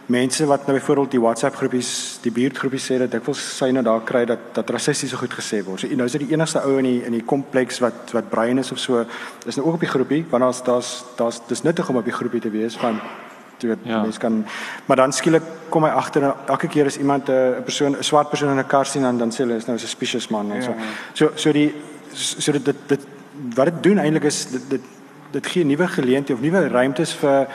mense 0.07 0.46
wat 0.46 0.66
nou 0.66 0.78
byvoorbeeld 0.78 1.11
die 1.11 1.20
WhatsApp 1.20 1.57
groepies, 1.57 2.18
die 2.22 2.32
buurtgroepies 2.32 2.86
sê 2.90 2.98
dat 2.98 3.11
dikwels 3.11 3.40
sy 3.59 3.70
nou 3.70 3.84
daar 3.86 4.03
kry 4.05 4.24
dat 4.26 4.38
dat 4.57 4.70
rassistiese 4.70 5.16
goed 5.16 5.34
gesê 5.34 5.62
word. 5.64 5.80
So 5.80 5.96
nou 5.96 6.07
is 6.07 6.16
dit 6.16 6.26
die 6.26 6.32
enigste 6.34 6.62
ou 6.66 6.78
in 6.78 6.88
die 6.88 7.03
in 7.07 7.12
die 7.12 7.24
kompleks 7.24 7.78
wat 7.84 8.11
wat 8.12 8.30
brein 8.30 8.59
is 8.59 8.72
of 8.72 8.78
so. 8.78 9.05
Is 9.46 9.57
nou 9.57 9.66
ook 9.66 9.74
op 9.74 9.86
die 9.86 9.92
groepie 9.92 10.24
want 10.30 10.42
daar's 10.42 10.62
daar's 10.62 11.05
daar's 11.16 11.40
dis 11.46 11.62
nuttig 11.62 11.88
om 11.88 11.96
op 11.96 12.05
die 12.05 12.18
groepie 12.18 12.40
te 12.40 12.50
wees 12.50 12.76
van 12.76 13.00
jy 13.62 13.68
weet 13.68 13.84
ja. 13.86 14.00
mense 14.03 14.18
kan 14.18 14.44
maar 14.86 14.96
dan 14.96 15.12
skielik 15.12 15.44
kom 15.70 15.84
hy 15.86 15.90
agter 15.94 16.24
elke 16.46 16.68
keer 16.68 16.86
as 16.90 16.98
iemand 16.98 17.28
'n 17.30 17.62
persoon 17.64 17.96
'n 17.96 18.03
swart 18.03 18.28
persoon 18.28 18.50
in 18.50 18.59
'n 18.59 18.66
kar 18.66 18.86
sien 18.86 19.03
dan 19.03 19.18
dan 19.18 19.30
sê 19.30 19.44
hulle 19.44 19.57
is 19.57 19.66
nou 19.66 19.76
'n 19.76 19.78
suspicious 19.78 20.28
man 20.28 20.50
en 20.50 20.57
ja, 20.57 20.62
so. 20.62 20.70
Ja. 20.70 20.76
So 21.12 21.30
so 21.34 21.53
die 21.53 21.74
so 22.12 22.53
dit 22.53 22.64
dit, 22.64 22.76
dit 22.86 23.07
wat 23.55 23.64
dit 23.64 23.82
doen 23.82 23.98
eintlik 23.98 24.24
is 24.24 24.46
dit 24.50 24.70
dit 24.70 24.80
dit 25.30 25.46
gee 25.46 25.64
nuwe 25.64 25.88
geleenthede 25.88 26.34
of 26.34 26.40
nuwe 26.40 26.68
ruimtes 26.68 27.12
vir 27.12 27.46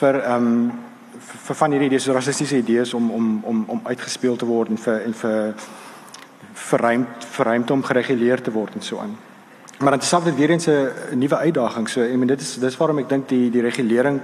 vir 0.00 0.14
ehm 0.24 0.46
um, 0.46 0.72
vir 1.42 1.56
van 1.56 1.70
hierdie 1.70 1.88
idees, 1.88 2.06
rassistiese 2.06 2.56
idees 2.56 2.94
om 2.94 3.10
om 3.10 3.40
om 3.44 3.64
om 3.68 3.80
uitgespeel 3.84 4.36
te 4.36 4.46
word 4.46 4.68
en 4.68 4.78
vir 4.78 5.04
en 5.04 5.14
vir 5.14 5.54
verruimd 6.54 7.24
verruimd 7.36 7.70
om 7.70 7.82
gereguleer 7.82 8.42
te 8.42 8.52
word 8.52 8.74
en 8.74 8.82
so 8.82 8.98
aan. 8.98 9.16
Maar 9.78 9.90
dan 9.90 9.98
terselfdertyd 9.98 10.40
weer 10.40 10.50
eens 10.50 10.66
'n 10.66 11.18
nuwe 11.18 11.36
uitdaging. 11.36 11.88
So 11.88 12.00
ek 12.00 12.16
meen 12.16 12.26
dit 12.26 12.40
is 12.40 12.58
dis 12.58 12.76
waarom 12.76 12.98
ek 12.98 13.08
dink 13.08 13.28
die 13.28 13.50
die 13.50 13.62
regulering 13.62 14.20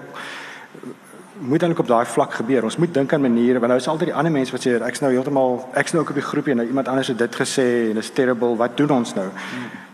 moet 1.40 1.62
eintlik 1.62 1.78
op 1.78 1.86
daai 1.86 2.06
vlak 2.06 2.32
gebeur. 2.32 2.64
Ons 2.64 2.76
moet 2.76 2.94
dink 2.94 3.12
aan 3.12 3.20
maniere 3.20 3.58
want 3.58 3.72
nou 3.72 3.80
is 3.80 3.88
altyd 3.88 4.10
die 4.10 4.14
ander 4.14 4.32
mense 4.32 4.52
wat 4.52 4.66
sê 4.66 4.76
ek's 4.84 5.00
nou 5.00 5.12
heeltemal 5.12 5.68
ek's 5.74 5.92
nou 5.92 6.02
ook 6.02 6.08
op 6.08 6.14
die 6.14 6.24
groepie 6.24 6.50
en 6.50 6.56
nou 6.56 6.68
iemand 6.68 6.88
anders 6.88 7.08
het 7.08 7.18
dit 7.18 7.34
gesê 7.34 7.66
en 7.88 7.94
dit 7.94 8.04
is 8.04 8.10
terrible. 8.10 8.56
Wat 8.56 8.76
doen 8.76 8.90
ons 8.90 9.14
nou? 9.14 9.28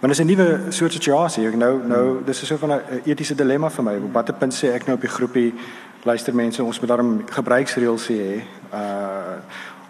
Want 0.01 0.13
dis 0.13 0.21
'n 0.21 0.27
nuwe 0.27 0.61
soort 0.69 0.93
situasie. 0.93 1.47
Ek 1.47 1.55
nou 1.55 1.87
nou 1.87 2.25
dis 2.25 2.43
is 2.43 2.49
so 2.49 2.57
van 2.57 2.73
'n 2.73 2.81
etiese 3.05 3.35
dilemma 3.35 3.71
vir 3.71 3.85
my. 3.85 3.97
Op 3.97 4.13
watter 4.13 4.35
punt 4.35 4.55
sê 4.55 4.75
ek 4.75 4.87
nou 4.87 4.97
op 4.97 5.01
die 5.01 5.11
groepie 5.11 5.55
luister 6.07 6.35
mense, 6.35 6.63
ons 6.63 6.81
moet 6.81 6.89
daarom 6.89 7.25
gebruiksreëls 7.31 8.11
hê. 8.15 8.43
Uh 8.73 9.39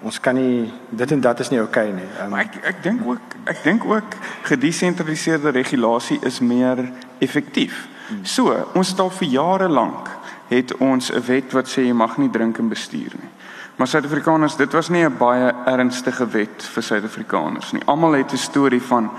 ons 0.06 0.18
kan 0.20 0.36
nie 0.36 0.68
dit 0.92 1.12
en 1.12 1.20
dat 1.24 1.40
is 1.40 1.48
nie 1.50 1.58
oukei 1.58 1.88
okay 1.88 1.96
nie. 1.96 2.08
Um, 2.20 2.28
maar 2.30 2.44
ek 2.44 2.58
ek 2.68 2.82
dink 2.84 3.00
ook 3.08 3.36
ek 3.48 3.62
dink 3.64 3.84
ook 3.88 4.16
gedesentraliseerde 4.46 5.50
regulasie 5.56 6.18
is 6.22 6.38
meer 6.44 6.82
effektief. 7.18 7.86
Hmm. 8.06 8.20
So, 8.22 8.52
ons 8.76 8.92
het 8.92 9.00
al 9.00 9.10
vir 9.10 9.28
jare 9.32 9.68
lank 9.72 10.10
het 10.52 10.76
ons 10.76 11.10
'n 11.10 11.24
wet 11.26 11.52
wat 11.52 11.66
sê 11.66 11.88
jy 11.88 11.92
mag 11.92 12.18
nie 12.18 12.30
drink 12.30 12.58
en 12.58 12.68
bestuur 12.68 13.16
nie. 13.18 13.32
Maar 13.76 13.88
Suid-Afrikaners, 13.88 14.56
dit 14.56 14.72
was 14.72 14.88
nie 14.88 15.04
'n 15.04 15.16
baie 15.18 15.52
ernstige 15.64 16.28
wet 16.28 16.62
vir 16.62 16.82
Suid-Afrikaners 16.82 17.72
nie. 17.72 17.82
Almal 17.84 18.12
het 18.12 18.32
'n 18.32 18.36
storie 18.36 18.82
van 18.82 19.10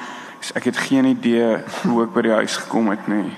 ek 0.53 0.63
het 0.63 0.77
geen 0.77 1.05
idee 1.05 1.57
hoe 1.83 2.03
ek 2.03 2.13
by 2.13 2.21
die 2.21 2.31
huis 2.31 2.57
gekom 2.57 2.89
het 2.89 3.07
nie 3.07 3.31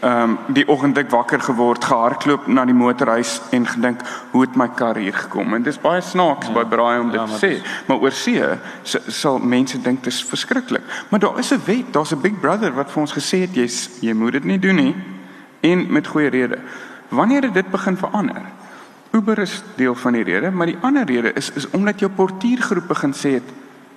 ehm 0.00 0.30
um, 0.30 0.38
die 0.54 0.66
oggend 0.68 0.98
ek 0.98 1.08
wakker 1.10 1.40
geword, 1.40 1.84
gehardloop 1.84 2.46
na 2.46 2.64
die 2.68 2.74
motorhuis 2.76 3.38
en 3.56 3.64
gedink, 3.66 4.02
hoe 4.30 4.42
het 4.44 4.56
my 4.56 4.68
kar 4.68 4.98
hier 5.00 5.14
gekom? 5.16 5.54
En 5.56 5.64
dis 5.64 5.78
baie 5.80 6.02
snaaks 6.04 6.50
ja, 6.50 6.52
by 6.52 6.64
braai 6.68 7.00
om 7.00 7.10
dit 7.10 7.20
ja, 7.20 7.24
te 7.26 7.38
sê, 7.40 7.50
maar 7.88 8.04
oor 8.04 8.12
see 8.12 8.44
sal 8.84 9.40
mense 9.40 9.80
dink 9.80 10.04
dit 10.04 10.12
is 10.12 10.20
verskriklik. 10.28 10.84
Maar 11.08 11.24
daar 11.24 11.38
is 11.38 11.52
'n 11.52 11.62
wet, 11.64 11.92
daar's 11.92 12.12
'n 12.12 12.20
big 12.20 12.40
brother 12.40 12.74
wat 12.74 12.90
vir 12.90 13.00
ons 13.00 13.16
gesê 13.16 13.40
het 13.40 13.56
jy 13.56 13.66
jy 14.00 14.12
moet 14.12 14.32
dit 14.32 14.44
nie 14.44 14.58
doen 14.58 14.76
nie 14.76 14.94
en 15.60 15.92
met 15.92 16.06
goeie 16.06 16.28
rede. 16.28 16.58
Wanneer 17.08 17.52
dit 17.52 17.70
begin 17.70 17.96
verander? 17.96 18.42
Uber 19.12 19.38
is 19.38 19.62
deel 19.76 19.94
van 19.94 20.12
die 20.12 20.24
rede, 20.24 20.50
maar 20.50 20.66
die 20.66 20.78
ander 20.80 21.06
rede 21.06 21.32
is 21.32 21.50
is 21.50 21.70
omdat 21.70 22.00
jou 22.00 22.10
portiergroep 22.10 22.88
begin 22.88 23.12
sê 23.12 23.30
het, 23.40 23.48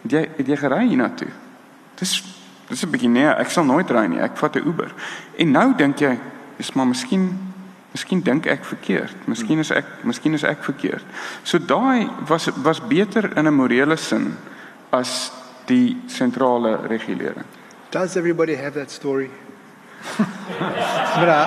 het 0.02 0.12
jy 0.12 0.30
het 0.38 0.48
jy 0.48 0.56
gery 0.56 0.88
hiernatoe. 0.88 1.28
Dis 1.96 2.39
Dis 2.70 2.84
'n 2.86 2.92
bietjie 2.92 3.10
nee, 3.10 3.26
ek 3.26 3.50
sal 3.50 3.66
nooit 3.66 3.90
ry 3.90 4.06
nie. 4.08 4.20
Ek 4.22 4.38
vat 4.38 4.56
'n 4.56 4.68
Uber. 4.68 4.94
En 5.38 5.52
nou 5.52 5.74
dink 5.76 6.00
jy, 6.00 6.18
is 6.58 6.74
maar 6.74 6.88
miskien 6.88 7.50
miskien 7.92 8.22
dink 8.22 8.46
ek 8.46 8.66
verkeerd. 8.66 9.16
Miskien 9.28 9.60
is 9.60 9.72
ek 9.72 9.86
miskien 10.04 10.34
is 10.34 10.44
ek 10.44 10.64
verkeerd. 10.64 11.06
So 11.44 11.58
daai 11.58 12.10
was 12.28 12.50
was 12.64 12.80
beter 12.80 13.38
in 13.38 13.48
'n 13.48 13.54
morele 13.54 13.98
sin 13.98 14.38
as 14.92 15.32
die 15.66 15.98
sentrale 16.08 16.88
regulering. 16.88 17.46
Does 17.92 18.16
everybody 18.16 18.56
have 18.56 18.74
that 18.74 18.92
story? 18.92 19.30
but 21.20 21.28
uh, 21.28 21.46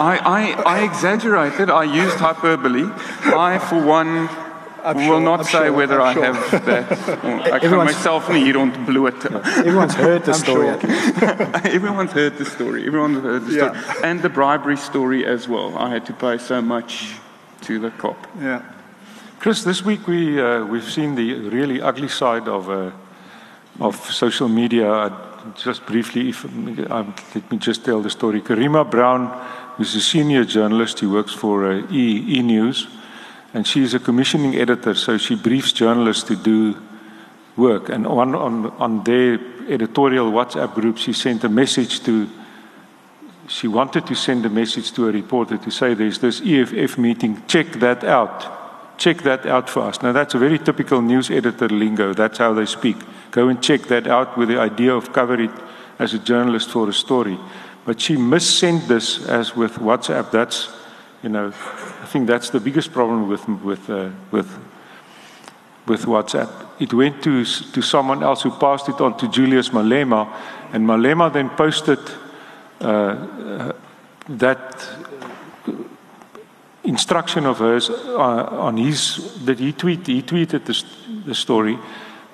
I 0.00 0.18
I 0.18 0.42
I 0.66 0.78
exaggerated. 0.84 1.70
I 1.70 1.84
used 1.84 2.18
hyperbole. 2.18 2.90
I 3.34 3.58
for 3.58 3.80
one 3.82 4.28
I'm 4.88 4.96
we 4.96 5.04
sure, 5.04 5.14
will 5.14 5.20
not 5.20 5.40
I'm 5.40 5.44
say 5.44 5.66
sure, 5.66 5.72
whether 5.72 6.00
I'm 6.00 6.08
i 6.08 6.14
sure. 6.14 6.24
have 6.24 6.64
that. 6.64 7.52
I 7.52 7.58
can 7.58 7.76
myself 7.76 8.30
nie 8.30 8.40
hier 8.40 8.56
ontbloot. 8.56 9.24
Everyone's 9.58 9.94
heard 9.94 10.24
the 10.24 10.32
story. 10.32 10.68
Everyone's 11.76 12.12
heard 12.12 12.38
the 12.38 12.44
story. 12.46 12.86
Everyone's 12.86 13.22
heard 13.22 13.44
the 13.44 13.52
story. 13.52 13.74
Yeah. 13.76 14.02
And 14.02 14.22
the 14.22 14.30
bribery 14.30 14.78
story 14.78 15.26
as 15.26 15.46
well. 15.46 15.76
I 15.76 15.90
had 15.90 16.06
to 16.06 16.14
pay 16.14 16.38
so 16.38 16.62
much 16.62 17.16
to 17.62 17.78
the 17.78 17.90
cop. 17.90 18.16
Yeah. 18.40 18.62
Chris, 19.40 19.62
this 19.62 19.84
week 19.84 20.06
we 20.06 20.40
uh, 20.40 20.64
we've 20.64 20.90
seen 20.90 21.14
the 21.16 21.34
really 21.50 21.82
ugly 21.82 22.08
side 22.08 22.48
of 22.48 22.70
uh, 22.70 22.90
of 23.80 23.94
social 24.10 24.48
media. 24.48 25.12
Just 25.54 25.86
briefly, 25.86 26.30
if, 26.30 26.44
um, 26.90 27.14
let 27.34 27.50
me 27.50 27.58
just 27.58 27.84
tell 27.84 28.00
the 28.02 28.10
story. 28.10 28.40
Karima 28.40 28.84
Brown, 28.84 29.28
who's 29.76 29.94
a 29.94 30.00
senior 30.00 30.44
journalist, 30.44 31.00
who 31.00 31.12
works 31.12 31.32
for 31.32 31.64
uh, 31.64 31.92
E, 31.92 32.38
e 32.38 32.42
News 32.42 32.97
and 33.54 33.66
she 33.66 33.82
is 33.82 33.94
a 33.94 33.98
commissioning 33.98 34.56
editor, 34.56 34.94
so 34.94 35.16
she 35.16 35.34
briefs 35.34 35.72
journalists 35.72 36.24
to 36.24 36.36
do 36.36 36.76
work. 37.56 37.88
And 37.88 38.06
on, 38.06 38.34
on, 38.34 38.66
on 38.72 39.04
their 39.04 39.38
editorial 39.68 40.30
WhatsApp 40.30 40.74
group, 40.74 40.98
she 40.98 41.12
sent 41.12 41.44
a 41.44 41.48
message 41.48 42.02
to, 42.04 42.28
she 43.48 43.66
wanted 43.66 44.06
to 44.06 44.14
send 44.14 44.44
a 44.46 44.50
message 44.50 44.92
to 44.92 45.08
a 45.08 45.12
reporter 45.12 45.56
to 45.58 45.70
say, 45.70 45.94
There's 45.94 46.18
this 46.18 46.40
EFF 46.40 46.98
meeting, 46.98 47.42
check 47.46 47.72
that 47.72 48.04
out. 48.04 48.56
Check 48.98 49.22
that 49.22 49.46
out 49.46 49.70
for 49.70 49.82
us. 49.82 50.02
Now, 50.02 50.10
that's 50.12 50.34
a 50.34 50.38
very 50.38 50.58
typical 50.58 51.00
news 51.00 51.30
editor 51.30 51.68
lingo. 51.68 52.12
That's 52.12 52.38
how 52.38 52.52
they 52.52 52.66
speak. 52.66 52.96
Go 53.30 53.48
and 53.48 53.62
check 53.62 53.82
that 53.82 54.08
out 54.08 54.36
with 54.36 54.48
the 54.48 54.58
idea 54.58 54.92
of 54.92 55.12
covering 55.12 55.50
it 55.50 55.60
as 56.00 56.14
a 56.14 56.18
journalist 56.18 56.70
for 56.70 56.88
a 56.88 56.92
story. 56.92 57.38
But 57.84 58.00
she 58.00 58.16
missent 58.16 58.88
this 58.88 59.24
as 59.28 59.54
with 59.54 59.74
WhatsApp. 59.76 60.32
That's 60.32 60.68
you 61.22 61.28
know, 61.28 61.48
I 61.48 62.06
think 62.06 62.26
that's 62.26 62.50
the 62.50 62.60
biggest 62.60 62.92
problem 62.92 63.28
with 63.28 63.46
with 63.48 63.90
uh, 63.90 64.10
with 64.30 64.48
with 65.86 66.04
WhatsApp. 66.04 66.48
It 66.78 66.92
went 66.92 67.22
to 67.22 67.44
to 67.44 67.82
someone 67.82 68.22
else 68.22 68.42
who 68.42 68.50
passed 68.50 68.88
it 68.88 69.00
on 69.00 69.16
to 69.18 69.28
Julius 69.28 69.70
Malema, 69.70 70.28
and 70.72 70.86
Malema 70.86 71.32
then 71.32 71.50
posted 71.50 71.98
uh, 72.80 72.86
uh, 72.86 73.72
that 74.28 74.88
instruction 76.84 77.46
of 77.46 77.58
hers 77.58 77.90
uh, 77.90 78.64
on 78.66 78.76
his 78.76 79.44
that 79.44 79.58
he 79.58 79.72
tweet 79.72 80.06
he 80.06 80.22
tweeted 80.22 80.64
the, 80.64 80.84
the 81.26 81.34
story, 81.34 81.78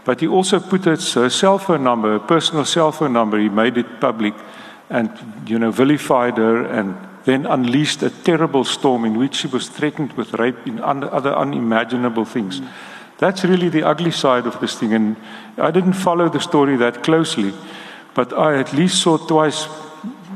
but 0.05 0.21
he 0.21 0.27
also 0.27 0.61
put 0.61 0.85
his, 0.85 1.17
cell 1.33 1.59
phone 1.59 1.85
number, 1.85 2.19
personal 2.19 2.67
cell 2.67 2.93
phone 2.93 3.15
number. 3.15 3.39
He 3.39 3.49
made 3.49 3.79
it 3.79 3.99
public, 3.99 4.35
and 4.91 5.11
you 5.49 5.59
know 5.59 5.71
vilified 5.71 6.37
her 6.37 6.67
and 6.67 7.14
then 7.25 7.47
unleashed 7.47 8.03
a 8.03 8.11
terrible 8.11 8.65
storm 8.65 9.05
in 9.05 9.19
which 9.19 9.37
she 9.37 9.47
was 9.47 9.69
threatened 9.69 10.13
with 10.13 10.35
rape 10.35 10.67
and 10.67 10.81
other 10.81 11.35
unimaginable 11.35 12.25
things. 12.25 12.61
Mm. 12.61 12.69
That's 13.19 13.45
really 13.45 13.69
the 13.69 13.83
ugly 13.83 14.11
side 14.11 14.47
of 14.47 14.61
this 14.61 14.79
thing. 14.79 14.93
And 14.93 15.17
I 15.57 15.71
didn't 15.71 15.95
follow 15.95 16.29
the 16.29 16.41
story 16.41 16.77
that 16.77 17.03
closely, 17.03 17.53
but 18.15 18.33
I 18.33 18.59
at 18.59 18.73
least 18.73 19.01
saw 19.03 19.17
twice, 19.17 19.67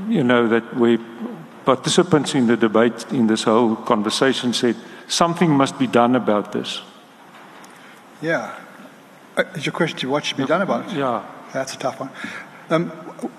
you 0.09 0.24
know, 0.24 0.49
that 0.49 0.76
we 0.76 0.99
participants 1.64 2.34
in 2.34 2.47
the 2.47 2.57
debate 2.57 3.05
in 3.12 3.26
this 3.26 3.43
whole 3.43 3.76
conversation 3.76 4.55
said 4.55 4.74
something 5.07 5.51
must 5.51 5.78
be 5.78 5.86
done 5.86 6.16
about 6.16 6.51
this. 6.51 6.80
Yeah. 8.22 8.59
Uh, 9.36 9.45
is 9.55 9.66
your 9.66 9.74
question 9.74 9.99
to 9.99 10.09
what 10.09 10.24
should 10.24 10.39
be 10.39 10.47
done 10.47 10.62
about 10.62 10.91
it? 10.91 10.97
Yeah. 10.97 11.22
That's 11.53 11.74
a 11.74 11.78
tough 11.78 12.01
one. 12.01 12.11
Um, 12.70 12.91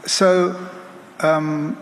so, 0.06 0.56
um, 1.22 1.76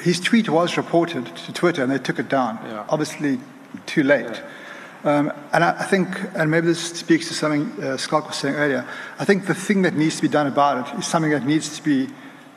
his 0.00 0.20
tweet 0.20 0.48
was 0.48 0.76
reported 0.76 1.26
to 1.26 1.52
Twitter 1.52 1.82
and 1.82 1.90
they 1.90 1.98
took 1.98 2.18
it 2.18 2.28
down. 2.28 2.58
Yeah. 2.64 2.84
Obviously, 2.88 3.38
too 3.86 4.02
late. 4.02 4.42
Um, 5.04 5.32
and 5.52 5.62
I, 5.62 5.70
I 5.78 5.84
think, 5.84 6.08
and 6.34 6.50
maybe 6.50 6.66
this 6.66 6.80
speaks 6.80 7.28
to 7.28 7.34
something 7.34 7.70
uh, 7.82 7.96
Scott 7.96 8.26
was 8.26 8.36
saying 8.36 8.56
earlier, 8.56 8.86
I 9.18 9.24
think 9.24 9.46
the 9.46 9.54
thing 9.54 9.82
that 9.82 9.94
needs 9.94 10.16
to 10.16 10.22
be 10.22 10.28
done 10.28 10.46
about 10.46 10.88
it 10.88 10.98
is 10.98 11.06
something 11.06 11.30
that 11.30 11.44
needs 11.44 11.76
to 11.76 11.82
be 11.82 12.08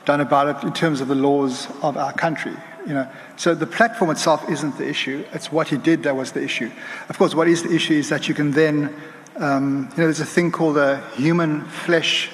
done 0.04 0.20
about 0.20 0.48
it 0.48 0.66
in 0.66 0.72
terms 0.72 1.00
of 1.00 1.08
the 1.08 1.14
laws 1.14 1.68
of 1.82 1.96
our 1.96 2.12
country. 2.12 2.56
You 2.86 2.94
know, 2.94 3.08
so 3.36 3.54
the 3.54 3.66
platform 3.66 4.10
itself 4.10 4.48
isn't 4.50 4.78
the 4.78 4.88
issue; 4.88 5.24
it's 5.32 5.52
what 5.52 5.68
he 5.68 5.76
did 5.76 6.02
that 6.04 6.16
was 6.16 6.32
the 6.32 6.42
issue. 6.42 6.70
Of 7.08 7.18
course, 7.18 7.34
what 7.34 7.46
is 7.46 7.62
the 7.62 7.72
issue 7.72 7.94
is 7.94 8.08
that 8.08 8.26
you 8.26 8.34
can 8.34 8.50
then, 8.52 8.94
um, 9.36 9.90
you 9.92 9.98
know, 9.98 10.04
there's 10.04 10.20
a 10.20 10.24
thing 10.24 10.50
called 10.50 10.78
a 10.78 11.06
human 11.14 11.64
flesh, 11.66 12.30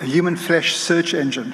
a 0.00 0.06
human 0.06 0.36
flesh 0.36 0.76
search 0.76 1.14
engine, 1.14 1.52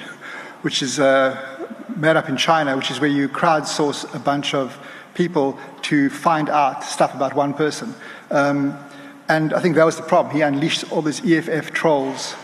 which 0.61 0.83
is 0.83 0.99
uh, 0.99 1.50
made 1.95 2.15
up 2.15 2.29
in 2.29 2.37
China, 2.37 2.75
which 2.75 2.91
is 2.91 2.99
where 2.99 3.09
you 3.09 3.29
crowdsource 3.29 4.13
a 4.13 4.19
bunch 4.19 4.53
of 4.53 4.77
people 5.13 5.57
to 5.83 6.09
find 6.09 6.49
out 6.49 6.83
stuff 6.83 7.13
about 7.13 7.35
one 7.35 7.53
person. 7.53 7.93
Um, 8.29 8.77
and 9.27 9.53
I 9.53 9.59
think 9.59 9.75
that 9.75 9.85
was 9.85 9.97
the 9.97 10.03
problem. 10.03 10.35
He 10.35 10.41
unleashed 10.41 10.91
all 10.91 11.01
these 11.01 11.23
EFF 11.25 11.71
trolls 11.71 12.35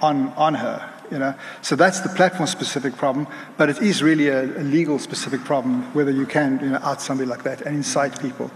on, 0.00 0.28
on 0.36 0.54
her. 0.54 0.90
You 1.10 1.18
know, 1.18 1.34
so 1.60 1.76
that's 1.76 2.00
the 2.00 2.08
platform-specific 2.08 2.96
problem, 2.96 3.28
but 3.56 3.68
it 3.68 3.80
is 3.82 4.02
really 4.02 4.28
a, 4.28 4.44
a 4.44 4.64
legal-specific 4.64 5.44
problem 5.44 5.82
whether 5.94 6.10
you 6.10 6.26
can 6.26 6.58
you 6.60 6.70
know, 6.70 6.80
out 6.82 7.02
somebody 7.02 7.28
like 7.28 7.42
that 7.42 7.60
and 7.60 7.76
incite 7.76 8.20
people. 8.20 8.50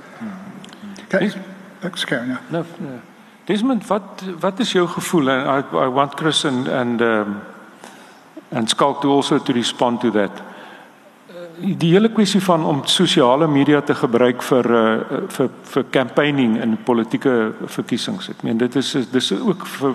Okay, 1.05 1.27
Yes. 1.27 1.37
Thanks, 1.81 2.05
Karen. 2.05 2.29
Yeah. 2.29 2.39
Nou, 2.51 2.65
nou, 2.79 3.01
Desmond, 3.45 3.87
wat 3.87 4.23
wat 4.41 4.59
is 4.59 4.73
jou 4.73 4.87
gevoel 4.87 5.31
and 5.31 5.49
I 5.49 5.85
I 5.85 5.89
want 5.89 6.17
Chris 6.17 6.45
and 6.45 6.69
and 6.69 7.01
um 7.03 7.41
and 8.51 8.69
Skalk 8.69 9.01
to 9.01 9.13
also 9.13 9.39
to 9.39 9.53
respond 9.53 10.01
to 10.01 10.11
that. 10.11 10.31
Uh, 10.31 10.45
Die 11.79 11.93
hele 11.93 12.09
kwessie 12.09 12.41
van 12.41 12.65
om 12.65 12.85
sosiale 12.87 13.49
media 13.49 13.81
te 13.81 13.95
gebruik 13.95 14.43
vir 14.43 14.71
uh 14.71 15.27
vir 15.29 15.51
vir 15.73 15.85
campaigning 15.91 16.57
in 16.63 16.77
politieke 16.85 17.53
verkiesings. 17.67 18.29
Ek 18.31 18.43
meen 18.43 18.59
dit 18.59 18.77
is 18.77 18.93
dis 19.13 19.33
ook 19.33 19.67
vir 19.67 19.95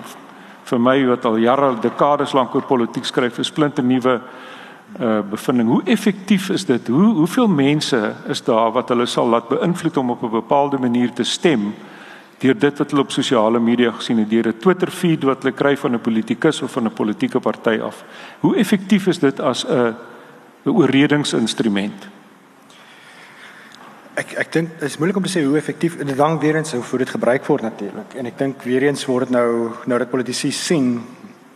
vir 0.64 0.78
my 0.80 0.96
wat 1.06 1.24
al 1.24 1.36
jare 1.36 1.74
dekades 1.80 2.32
lank 2.32 2.54
oor 2.54 2.62
politiek 2.62 3.04
skryf, 3.04 3.38
'n 3.38 3.44
splinte 3.44 3.82
nuwe 3.82 4.20
uh 5.00 5.22
bevinding. 5.30 5.68
Hoe 5.68 5.82
effektief 5.84 6.50
is 6.50 6.64
dit? 6.64 6.88
Hoe 6.88 7.14
hoeveel 7.14 7.48
mense 7.48 8.14
is 8.28 8.42
daar 8.42 8.72
wat 8.72 8.88
hulle 8.88 9.06
sal 9.06 9.26
laat 9.26 9.48
beïnvloed 9.48 9.96
om 9.96 10.10
op 10.10 10.22
'n 10.22 10.30
bepaalde 10.30 10.78
manier 10.78 11.12
te 11.12 11.24
stem 11.24 11.74
deur 12.38 12.58
dit 12.58 12.78
wat 12.78 12.90
hulle 12.90 13.02
op 13.02 13.12
sosiale 13.12 13.60
media 13.60 13.90
gesien 13.92 14.18
het, 14.18 14.30
deur 14.30 14.48
'n 14.48 14.58
Twitter 14.58 14.90
feed 14.90 15.22
wat 15.22 15.42
hulle 15.42 15.54
kry 15.54 15.76
van 15.76 15.94
'n 15.94 16.00
politikus 16.00 16.62
of 16.62 16.72
van 16.72 16.84
'n 16.84 16.92
politieke 16.92 17.40
party 17.40 17.78
af. 17.80 18.04
Hoe 18.40 18.56
effektief 18.56 19.06
is 19.06 19.18
dit 19.18 19.40
as 19.40 19.64
'n 19.66 19.94
'n 20.64 20.70
oorredingsinstrument? 20.70 22.08
Ek 24.14 24.32
ek 24.32 24.52
dink 24.52 24.68
dit 24.78 24.88
is 24.88 24.96
moeilik 24.96 25.16
om 25.16 25.22
te 25.22 25.38
sê 25.38 25.44
hoe 25.44 25.56
effektief 25.56 25.96
dit 25.96 26.18
hang 26.18 26.40
weer 26.40 26.56
eens 26.56 26.72
hoe 26.72 26.98
dit 26.98 27.10
gebruik 27.10 27.46
word 27.46 27.62
natuurlik. 27.62 28.14
En 28.14 28.26
ek 28.26 28.38
dink 28.38 28.62
weer 28.62 28.82
eens 28.82 29.06
word 29.06 29.28
dit 29.28 29.36
nou 29.36 29.70
nou 29.86 29.98
dat 29.98 30.10
politici 30.10 30.52
sien 30.52 31.02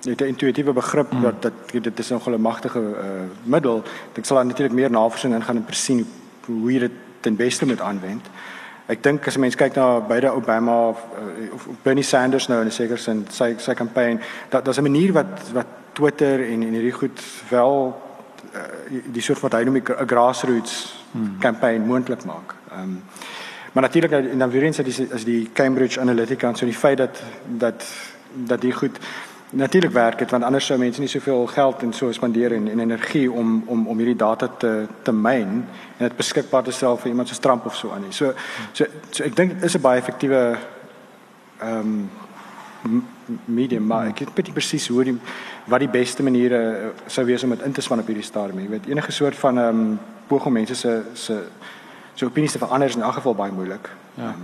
het 0.04 0.20
'n 0.20 0.24
intuïtiewe 0.24 0.72
begrip 0.72 1.12
mm. 1.12 1.22
dat 1.22 1.42
dit 1.42 1.84
dit 1.84 1.98
is 1.98 2.08
nogal 2.08 2.34
'n 2.34 2.40
magtige 2.40 2.78
uh, 2.78 3.26
middel. 3.42 3.82
Ek 4.14 4.24
sal 4.24 4.44
natuurlik 4.44 4.74
meer 4.74 4.90
navorsing 4.90 5.34
ingaan 5.34 5.56
en 5.56 5.64
presies 5.64 6.04
hoe 6.46 6.72
jy 6.72 6.78
dit 6.78 6.92
ten 7.20 7.36
beste 7.36 7.66
moet 7.66 7.80
aanwend. 7.80 8.26
Ek 8.88 9.02
dink 9.02 9.26
as 9.26 9.36
'n 9.36 9.40
mens 9.40 9.54
kyk 9.54 9.74
na 9.76 10.00
beide 10.00 10.32
Obama 10.32 10.88
of, 10.88 10.98
uh, 11.12 11.54
of 11.54 11.68
Bernie 11.82 12.02
Sanders 12.02 12.48
nou 12.48 12.60
in 12.60 12.66
'n 12.66 12.70
sekere 12.70 12.96
sin 12.96 13.26
sy 13.30 13.54
sy 13.58 13.74
kampanje, 13.74 14.20
dat 14.48 14.64
daar's 14.64 14.78
'n 14.78 14.82
manier 14.82 15.12
wat 15.12 15.50
wat 15.52 15.66
Twitter 15.92 16.40
en 16.40 16.62
en 16.62 16.72
hierdie 16.72 16.92
goed 16.92 17.20
wel 17.50 18.02
uh, 18.54 18.60
die 19.12 19.22
soort 19.22 19.40
wat 19.40 19.52
hy 19.52 19.62
noem 19.64 19.76
'n 19.76 20.06
grassroots 20.06 21.04
kampanje 21.40 21.80
moontlik 21.80 22.24
maak. 22.24 22.54
Ehm 22.72 22.80
um, 22.80 23.02
maar 23.72 23.82
natuurlik 23.82 24.10
en 24.10 24.38
dan 24.38 24.50
weer 24.50 24.62
eens 24.62 24.78
is 24.78 24.96
die, 24.96 25.08
is 25.12 25.24
die 25.24 25.50
Cambridge 25.52 26.00
Analytica 26.00 26.48
en 26.48 26.56
so 26.56 26.64
die 26.64 26.74
feit 26.74 26.96
dat 26.98 27.22
dat 27.44 27.84
dat 28.32 28.60
die 28.60 28.72
goed 28.72 28.98
natuurlik 29.50 29.92
werk 29.92 30.20
het 30.20 30.30
want 30.30 30.44
anders 30.44 30.66
sou 30.66 30.78
mense 30.78 31.00
nie 31.00 31.08
soveel 31.08 31.46
geld 31.46 31.82
en 31.82 31.92
so 31.92 32.12
spandeer 32.12 32.52
en, 32.52 32.68
en 32.68 32.80
energie 32.80 33.32
om 33.32 33.62
om 33.66 33.86
om 33.86 33.98
hierdie 33.98 34.16
data 34.16 34.48
te 34.48 34.86
te 35.02 35.12
myn 35.12 35.64
en 35.96 36.08
dit 36.08 36.16
beskikbaar 36.16 36.62
te 36.62 36.72
stel 36.72 36.96
vir 36.96 37.08
iemand 37.08 37.28
so 37.28 37.40
Trump 37.40 37.66
of 37.66 37.76
so 37.76 37.90
aan 37.90 38.04
nie. 38.04 38.12
So 38.12 38.32
so 38.72 38.84
so 39.10 39.24
ek 39.24 39.36
dink 39.36 39.54
dit 39.54 39.64
is 39.64 39.76
'n 39.76 39.80
baie 39.80 40.00
effektiewe 40.00 40.58
ehm 41.58 42.08
um, 42.84 43.06
medium 43.44 43.86
maar 43.86 44.06
ek 44.06 44.18
weet 44.34 44.46
nie 44.46 44.52
presies 44.52 44.88
hoe 44.88 45.04
die 45.04 45.18
wat 45.66 45.80
die 45.80 45.88
beste 45.88 46.22
maniere 46.22 46.60
uh, 46.60 46.88
sou 47.06 47.26
wees 47.26 47.42
om 47.42 47.50
dit 47.50 47.62
in 47.62 47.72
te 47.72 47.80
span 47.80 47.98
op 47.98 48.06
hierdie 48.06 48.24
stadium. 48.24 48.60
Jy 48.60 48.68
weet 48.68 48.86
enige 48.86 49.12
soort 49.12 49.36
van 49.36 49.58
ehm 49.58 49.80
um, 49.80 49.98
poog 50.26 50.46
om 50.46 50.52
mense 50.52 50.74
se 50.74 51.02
se 51.14 51.42
so 52.14 52.26
opinies 52.26 52.52
te 52.52 52.58
verander 52.58 52.88
is 52.88 52.96
in 52.96 53.02
elk 53.02 53.14
geval 53.14 53.34
baie 53.34 53.52
moeilik. 53.52 53.88
Ja. 54.14 54.34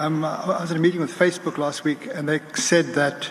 Um, 0.00 0.24
I 0.24 0.46
was 0.46 0.70
at 0.70 0.76
a 0.76 0.80
meeting 0.80 1.00
with 1.00 1.12
Facebook 1.12 1.56
last 1.56 1.84
week, 1.84 2.08
and 2.14 2.26
they 2.28 2.40
said 2.52 2.94
that 2.94 3.30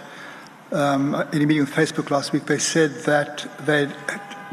um, 0.72 1.16
in 1.32 1.42
a 1.42 1.46
meeting 1.46 1.62
with 1.62 1.72
Facebook 1.72 2.10
last 2.10 2.34
week, 2.34 2.46
they 2.46 2.58
said 2.58 2.92
that 3.06 3.48
they 3.66 3.90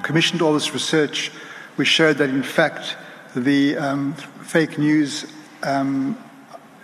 commissioned 0.02 0.42
all 0.42 0.52
this 0.52 0.72
research, 0.72 1.30
which 1.76 1.88
showed 1.88 2.18
that 2.18 2.30
in 2.30 2.42
fact 2.42 2.96
the 3.34 3.76
um, 3.76 4.14
fake 4.42 4.78
news 4.78 5.26
um, 5.62 6.16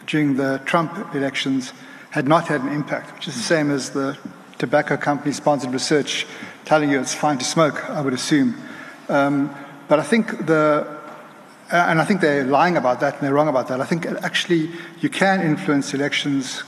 during 0.07 0.37
the 0.37 0.61
Trump 0.65 1.15
elections 1.15 1.73
had 2.11 2.27
not 2.27 2.49
had 2.49 2.61
an 2.63 2.73
impact, 2.73 3.15
which 3.15 3.29
is 3.29 3.35
the 3.35 3.43
same 3.43 3.71
as 3.71 3.91
the 3.91 4.19
tobacco 4.59 4.97
company 4.97 5.33
sponsored 5.33 5.73
research 5.73 6.27
telling 6.65 6.91
you 6.91 7.01
it's 7.01 7.15
fine 7.15 7.39
to 7.39 7.45
smoke, 7.45 7.89
I 7.89 8.01
would 8.01 8.13
assume. 8.13 8.57
Um, 9.09 9.55
but 9.89 9.99
I 9.99 10.03
think 10.03 10.47
the 10.47 10.99
and 11.73 12.01
I 12.01 12.05
think 12.05 12.21
they're 12.21 12.45
lying 12.45 12.77
about 12.77 12.99
that 12.99 13.15
and 13.15 13.23
they're 13.23 13.33
wrong 13.33 13.47
about 13.47 13.69
that. 13.69 13.81
I 13.81 13.85
think 13.85 14.05
actually 14.07 14.71
you 14.99 15.09
can 15.09 15.41
influence 15.41 15.95
elections 15.95 16.65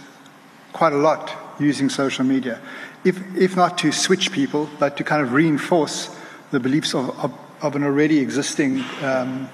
quite 0.72 0.92
a 0.92 0.96
lot 0.96 1.41
using 1.60 1.88
social 1.90 2.24
media, 2.24 2.60
if, 3.04 3.16
if 3.36 3.56
not 3.56 3.78
to 3.78 3.92
switch 3.92 4.32
people, 4.32 4.68
but 4.78 4.96
to 4.96 5.04
kind 5.04 5.22
of 5.22 5.32
reinforce 5.32 6.08
the 6.50 6.60
beliefs 6.60 6.94
of, 6.94 7.10
of, 7.18 7.32
of 7.62 7.76
an 7.76 7.84
already 7.84 8.18
existing 8.18 8.84
um, 9.02 9.48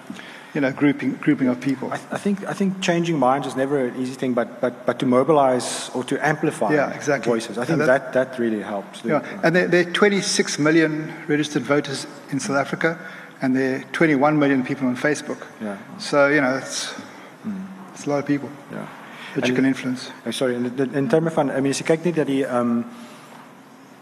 you 0.54 0.60
know, 0.62 0.72
grouping, 0.72 1.12
grouping 1.16 1.48
of 1.48 1.60
people. 1.60 1.92
I, 1.92 2.00
I 2.10 2.18
think 2.18 2.44
I 2.46 2.54
think 2.54 2.80
changing 2.80 3.18
minds 3.18 3.46
is 3.46 3.54
never 3.54 3.84
an 3.86 4.00
easy 4.00 4.14
thing, 4.14 4.32
but 4.34 4.60
but 4.60 4.86
but 4.86 4.98
to 4.98 5.06
mobilize 5.06 5.90
or 5.94 6.02
to 6.04 6.16
amplify 6.26 6.72
Yeah, 6.72 6.90
exactly. 6.96 7.30
voices, 7.30 7.58
I 7.58 7.64
think 7.66 7.78
that, 7.80 7.86
that- 7.86 8.12
that 8.30 8.38
really 8.38 8.62
helps. 8.62 9.04
Yeah, 9.04 9.22
and 9.44 9.54
there, 9.54 9.68
there 9.68 9.86
are 9.86 9.92
26 9.92 10.58
million 10.58 11.12
registered 11.28 11.62
voters 11.62 12.06
in 12.32 12.40
South 12.40 12.56
Africa, 12.56 12.98
and 13.42 13.54
there 13.54 13.76
are 13.80 13.84
21 13.92 14.38
million 14.38 14.64
people 14.64 14.88
on 14.88 14.96
Facebook. 14.96 15.46
Yeah. 15.60 15.76
So, 15.98 16.28
you 16.28 16.40
know, 16.40 16.56
it's, 16.56 16.94
it's 17.92 18.06
a 18.06 18.10
lot 18.10 18.18
of 18.18 18.26
people 18.26 18.48
yeah. 18.72 18.86
That 19.38 19.48
you 19.48 19.56
And- 19.56 19.56
can 19.56 19.64
influence. 19.64 20.10
Oh, 20.26 20.32
sorry, 20.32 20.54
in, 20.54 20.72
in, 20.76 20.92
in 20.92 21.08
termen 21.08 21.32
van, 21.32 21.48
I 21.48 21.52
mean, 21.52 21.68
as 21.68 21.78
je 21.78 21.84
kijkt 21.84 22.04
niet 22.04 22.16
dat 22.16 22.26
die, 22.26 22.54
um, 22.54 22.78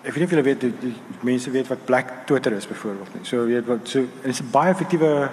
ik 0.00 0.12
weet 0.12 0.14
niet 0.14 0.24
of 0.24 0.30
jullie 0.30 0.44
weten, 0.44 0.74
die, 0.80 0.88
die 0.90 0.94
mensen 1.20 1.52
weten 1.52 1.68
wat 1.68 1.84
Black 1.84 2.08
Twitter 2.24 2.52
is 2.52 2.66
bijvoorbeeld. 2.66 3.08
nie. 3.14 3.24
So, 3.24 3.44
weet 3.46 3.66
wat, 3.66 3.78
so, 3.82 4.04
is 4.20 4.38
een 4.38 4.50
baie 4.50 4.70
effectieve, 4.70 5.28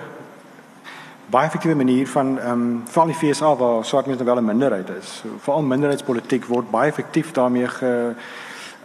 baie 1.25 1.45
effectieve 1.45 1.75
manier 1.75 2.07
van, 2.07 2.39
um, 2.47 2.81
vooral 2.85 3.09
in 3.09 3.15
die 3.19 3.33
VSA 3.33 3.55
waar 3.55 3.85
zwart 3.85 4.05
mensen 4.05 4.25
wel 4.25 4.37
een 4.37 4.45
minderheid 4.45 4.89
is. 5.01 5.21
So, 5.21 5.27
vooral 5.39 5.61
minderheidspolitiek 5.63 6.45
wordt 6.45 6.69
baie 6.71 6.89
effectief 6.89 7.31
daarmee 7.31 7.67
ge, 7.67 8.11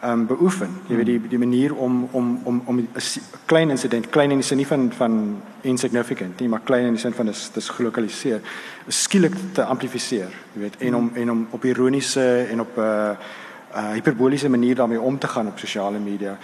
um, 0.04 0.26
beoefen. 0.26 0.68
Je 0.86 0.96
weet 0.96 1.06
die, 1.06 1.28
die 1.28 1.38
manier 1.38 1.74
om, 1.74 2.08
om, 2.10 2.40
om, 2.42 2.62
om 2.64 2.88
si- 2.96 3.20
klein 3.44 3.70
incident, 3.70 4.08
klein 4.08 4.30
in 4.30 4.36
de 4.36 4.42
zin 4.42 4.56
niet 4.56 4.66
van, 4.66 4.92
van 4.96 5.42
insignificant, 5.60 6.40
nie, 6.40 6.48
maar 6.48 6.60
klein 6.60 6.86
in 6.86 6.92
de 6.92 6.98
zin 6.98 7.12
van 7.12 7.26
het 7.26 7.36
is, 7.36 7.44
het 7.44 7.56
is 7.56 7.68
gelokaliseerd, 7.68 8.46
skielik 8.86 9.34
te 9.52 9.64
amplificeren. 9.64 10.30
Je 10.52 10.60
weet, 10.60 10.76
en 10.76 10.94
om, 10.94 11.10
en 11.14 11.30
om 11.30 11.46
op 11.50 11.64
ironische 11.64 12.46
en 12.50 12.60
op 12.60 12.78
uh, 12.78 12.84
uh, 12.84 13.90
hyperbolische 13.90 14.48
manier 14.48 14.74
daarmee 14.74 15.00
om 15.00 15.18
te 15.18 15.28
gaan 15.28 15.46
op 15.46 15.58
sociale 15.58 15.98
media, 15.98 16.38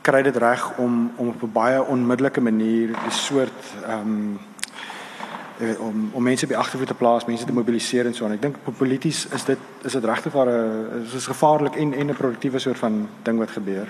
krijg 0.00 0.24
dit 0.24 0.36
reg 0.36 0.76
om, 0.76 1.10
om 1.16 1.28
op 1.28 1.42
een 1.42 1.52
baie 1.52 1.84
onmiddellijke 1.84 2.40
manier 2.40 2.86
die 2.86 3.10
soort... 3.10 3.74
Um, 3.88 4.10
jy 4.14 4.38
weet, 4.38 4.51
om 5.78 6.10
om 6.12 6.22
mense 6.22 6.46
by 6.46 6.54
agtervoet 6.54 6.88
te 6.88 6.94
plaas, 6.94 7.24
mense 7.24 7.44
te 7.44 7.52
mobiliseer 7.52 8.06
en 8.06 8.14
so 8.14 8.26
en 8.26 8.32
ek 8.32 8.42
dink 8.42 8.56
polities 8.78 9.26
is 9.34 9.44
dit 9.44 9.58
is 9.82 9.92
dit 9.92 10.04
regtig 10.04 10.32
waar 10.32 10.48
'n 10.48 11.06
is 11.14 11.26
gevaarlik 11.26 11.76
en 11.76 11.92
en 11.94 12.06
'n 12.06 12.16
produktiewe 12.16 12.58
soort 12.58 12.78
van 12.78 13.08
ding 13.22 13.38
wat 13.38 13.50
gebeur. 13.50 13.86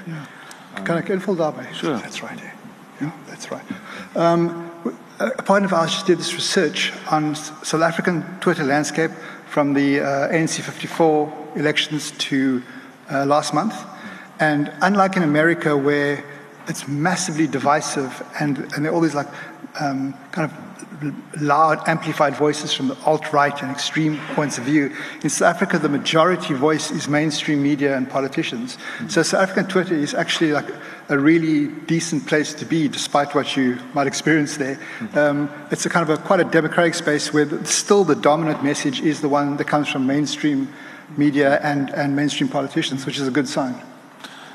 Can 0.84 0.96
I 0.96 1.12
invul 1.12 1.36
daarbij? 1.36 1.66
Sure. 1.72 2.00
That's 2.00 2.20
right. 2.20 2.40
Yeah, 2.98 3.10
that's 3.28 3.48
right. 3.48 3.64
Um, 4.16 4.70
a 5.18 5.42
partner 5.42 5.66
of 5.66 5.72
ours 5.72 5.92
just 5.92 6.06
did 6.06 6.18
this 6.18 6.34
research 6.34 6.92
on 7.10 7.36
South 7.62 7.82
African 7.82 8.24
Twitter 8.38 8.64
landscape 8.64 9.12
from 9.46 9.74
the 9.74 10.00
uh, 10.00 10.32
ANC 10.32 10.62
54 10.62 11.32
elections 11.56 12.12
to 12.16 12.62
uh, 13.10 13.24
last 13.26 13.52
month. 13.52 13.74
And 14.38 14.70
unlike 14.80 15.16
in 15.16 15.22
America, 15.22 15.76
where 15.76 16.24
it's 16.68 16.86
massively 16.88 17.46
divisive 17.46 18.22
and, 18.40 18.58
and 18.58 18.84
there 18.84 18.92
are 18.92 18.94
all 18.94 19.00
these 19.00 19.14
like 19.14 19.28
um, 19.80 20.14
kind 20.32 20.50
of 20.50 20.56
loud, 21.40 21.86
amplified 21.88 22.36
voices 22.36 22.72
from 22.72 22.88
the 22.88 22.98
alt 23.04 23.32
right 23.32 23.62
and 23.62 23.70
extreme 23.70 24.18
points 24.34 24.58
of 24.58 24.64
view. 24.64 24.94
In 25.22 25.30
South 25.30 25.56
Africa, 25.56 25.78
the 25.78 25.88
majority 25.88 26.54
voice 26.54 26.90
is 26.90 27.08
mainstream 27.08 27.62
media 27.62 27.96
and 27.96 28.08
politicians. 28.08 28.76
Mm-hmm. 28.76 29.08
So 29.08 29.22
South 29.22 29.42
African 29.42 29.66
Twitter 29.66 29.94
is 29.94 30.14
actually 30.14 30.52
like 30.52 30.68
a 31.08 31.18
really 31.18 31.66
decent 31.86 32.26
place 32.26 32.54
to 32.54 32.64
be, 32.64 32.88
despite 32.88 33.34
what 33.34 33.56
you 33.56 33.78
might 33.94 34.06
experience 34.06 34.56
there. 34.56 34.76
Mm-hmm. 34.76 35.18
Um, 35.18 35.50
it's 35.70 35.86
a 35.86 35.90
kind 35.90 36.08
of 36.08 36.18
a 36.18 36.22
quite 36.22 36.40
a 36.40 36.44
democratic 36.44 36.94
space 36.94 37.32
where 37.32 37.44
the, 37.44 37.64
still 37.66 38.04
the 38.04 38.16
dominant 38.16 38.62
message 38.62 39.00
is 39.00 39.20
the 39.20 39.28
one 39.28 39.56
that 39.56 39.66
comes 39.66 39.88
from 39.88 40.06
mainstream 40.06 40.72
media 41.16 41.60
and, 41.62 41.90
and 41.90 42.14
mainstream 42.16 42.48
politicians, 42.48 43.04
which 43.06 43.18
is 43.18 43.26
a 43.26 43.30
good 43.30 43.48
sign. 43.48 43.74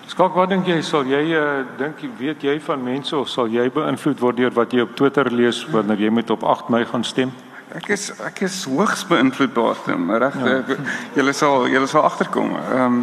Skak, 0.08 0.38
wat 0.40 0.48
dink 0.54 0.70
jy 0.72 0.78
sal 0.88 1.04
jy 1.04 1.20
uh, 1.36 1.66
dink 1.76 2.00
weet 2.16 2.46
jy 2.48 2.54
van 2.64 2.80
mense 2.80 3.12
of 3.18 3.28
sal 3.28 3.50
jy 3.52 3.66
beïnvloed 3.76 4.22
word 4.24 4.38
deur 4.40 4.54
wat 4.56 4.72
jy 4.72 4.86
op 4.86 4.94
Twitter 4.96 5.28
lees 5.28 5.66
wanneer 5.74 6.06
jy 6.06 6.12
met 6.16 6.32
op 6.32 6.46
8 6.48 6.70
Mei 6.72 6.86
gaan 6.88 7.04
stem? 7.04 7.34
Ek 7.76 7.90
is 7.92 8.06
ek 8.24 8.40
is 8.48 8.62
hoogs 8.72 9.04
beïnvloedbaar, 9.10 9.82
reg? 10.24 10.38
Ja. 10.40 10.78
Julle 11.18 11.34
sal 11.36 11.68
julle 11.68 11.92
sal 11.92 12.08
agterkom. 12.08 12.56
Ehm 12.56 12.86
um, 12.86 13.02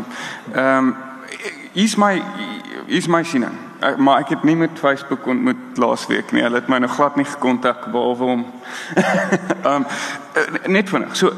ehm 0.55 0.89
um, 0.89 0.95
is 1.75 1.99
my 2.01 2.23
is 2.89 3.09
my 3.09 3.21
siening. 3.23 3.53
Ek, 3.85 3.97
maar 4.01 4.23
ek 4.23 4.31
het 4.33 4.45
nie 4.49 4.57
met 4.57 4.79
Facebook 4.81 5.27
ontmoet 5.29 5.77
laasweek 5.77 6.31
nie. 6.33 6.43
Hulle 6.43 6.63
het 6.63 6.69
my 6.73 6.79
nog 6.81 6.95
glad 6.97 7.17
nie 7.21 7.27
gekontak 7.29 7.85
behalwe 7.93 8.25
om 8.33 8.45
um, 9.69 9.87
net 10.77 10.89
vinnig. 10.89 11.17
So 11.17 11.33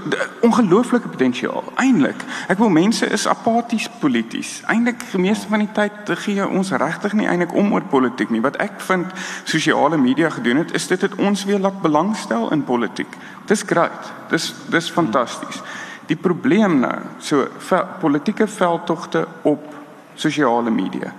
ongelooflike 0.47 1.09
potensiaal. 1.11 1.72
Eintlik, 1.82 2.22
ek 2.53 2.61
wil 2.62 2.70
mense 2.70 3.09
is 3.11 3.26
apaties 3.26 3.88
polities. 4.01 4.61
Eintlik 4.70 5.03
die 5.11 5.22
meeste 5.24 5.51
van 5.51 5.64
die 5.64 5.72
tyd 5.74 6.12
gee 6.22 6.47
ons 6.47 6.70
regtig 6.70 7.16
nie 7.18 7.26
eintlik 7.26 7.55
om 7.59 7.72
oor 7.74 7.86
politiek 7.90 8.30
nie. 8.30 8.44
Wat 8.44 8.61
ek 8.62 8.78
vind 8.86 9.11
sosiale 9.42 9.99
media 9.99 10.30
gedoen 10.30 10.62
het, 10.62 10.74
is 10.78 10.86
dit 10.92 11.03
het 11.03 11.16
ons 11.18 11.44
weer 11.51 11.59
laat 11.62 11.82
belangstel 11.82 12.53
in 12.55 12.62
politiek. 12.68 13.18
Dis 13.51 13.66
great. 13.66 14.12
Dis 14.30 14.53
dis 14.70 14.90
fantasties. 14.90 15.59
Die 16.07 16.18
probleem 16.18 16.78
nou, 16.84 16.94
so 17.18 17.49
politieke 17.99 18.47
veldtogte 18.47 19.24
op 19.42 19.74
sosiale 20.14 20.70
media 20.70 21.11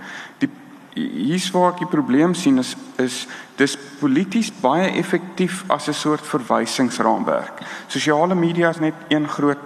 hier's 0.97 1.51
waar 1.53 1.73
ek 1.73 1.83
die 1.85 1.91
probleem 1.91 2.33
sien 2.33 2.57
is 2.61 2.75
is 2.97 3.25
dis 3.57 3.77
polities 3.99 4.51
baie 4.61 4.89
effektief 4.97 5.63
as 5.69 5.87
'n 5.87 5.93
soort 5.93 6.25
verwysingsraamwerk. 6.25 7.61
Sosiale 7.87 8.35
media 8.35 8.69
is 8.69 8.79
net 8.79 8.93
een 9.09 9.27
groot 9.27 9.57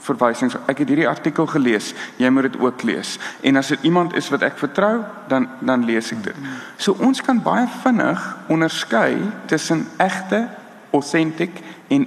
verwysings. 0.00 0.56
Ek 0.66 0.78
het 0.78 0.88
hierdie 0.88 1.08
artikel 1.08 1.46
gelees. 1.46 1.94
Jy 2.16 2.28
moet 2.28 2.48
dit 2.48 2.60
ook 2.60 2.82
lees. 2.82 3.18
En 3.40 3.56
as 3.56 3.68
dit 3.68 3.82
iemand 3.82 4.14
is 4.16 4.28
wat 4.32 4.42
ek 4.42 4.58
vertrou, 4.58 5.04
dan 5.28 5.48
dan 5.60 5.84
lees 5.84 6.12
ek 6.12 6.22
dit. 6.24 6.36
So 6.76 6.96
ons 6.98 7.20
kan 7.20 7.42
baie 7.42 7.66
vinnig 7.82 8.36
onderskei 8.48 9.16
tussen 9.46 9.86
egte, 9.96 10.48
authentic 10.90 11.60
en 11.88 12.06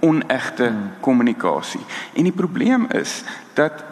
onegte 0.00 0.72
kommunikasie. 1.00 1.80
En 2.14 2.24
die 2.24 2.32
probleem 2.32 2.86
is 2.90 3.22
dat 3.54 3.84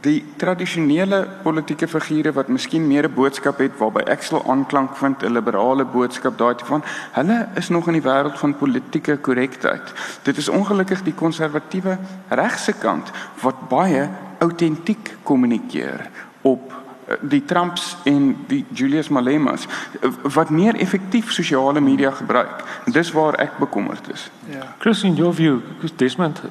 die 0.00 0.20
tradisionele 0.38 1.26
politieke 1.42 1.88
figure 1.88 2.32
wat 2.32 2.48
miskien 2.48 2.86
meer 2.86 3.08
'n 3.08 3.14
boodskap 3.14 3.58
het 3.58 3.78
waarby 3.78 4.02
ek 4.06 4.22
sal 4.22 4.44
aanklank 4.50 4.96
vind 4.96 5.22
'n 5.22 5.32
liberale 5.32 5.84
boodskap 5.84 6.38
daardie 6.38 6.66
van 6.66 6.82
hulle 7.12 7.48
is 7.54 7.68
nog 7.68 7.86
in 7.86 7.92
die 7.92 8.02
wêreld 8.02 8.38
van 8.38 8.56
politieke 8.56 9.16
korrektheid. 9.16 9.92
Dit 10.22 10.36
is 10.36 10.48
ongelukkig 10.48 11.02
die 11.02 11.14
konservatiewe 11.14 11.98
regse 12.28 12.72
kant 12.72 13.10
wat 13.42 13.68
baie 13.68 14.08
autentiek 14.38 15.16
kommunikeer 15.22 16.10
op 16.42 16.72
eh, 17.06 17.14
die 17.20 17.44
Trumps 17.44 17.96
en 18.04 18.36
die 18.46 18.64
Julius 18.72 19.08
Malemas 19.08 19.66
eh, 20.00 20.10
wat 20.22 20.50
meer 20.50 20.74
effektief 20.74 21.32
sosiale 21.32 21.80
media 21.80 22.10
gebruik. 22.10 22.64
Dis 22.84 23.12
waar 23.12 23.34
ek 23.34 23.58
bekommerd 23.58 24.08
is. 24.12 24.30
Ja. 24.50 24.74
Chris 24.78 25.02
in 25.02 25.14
your 25.14 25.34
view, 25.34 25.60
Desmond 25.96 26.42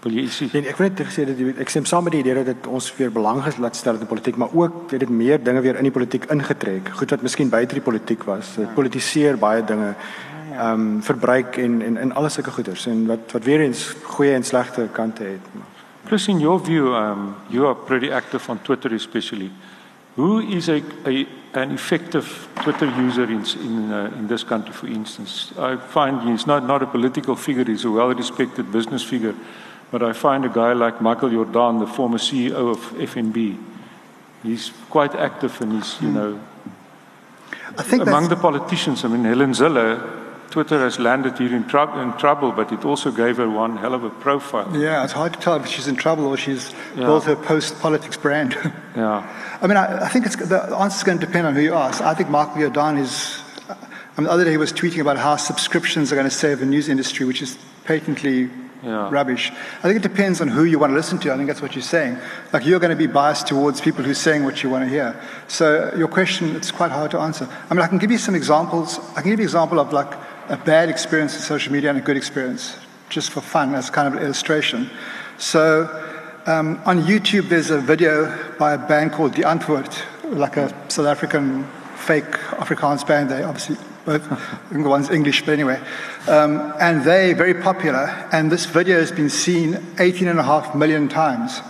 Wil 0.00 0.14
jy 0.16 0.28
sê? 0.32 0.46
Nee, 0.54 0.70
ek 0.70 0.78
wil 0.80 0.88
net 0.88 1.00
gesê 1.04 1.26
dat 1.28 1.40
ek 1.60 1.68
stem 1.68 1.84
saam 1.88 2.06
met 2.06 2.14
die 2.16 2.22
idee 2.22 2.44
dat 2.46 2.68
ons 2.72 2.86
weer 2.96 3.10
belang 3.12 3.42
laat 3.60 3.76
stel 3.76 3.98
in 4.00 4.08
politiek, 4.08 4.38
maar 4.40 4.54
ook 4.56 4.86
weet 4.88 5.04
dit 5.04 5.12
meer 5.12 5.42
dinge 5.44 5.60
weer 5.60 5.76
in 5.76 5.84
die 5.84 5.92
politiek 5.92 6.24
ingetrek. 6.32 6.88
Goed 6.96 7.12
wat 7.12 7.24
miskien 7.26 7.52
buite 7.52 7.76
die 7.76 7.84
politiek 7.84 8.24
was. 8.24 8.54
Dit 8.56 8.72
politiseer 8.74 9.36
baie 9.40 9.64
dinge. 9.64 9.94
Ehm 10.50 10.72
um, 10.72 11.02
verbruik 11.04 11.56
en 11.60 11.82
en 11.82 11.96
en 11.96 12.14
alles 12.16 12.34
sulke 12.34 12.50
goeders 12.50 12.86
en 12.86 13.04
wat 13.06 13.32
wat 13.32 13.44
weer 13.44 13.60
eens 13.60 13.94
goeie 14.02 14.32
en 14.34 14.44
slegte 14.44 14.88
kante 14.92 15.22
het. 15.22 15.52
Plus 16.08 16.28
in 16.28 16.40
your 16.40 16.60
view, 16.64 16.94
um 16.96 17.34
you 17.48 17.66
are 17.66 17.76
pretty 17.76 18.10
active 18.10 18.50
on 18.50 18.58
Twitter 18.62 18.94
especially. 18.94 19.50
Who 20.16 20.40
is 20.40 20.68
a, 20.68 20.82
a 21.06 21.26
an 21.52 21.70
effective 21.70 22.48
Twitter 22.62 22.88
user 23.06 23.28
in 23.30 23.44
in 23.62 23.92
uh, 23.92 24.18
in 24.18 24.26
this 24.26 24.44
country 24.44 24.72
for 24.72 24.88
instance? 24.88 25.52
I 25.58 25.76
find 25.76 26.22
he's 26.22 26.46
not 26.46 26.66
not 26.66 26.82
a 26.82 26.86
political 26.86 27.36
figure, 27.36 27.64
he's 27.64 27.84
a 27.84 27.90
well-respected 27.90 28.72
business 28.72 29.04
figure. 29.04 29.34
But 29.90 30.02
I 30.02 30.12
find 30.12 30.44
a 30.44 30.48
guy 30.48 30.72
like 30.72 31.00
Michael 31.00 31.30
Jordan, 31.30 31.80
the 31.80 31.86
former 31.86 32.18
CEO 32.18 32.70
of 32.70 32.78
FNB, 32.92 33.58
he's 34.42 34.72
quite 34.88 35.14
active 35.14 35.60
and 35.60 35.72
he's, 35.72 36.00
you 36.00 36.08
hmm. 36.08 36.14
know, 36.14 36.40
I 37.76 37.82
think 37.82 38.02
among 38.02 38.28
the 38.28 38.36
politicians. 38.36 39.04
I 39.04 39.08
mean, 39.08 39.24
Helen 39.24 39.52
Zille, 39.52 40.20
Twitter 40.50 40.78
has 40.80 40.98
landed 40.98 41.38
her 41.38 41.46
in, 41.46 41.66
tr- 41.68 42.00
in, 42.00 42.12
trouble, 42.18 42.50
but 42.52 42.72
it 42.72 42.84
also 42.84 43.12
gave 43.12 43.36
her 43.36 43.48
one 43.48 43.76
hell 43.76 43.94
of 43.94 44.02
a 44.02 44.10
profile. 44.10 44.76
Yeah, 44.76 45.04
it's 45.04 45.12
hard 45.12 45.34
to 45.34 45.38
tell 45.38 45.56
if 45.56 45.66
she's 45.66 45.86
in 45.86 45.96
trouble 45.96 46.26
or 46.26 46.36
she's 46.36 46.72
yeah. 46.96 47.06
built 47.06 47.24
her 47.24 47.36
post-politics 47.36 48.16
brand. 48.16 48.54
yeah. 48.96 49.58
I 49.62 49.66
mean, 49.66 49.76
I, 49.76 50.06
I 50.06 50.08
think 50.08 50.24
the 50.30 50.76
answer 50.76 50.96
is 50.96 51.02
going 51.04 51.18
to 51.18 51.26
depend 51.26 51.46
on 51.46 51.54
who 51.54 51.60
you 51.60 51.74
ask. 51.74 52.02
I 52.02 52.14
think 52.14 52.28
Michael 52.28 52.60
Jordan 52.70 52.98
is. 52.98 53.40
I 53.68 54.20
mean, 54.20 54.24
the 54.24 54.32
other 54.32 54.44
day 54.44 54.50
he 54.50 54.56
was 54.56 54.72
tweeting 54.72 55.00
about 55.00 55.16
how 55.16 55.36
subscriptions 55.36 56.12
are 56.12 56.16
going 56.16 56.28
to 56.28 56.34
save 56.34 56.58
the 56.58 56.66
news 56.66 56.88
industry, 56.88 57.24
which 57.24 57.40
is 57.40 57.56
patently 57.84 58.50
yeah. 58.82 59.10
rubbish. 59.10 59.50
I 59.78 59.82
think 59.82 59.96
it 59.96 60.02
depends 60.02 60.40
on 60.40 60.48
who 60.48 60.64
you 60.64 60.78
want 60.78 60.90
to 60.90 60.94
listen 60.94 61.18
to. 61.20 61.32
I 61.32 61.36
think 61.36 61.48
that's 61.48 61.62
what 61.62 61.74
you're 61.74 61.82
saying. 61.82 62.18
Like 62.52 62.64
you're 62.64 62.80
going 62.80 62.90
to 62.90 62.96
be 62.96 63.06
biased 63.06 63.46
towards 63.46 63.80
people 63.80 64.04
who 64.04 64.10
are 64.10 64.14
saying 64.14 64.44
what 64.44 64.62
you 64.62 64.70
want 64.70 64.84
to 64.84 64.90
hear. 64.90 65.20
So 65.48 65.92
your 65.96 66.08
question, 66.08 66.56
it's 66.56 66.70
quite 66.70 66.90
hard 66.90 67.10
to 67.12 67.18
answer. 67.18 67.48
I 67.68 67.74
mean, 67.74 67.82
I 67.82 67.86
can 67.86 67.98
give 67.98 68.10
you 68.10 68.18
some 68.18 68.34
examples. 68.34 68.98
I 69.16 69.22
can 69.22 69.30
give 69.30 69.38
you 69.38 69.44
an 69.44 69.48
example 69.48 69.80
of 69.80 69.92
like 69.92 70.12
a 70.48 70.56
bad 70.56 70.88
experience 70.88 71.34
in 71.34 71.42
social 71.42 71.72
media 71.72 71.90
and 71.90 71.98
a 71.98 72.02
good 72.02 72.16
experience, 72.16 72.76
just 73.08 73.30
for 73.30 73.40
fun, 73.40 73.74
as 73.74 73.90
kind 73.90 74.08
of 74.08 74.14
an 74.14 74.24
illustration. 74.24 74.90
So 75.38 75.84
um, 76.46 76.80
on 76.84 77.02
YouTube, 77.02 77.48
there's 77.48 77.70
a 77.70 77.78
video 77.78 78.56
by 78.58 78.74
a 78.74 78.78
band 78.78 79.12
called 79.12 79.34
The 79.34 79.42
Antwoord, 79.42 79.94
like 80.36 80.56
a 80.56 80.68
South 80.90 81.06
African 81.06 81.66
fake 82.00 82.30
Afrikaans 82.58 83.06
band. 83.06 83.30
They 83.30 83.42
obviously 83.42 83.76
both 84.04 84.26
one's 84.72 85.10
English, 85.10 85.42
but 85.44 85.52
anyway. 85.52 85.80
Um, 86.26 86.72
and 86.80 87.04
they 87.04 87.32
very 87.32 87.54
popular. 87.54 88.06
And 88.32 88.50
this 88.50 88.66
video 88.66 88.98
has 88.98 89.12
been 89.12 89.30
seen 89.30 89.78
18 89.98 90.28
and 90.28 90.38
a 90.38 90.42
half 90.42 90.74
million 90.74 91.08
times. 91.08 91.60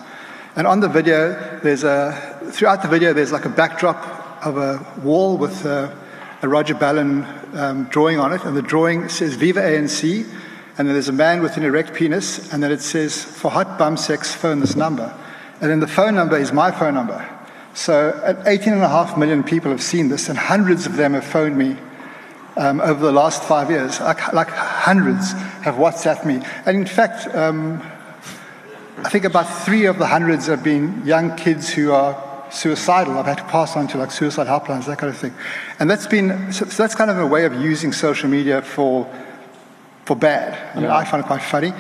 And 0.57 0.67
on 0.67 0.81
the 0.81 0.89
video, 0.89 1.61
there's 1.63 1.85
a 1.85 2.41
throughout 2.51 2.83
the 2.83 2.89
video, 2.89 3.13
there's 3.13 3.33
like 3.33 3.45
a 3.45 3.51
backdrop 3.51 4.45
of 4.45 4.57
a 4.57 4.85
wall 5.03 5.37
with 5.37 5.65
a, 5.65 5.97
a 6.43 6.49
Roger 6.49 6.75
Ballon 6.75 7.25
um, 7.55 7.85
drawing 7.85 8.19
on 8.19 8.33
it, 8.33 8.45
and 8.45 8.57
the 8.57 8.63
drawing 8.63 9.09
says 9.09 9.35
"Viva 9.35 9.61
ANC," 9.61 10.25
and 10.79 10.89
then 10.89 10.95
there's 10.95 11.09
a 11.09 11.13
man 11.13 11.43
with 11.43 11.57
an 11.57 11.65
erect 11.65 11.95
penis, 11.95 12.53
and 12.53 12.63
then 12.63 12.73
it 12.73 12.81
says 12.81 13.23
"For 13.23 13.51
hot 13.51 13.79
bum 13.79 13.97
sex, 13.97 14.35
phone 14.35 14.61
this 14.61 14.77
number," 14.77 15.15
and 15.61 15.71
then 15.71 15.81
the 15.81 15.87
phone 15.87 16.15
number 16.15 16.37
is 16.37 16.53
my 16.53 16.71
phone 16.71 16.95
number. 16.95 17.25
So, 17.75 18.43
18 18.47 18.73
and 18.73 18.83
a 18.83 18.89
half 18.89 19.17
million 19.17 19.45
people 19.45 19.71
have 19.71 19.83
seen 19.83 20.09
this, 20.09 20.29
and 20.29 20.37
hundreds 20.37 20.87
of 20.87 20.97
them 20.97 21.15
have 21.15 21.25
phoned 21.25 21.57
me 21.57 21.77
um, 22.57 22.81
over 22.81 23.05
the 23.05 23.13
last 23.13 23.43
five 23.45 23.71
years. 23.71 24.01
Like, 24.01 24.33
like, 24.33 24.49
hundreds 24.49 25.33
have 25.63 25.77
WhatsApped 25.77 26.25
me. 26.25 26.43
And 26.67 26.77
in 26.77 26.87
fact, 26.87 27.33
um, 27.35 27.81
I 28.99 29.09
think 29.09 29.25
about 29.25 29.45
three 29.65 29.87
of 29.87 29.99
the 29.99 30.07
hundreds 30.07 30.47
have 30.47 30.63
been 30.63 31.07
young 31.07 31.37
kids 31.37 31.71
who 31.71 31.93
are 31.93 32.23
suicidal. 32.51 33.19
I've 33.19 33.27
had 33.27 33.39
to 33.39 33.45
pass 33.45 33.77
on 33.77 33.89
to 33.89 33.99
like 33.99 34.11
suicide 34.11 34.47
helplines, 34.47 34.87
that 34.87 34.99
kind 34.99 35.13
of 35.13 35.19
thing. 35.19 35.33
And 35.79 35.89
that's 35.89 36.07
been, 36.07 36.53
so, 36.53 36.67
so 36.67 36.83
that's 36.83 36.95
kind 36.95 37.11
of 37.11 37.19
a 37.19 37.27
way 37.27 37.45
of 37.45 37.55
using 37.55 37.93
social 37.93 38.29
media 38.29 38.63
for, 38.63 39.11
for 40.05 40.17
bad. 40.17 40.59
I 40.73 40.75
mean, 40.77 40.85
yeah. 40.85 40.97
I 40.97 41.05
find 41.05 41.23
it 41.23 41.27
quite 41.27 41.43
funny. 41.43 41.73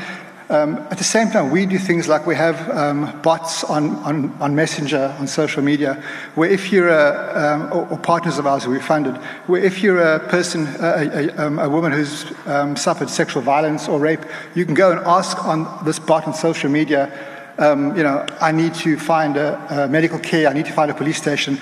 Um, 0.50 0.78
at 0.90 0.98
the 0.98 1.04
same 1.04 1.30
time, 1.30 1.52
we 1.52 1.64
do 1.64 1.78
things 1.78 2.08
like 2.08 2.26
we 2.26 2.34
have 2.34 2.68
um, 2.70 3.20
bots 3.22 3.62
on, 3.62 3.94
on, 3.98 4.36
on, 4.40 4.56
Messenger, 4.56 5.14
on 5.20 5.28
social 5.28 5.62
media, 5.62 6.02
where 6.34 6.50
if 6.50 6.72
you're 6.72 6.88
a, 6.88 7.32
um, 7.36 7.72
or, 7.72 7.86
or, 7.88 7.96
partners 7.96 8.36
of 8.36 8.48
ours 8.48 8.64
who 8.64 8.72
we 8.72 8.80
funded, 8.80 9.16
where 9.46 9.62
if 9.62 9.80
you're 9.80 10.02
a 10.02 10.18
person, 10.18 10.66
a, 10.80 11.30
a, 11.30 11.46
um, 11.46 11.60
a 11.60 11.68
woman 11.68 11.92
who's 11.92 12.32
um, 12.46 12.74
suffered 12.74 13.08
sexual 13.08 13.42
violence 13.42 13.86
or 13.86 14.00
rape, 14.00 14.24
you 14.56 14.64
can 14.64 14.74
go 14.74 14.90
and 14.90 15.00
ask 15.06 15.38
on 15.44 15.68
this 15.84 16.00
bot 16.00 16.26
on 16.26 16.34
social 16.34 16.68
media, 16.68 17.16
um, 17.58 17.96
you 17.96 18.02
know, 18.02 18.26
I 18.40 18.50
need 18.50 18.74
to 18.74 18.98
find 18.98 19.36
a, 19.36 19.84
a 19.84 19.88
medical 19.88 20.18
care, 20.18 20.48
I 20.48 20.52
need 20.52 20.66
to 20.66 20.72
find 20.72 20.90
a 20.90 20.94
police 20.94 21.18
station. 21.18 21.60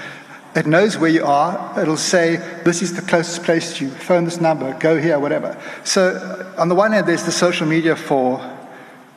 It 0.57 0.65
knows 0.65 0.97
where 0.97 1.11
you 1.11 1.27
are. 1.27 1.79
It'll 1.79 1.99
say, 1.99 2.37
this 2.65 2.81
is 2.81 2.95
the 2.95 3.03
closest 3.03 3.43
place 3.43 3.77
to 3.77 3.85
you. 3.85 3.91
Phone 3.91 4.25
this 4.25 4.41
number, 4.41 4.73
go 4.79 4.99
here, 4.99 5.19
whatever. 5.19 5.61
So, 5.85 6.55
on 6.57 6.71
the 6.71 6.75
one 6.75 6.93
hand, 6.93 7.07
there's 7.07 7.25
the 7.25 7.33
social 7.33 7.67
media 7.67 7.95
for 7.95 8.58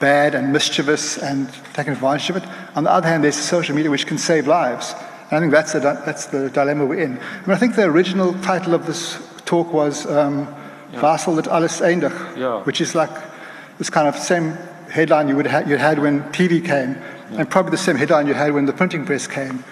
bad 0.02 0.36
and 0.36 0.52
mischievous 0.52 1.18
and 1.18 1.48
taking 1.74 1.94
advantage 1.94 2.30
of 2.32 2.36
it. 2.38 2.44
On 2.76 2.84
the 2.84 2.92
other 2.92 3.08
hand, 3.08 3.24
there's 3.24 3.36
social 3.38 3.74
media 3.76 3.90
which 3.90 4.06
can 4.08 4.18
save 4.18 4.48
lives. 4.48 4.94
And 5.30 5.38
I 5.38 5.40
think 5.40 5.52
that's 5.54 5.72
the, 5.74 5.80
that's 5.80 6.26
the 6.26 6.50
dilemma 6.50 6.86
we're 6.86 7.00
in. 7.00 7.18
I, 7.18 7.48
mean, 7.48 7.56
I 7.56 7.58
think 7.58 7.76
the 7.76 7.84
original 7.86 8.34
title 8.42 8.74
of 8.74 8.86
this 8.86 9.18
talk 9.46 9.72
was 9.72 10.06
um, 10.08 10.48
Vassal 10.96 11.36
that 11.36 11.48
alles 11.48 11.80
eindig, 11.82 12.12
Yeah. 12.38 12.64
which 12.64 12.82
is 12.82 12.94
like 12.96 13.12
this 13.78 13.90
kind 13.90 14.08
of 14.08 14.18
same 14.18 14.58
headline 14.90 15.30
you 15.30 15.36
would 15.38 15.48
ha- 15.48 15.64
you 15.66 15.78
had 15.78 16.00
when 16.00 16.24
TV 16.34 16.60
came, 16.66 16.98
and 17.38 17.50
probably 17.50 17.72
the 17.72 17.78
same 17.78 17.96
headline 17.96 18.28
you 18.28 18.34
had 18.34 18.52
when 18.52 18.66
the 18.66 18.74
printing 18.74 19.06
press 19.06 19.26
came. 19.28 19.64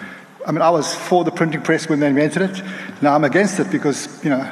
I 0.47 0.51
mean, 0.53 0.61
I 0.61 0.69
was 0.69 0.95
for 0.95 1.25
the 1.25 1.31
printing 1.31 1.61
press 1.61 1.89
when 1.89 1.99
they 1.99 2.07
invented 2.07 2.41
it. 2.43 2.63
Now 3.01 3.15
I'm 3.15 3.25
against 3.25 3.59
it 3.59 3.69
because 3.69 4.07
you 4.23 4.29
know 4.29 4.47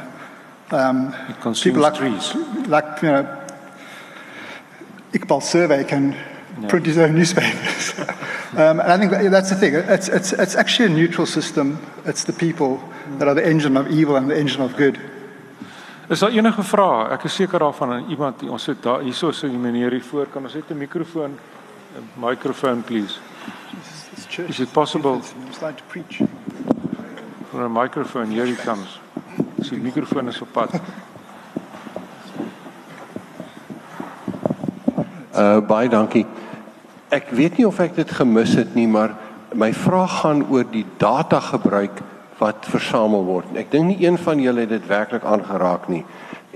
It 0.72 1.56
people 1.64 1.82
like 1.82 1.96
trees. 1.96 2.36
like 2.68 3.02
you 3.02 3.08
know 3.10 3.24
Iqbal 5.18 5.42
Survey 5.42 5.84
can 5.84 6.16
print 6.68 6.86
his 6.86 6.98
own 6.98 7.16
newspapers. 7.16 7.94
um, 8.54 8.80
and 8.80 8.92
I 8.92 8.98
think 8.98 9.12
that, 9.12 9.32
that's 9.32 9.50
the 9.50 9.56
thing. 9.56 9.76
It's, 9.76 10.08
it's, 10.10 10.34
it's 10.34 10.56
actually 10.56 10.86
a 10.86 10.96
neutral 10.96 11.26
system. 11.26 11.80
It's 12.06 12.24
the 12.24 12.34
people 12.34 12.82
that 13.20 13.28
are 13.28 13.34
the 13.34 13.46
engine 13.46 13.78
of 13.78 13.90
evil 13.92 14.16
and 14.16 14.30
the 14.30 14.38
engine 14.38 14.62
of 14.62 14.76
good. 14.76 15.00
Is 16.10 16.20
daar 16.20 16.32
enige 16.32 16.64
vrae? 16.64 17.10
Ek 17.12 17.26
is 17.28 17.36
seker 17.36 17.60
daarvan 17.60 17.92
aan 17.92 18.06
iemand 18.10 18.44
ons 18.48 18.64
sit 18.64 18.80
daar 18.84 19.02
hierso 19.04 19.34
so 19.36 19.50
die 19.52 19.60
meneer 19.60 19.92
hier 19.92 20.04
voor 20.08 20.30
kan 20.32 20.44
ons 20.44 20.54
net 20.54 20.70
'n 20.72 20.78
mikrofoon 20.78 21.36
'n 22.00 22.08
microphone 22.16 22.82
please. 22.82 23.20
It's. 24.16 24.38
Is 24.38 24.60
it 24.60 24.72
possible 24.72 25.20
I'm 25.20 25.52
starting 25.52 25.78
to 25.78 25.84
preach. 25.92 26.22
for 27.52 27.66
a 27.66 27.70
microphone 27.70 28.32
here 28.32 28.46
he 28.46 28.56
comes. 28.56 29.00
Dis 29.58 29.70
die 29.70 29.80
mikrofoon 29.82 30.28
is 30.28 30.42
op 30.42 30.52
pad. 30.52 30.72
Uh 35.38 35.62
baie 35.62 35.90
dankie. 35.90 36.26
Ek 37.14 37.30
weet 37.30 37.58
nie 37.58 37.68
of 37.68 37.80
ek 37.80 37.96
dit 37.96 38.12
gemis 38.12 38.56
het 38.58 38.74
nie, 38.76 38.88
maar 38.88 39.14
my 39.54 39.70
vraag 39.74 40.20
gaan 40.22 40.42
oor 40.50 40.66
die 40.72 40.86
data 40.98 41.40
gebruik 41.40 42.02
wat 42.38 42.66
versamel 42.70 43.24
word. 43.26 43.54
Ek 43.58 43.70
dink 43.72 43.86
nie 43.86 44.00
een 44.02 44.18
van 44.18 44.42
julle 44.42 44.66
het 44.66 44.74
dit 44.74 44.88
werklik 44.90 45.26
aangeraak 45.26 45.88
nie. 45.94 46.04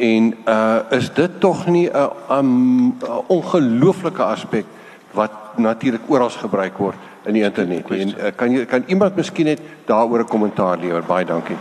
En 0.02 0.34
uh 0.50 0.80
is 0.98 1.12
dit 1.14 1.40
tog 1.40 1.68
nie 1.68 1.90
'n 1.90 2.10
'n 2.42 3.24
ongelooflike 3.28 4.24
aspek 4.24 4.66
wat 5.14 5.58
natuurlik 5.58 6.10
oral 6.10 6.30
gebruik 6.30 6.78
word 6.78 6.98
in 7.26 7.34
die 7.34 7.44
internet 7.44 7.90
nie. 7.90 8.02
En 8.02 8.10
uh, 8.18 8.32
kan 8.36 8.52
jy 8.52 8.66
kan 8.66 8.84
iemand 8.88 9.16
miskien 9.16 9.46
net 9.46 9.62
daaroor 9.86 10.20
'n 10.20 10.28
kommentaar 10.28 10.78
lewer? 10.78 11.04
Baie 11.04 11.26
dankie. 11.26 11.58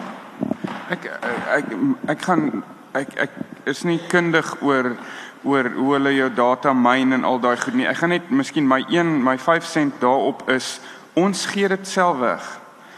Ek 0.89 1.11
ek 1.57 1.65
ek 2.07 2.23
gaan 2.23 2.63
ek 2.93 3.09
ek 3.17 3.31
is 3.65 3.83
nie 3.83 4.01
kundig 4.09 4.57
oor 4.63 4.97
oor 5.43 5.71
hoe 5.73 5.93
hulle 5.93 6.15
jou 6.15 6.31
data 6.35 6.73
myn 6.73 7.13
en 7.13 7.25
al 7.25 7.41
daai 7.41 7.57
goed 7.57 7.75
nie. 7.75 7.87
Ek 7.89 7.97
gaan 8.03 8.13
net 8.13 8.31
miskien 8.31 8.67
my 8.69 8.83
1 8.89 9.23
my 9.25 9.39
5 9.39 9.65
sent 9.65 10.01
daarop 10.01 10.49
is 10.51 10.81
ons 11.13 11.47
gee 11.47 11.69
dit 11.69 11.89
self 11.89 12.19
weg. 12.19 12.49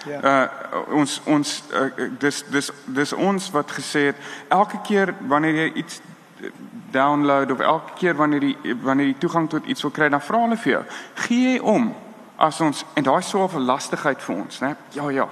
Ja. 0.07 0.21
Uh 0.23 0.97
ons 0.99 1.21
ons 1.25 1.63
uh, 1.73 2.09
dis 2.19 2.45
dis 2.51 2.71
dis 2.87 3.13
ons 3.13 3.51
wat 3.55 3.71
gesê 3.71 4.09
het 4.11 4.17
elke 4.49 4.81
keer 4.83 5.15
wanneer 5.31 5.55
jy 5.55 5.69
iets 5.85 6.01
download 6.91 7.51
of 7.51 7.61
elke 7.61 7.93
keer 7.95 8.17
wanneer 8.17 8.43
jy 8.43 8.77
wanneer 8.83 9.07
jy 9.07 9.19
toegang 9.19 9.49
tot 9.49 9.67
iets 9.67 9.83
wil 9.83 9.95
kry 9.95 10.09
dan 10.09 10.23
vra 10.23 10.41
hulle 10.45 10.59
vir 10.65 10.73
jou 10.73 10.83
gee 11.27 11.53
jy 11.53 11.61
om 11.75 11.93
as 12.37 12.61
ons 12.61 12.85
en 12.99 13.07
daai 13.07 13.23
swaar 13.23 13.53
so 13.53 13.63
lastigheid 13.63 14.23
vir 14.27 14.37
ons 14.37 14.61
né 14.65 14.75
ja 14.97 15.11
ja 15.11 15.29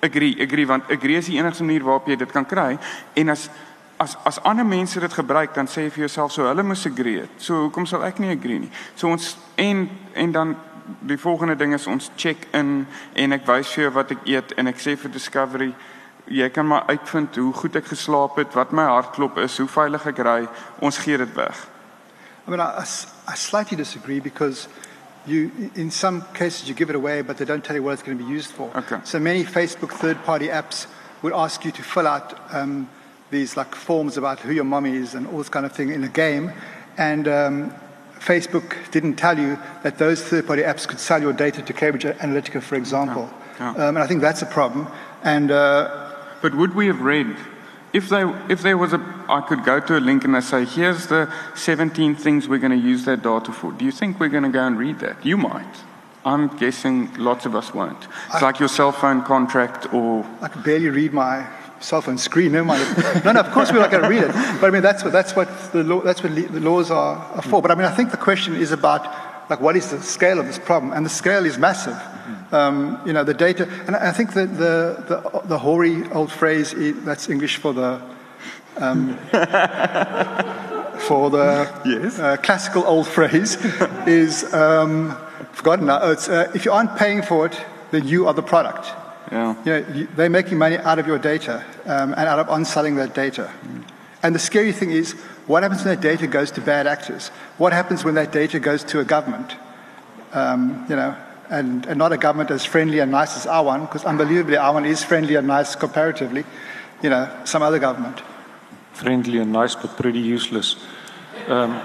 agree 0.00 0.40
agree 0.42 0.66
want 0.66 0.90
agree 0.90 1.20
is 1.20 1.28
die 1.28 1.38
enigste 1.38 1.64
manier 1.64 1.84
waarop 1.84 2.08
jy 2.08 2.16
dit 2.16 2.32
kan 2.32 2.46
kry 2.46 2.78
en 3.14 3.34
as 3.36 3.48
as 4.00 4.16
as 4.24 4.40
ander 4.48 4.66
mense 4.66 5.00
dit 5.00 5.12
gebruik 5.12 5.54
dan 5.54 5.68
sê 5.68 5.84
jy 5.86 5.92
vir 5.94 6.06
jouself 6.06 6.32
so 6.32 6.48
hulle 6.48 6.64
moes 6.64 6.86
agree 6.88 7.20
het. 7.20 7.30
so 7.38 7.66
hoekom 7.66 7.86
sal 7.86 8.04
ek 8.08 8.18
nie 8.18 8.32
agree 8.32 8.58
nie 8.66 8.72
so 8.96 9.08
ons 9.08 9.36
en 9.56 9.88
en 10.14 10.32
dan 10.32 10.56
die 11.06 11.18
volgende 11.20 11.56
ding 11.56 11.74
is 11.74 11.86
ons 11.86 12.10
check 12.16 12.46
in 12.56 12.86
en 13.14 13.32
ek 13.38 13.46
wys 13.46 13.74
vir 13.74 13.84
jou 13.84 13.94
wat 13.98 14.14
ek 14.16 14.26
eet 14.26 14.54
en 14.58 14.72
ek 14.72 14.80
sê 14.80 14.96
vir 14.96 15.12
discovery 15.12 15.72
jy 16.30 16.48
kan 16.54 16.66
maar 16.66 16.88
uitvind 16.88 17.36
hoe 17.36 17.52
goed 17.52 17.76
ek 17.76 17.92
geslaap 17.92 18.38
het 18.38 18.56
wat 18.56 18.72
my 18.72 18.88
hartklop 18.88 19.38
is 19.44 19.58
hoe 19.58 19.68
veilig 19.68 20.08
ek 20.14 20.24
ry 20.24 20.40
ons 20.80 20.98
gee 21.04 21.20
dit 21.20 21.36
weg 21.36 21.68
I 22.46 22.50
mean, 22.50 22.60
I, 22.60 22.80
I 23.28 23.34
slightly 23.36 23.76
disagree 23.76 24.18
because 24.18 24.66
you, 25.26 25.70
in 25.76 25.90
some 25.90 26.24
cases, 26.34 26.68
you 26.68 26.74
give 26.74 26.90
it 26.90 26.96
away, 26.96 27.22
but 27.22 27.36
they 27.36 27.44
don't 27.44 27.64
tell 27.64 27.76
you 27.76 27.82
what 27.82 27.92
it's 27.92 28.02
going 28.02 28.18
to 28.18 28.24
be 28.24 28.28
used 28.28 28.50
for. 28.50 28.70
Okay. 28.74 28.98
So 29.04 29.20
many 29.20 29.44
Facebook 29.44 29.92
third-party 29.92 30.48
apps 30.48 30.86
would 31.22 31.32
ask 31.32 31.64
you 31.64 31.70
to 31.70 31.82
fill 31.82 32.08
out 32.08 32.34
um, 32.52 32.88
these 33.30 33.56
like 33.56 33.74
forms 33.74 34.16
about 34.16 34.40
who 34.40 34.52
your 34.52 34.64
mom 34.64 34.86
is 34.86 35.14
and 35.14 35.26
all 35.28 35.38
this 35.38 35.48
kind 35.48 35.66
of 35.66 35.72
thing 35.72 35.90
in 35.90 36.04
a 36.04 36.08
game, 36.08 36.52
and 36.96 37.28
um, 37.28 37.74
Facebook 38.18 38.90
didn't 38.90 39.16
tell 39.16 39.38
you 39.38 39.58
that 39.82 39.98
those 39.98 40.22
third-party 40.22 40.62
apps 40.62 40.86
could 40.86 41.00
sell 41.00 41.20
your 41.20 41.32
data 41.32 41.62
to 41.62 41.72
Cambridge 41.72 42.04
Analytica, 42.04 42.62
for 42.62 42.74
example. 42.74 43.30
Yeah. 43.58 43.70
Um, 43.70 43.96
and 43.96 43.98
I 43.98 44.06
think 44.06 44.20
that's 44.20 44.42
a 44.42 44.46
problem. 44.46 44.88
And 45.22 45.50
uh, 45.50 46.14
But 46.42 46.54
would 46.54 46.74
we 46.74 46.86
have 46.86 47.00
read 47.00 47.36
if 47.92 48.08
they 48.08 48.22
if 48.48 48.62
there 48.62 48.78
was 48.78 48.92
a 48.92 49.00
I 49.28 49.40
could 49.40 49.64
go 49.64 49.80
to 49.80 49.96
a 49.96 50.00
link 50.00 50.24
and 50.24 50.36
I 50.36 50.40
say 50.40 50.64
here's 50.64 51.06
the 51.06 51.32
17 51.54 52.14
things 52.14 52.48
we're 52.48 52.58
going 52.58 52.78
to 52.78 52.88
use 52.88 53.04
that 53.04 53.22
data 53.22 53.52
for. 53.52 53.72
Do 53.72 53.84
you 53.84 53.92
think 53.92 54.20
we're 54.20 54.28
going 54.28 54.44
to 54.44 54.50
go 54.50 54.66
and 54.66 54.78
read 54.78 54.98
that? 55.00 55.24
You 55.24 55.36
might. 55.36 55.74
I'm 56.24 56.48
guessing 56.58 57.14
lots 57.16 57.46
of 57.46 57.54
us 57.54 57.72
won't. 57.72 58.06
It's 58.32 58.42
like 58.42 58.58
your 58.58 58.68
cell 58.68 58.92
phone 58.92 59.22
contract 59.22 59.92
or 59.94 60.26
I 60.42 60.48
could 60.48 60.62
barely 60.62 60.90
read 60.90 61.12
my 61.12 61.46
cell 61.80 62.00
phone 62.02 62.18
screen. 62.18 62.52
Never 62.52 62.64
mind. 62.66 63.24
no, 63.24 63.32
no, 63.32 63.40
of 63.40 63.50
course 63.52 63.72
we're 63.72 63.80
not 63.80 63.90
going 63.90 64.02
to 64.02 64.08
read 64.08 64.22
it. 64.22 64.32
But 64.60 64.64
I 64.64 64.70
mean, 64.70 64.82
that's 64.82 65.02
what, 65.02 65.12
that's 65.12 65.34
what, 65.34 65.48
the, 65.72 65.82
law, 65.82 66.00
that's 66.00 66.22
what 66.22 66.34
the 66.34 66.60
laws 66.60 66.90
are, 66.90 67.16
are 67.16 67.42
for. 67.42 67.60
But 67.62 67.70
I 67.70 67.74
mean, 67.74 67.86
I 67.86 67.94
think 67.94 68.10
the 68.10 68.16
question 68.16 68.54
is 68.54 68.70
about, 68.72 69.04
like, 69.50 69.60
what 69.60 69.76
is 69.76 69.90
the 69.90 70.00
scale 70.02 70.38
of 70.38 70.46
this 70.46 70.58
problem? 70.58 70.92
And 70.92 71.04
the 71.04 71.10
scale 71.10 71.44
is 71.46 71.58
massive. 71.58 71.96
Um, 72.52 73.00
you 73.06 73.12
know, 73.12 73.24
the 73.24 73.34
data, 73.34 73.68
and 73.86 73.96
I 73.96 74.12
think 74.12 74.34
that 74.34 74.56
the, 74.56 75.04
the, 75.08 75.40
the 75.46 75.58
hoary 75.58 76.08
old 76.12 76.30
phrase, 76.30 76.74
that's 77.04 77.28
English 77.28 77.56
for 77.56 77.72
the, 77.72 78.00
um, 78.76 79.16
for 80.98 81.30
the 81.30 81.68
Yes. 81.84 82.18
uh, 82.18 82.36
classical 82.38 82.84
old 82.84 83.06
phrase, 83.06 83.56
is, 84.06 84.52
um, 84.52 85.16
forgotten 85.52 85.86
now, 85.86 86.10
it's, 86.10 86.28
uh, 86.28 86.50
if 86.54 86.64
you 86.64 86.72
aren't 86.72 86.96
paying 86.96 87.22
for 87.22 87.46
it, 87.46 87.56
then 87.90 88.06
you 88.06 88.26
are 88.26 88.34
the 88.34 88.42
product. 88.42 88.92
Yeah. 89.32 89.54
You 89.64 89.72
know, 89.72 89.94
you, 89.94 90.08
they're 90.16 90.30
making 90.30 90.58
money 90.58 90.78
out 90.78 90.98
of 90.98 91.06
your 91.06 91.18
data 91.18 91.64
um, 91.86 92.12
and 92.12 92.28
out 92.28 92.38
of 92.38 92.48
on-selling 92.48 92.96
that 92.96 93.14
data. 93.14 93.50
And 94.22 94.34
the 94.34 94.38
scary 94.38 94.72
thing 94.72 94.90
is, 94.90 95.12
what 95.46 95.62
happens 95.62 95.84
when 95.84 95.94
that 95.94 96.02
data 96.02 96.26
goes 96.26 96.50
to 96.52 96.60
bad 96.60 96.86
actors? 96.86 97.30
What 97.58 97.72
happens 97.72 98.04
when 98.04 98.14
that 98.14 98.32
data 98.32 98.58
goes 98.60 98.84
to 98.84 99.00
a 99.00 99.04
government? 99.04 99.56
Um, 100.32 100.86
you 100.88 100.96
know, 100.96 101.14
and, 101.48 101.86
and 101.86 101.98
not 101.98 102.12
a 102.12 102.16
government 102.16 102.50
as 102.50 102.64
friendly 102.64 103.00
and 103.00 103.10
nice 103.10 103.36
as 103.36 103.46
our 103.46 103.64
one, 103.64 103.80
because 103.86 104.04
unbelievably 104.04 104.56
our 104.56 104.74
one 104.74 104.84
is 104.84 105.02
friendly 105.04 105.36
and 105.36 105.46
nice 105.46 105.74
comparatively. 105.74 106.44
You 107.02 107.10
know, 107.10 107.28
some 107.44 107.62
other 107.62 107.78
government. 107.78 108.22
Friendly 108.92 109.38
and 109.38 109.52
nice 109.52 109.74
but 109.74 109.96
pretty 109.96 110.20
useless. 110.20 110.76
Um, 111.48 111.80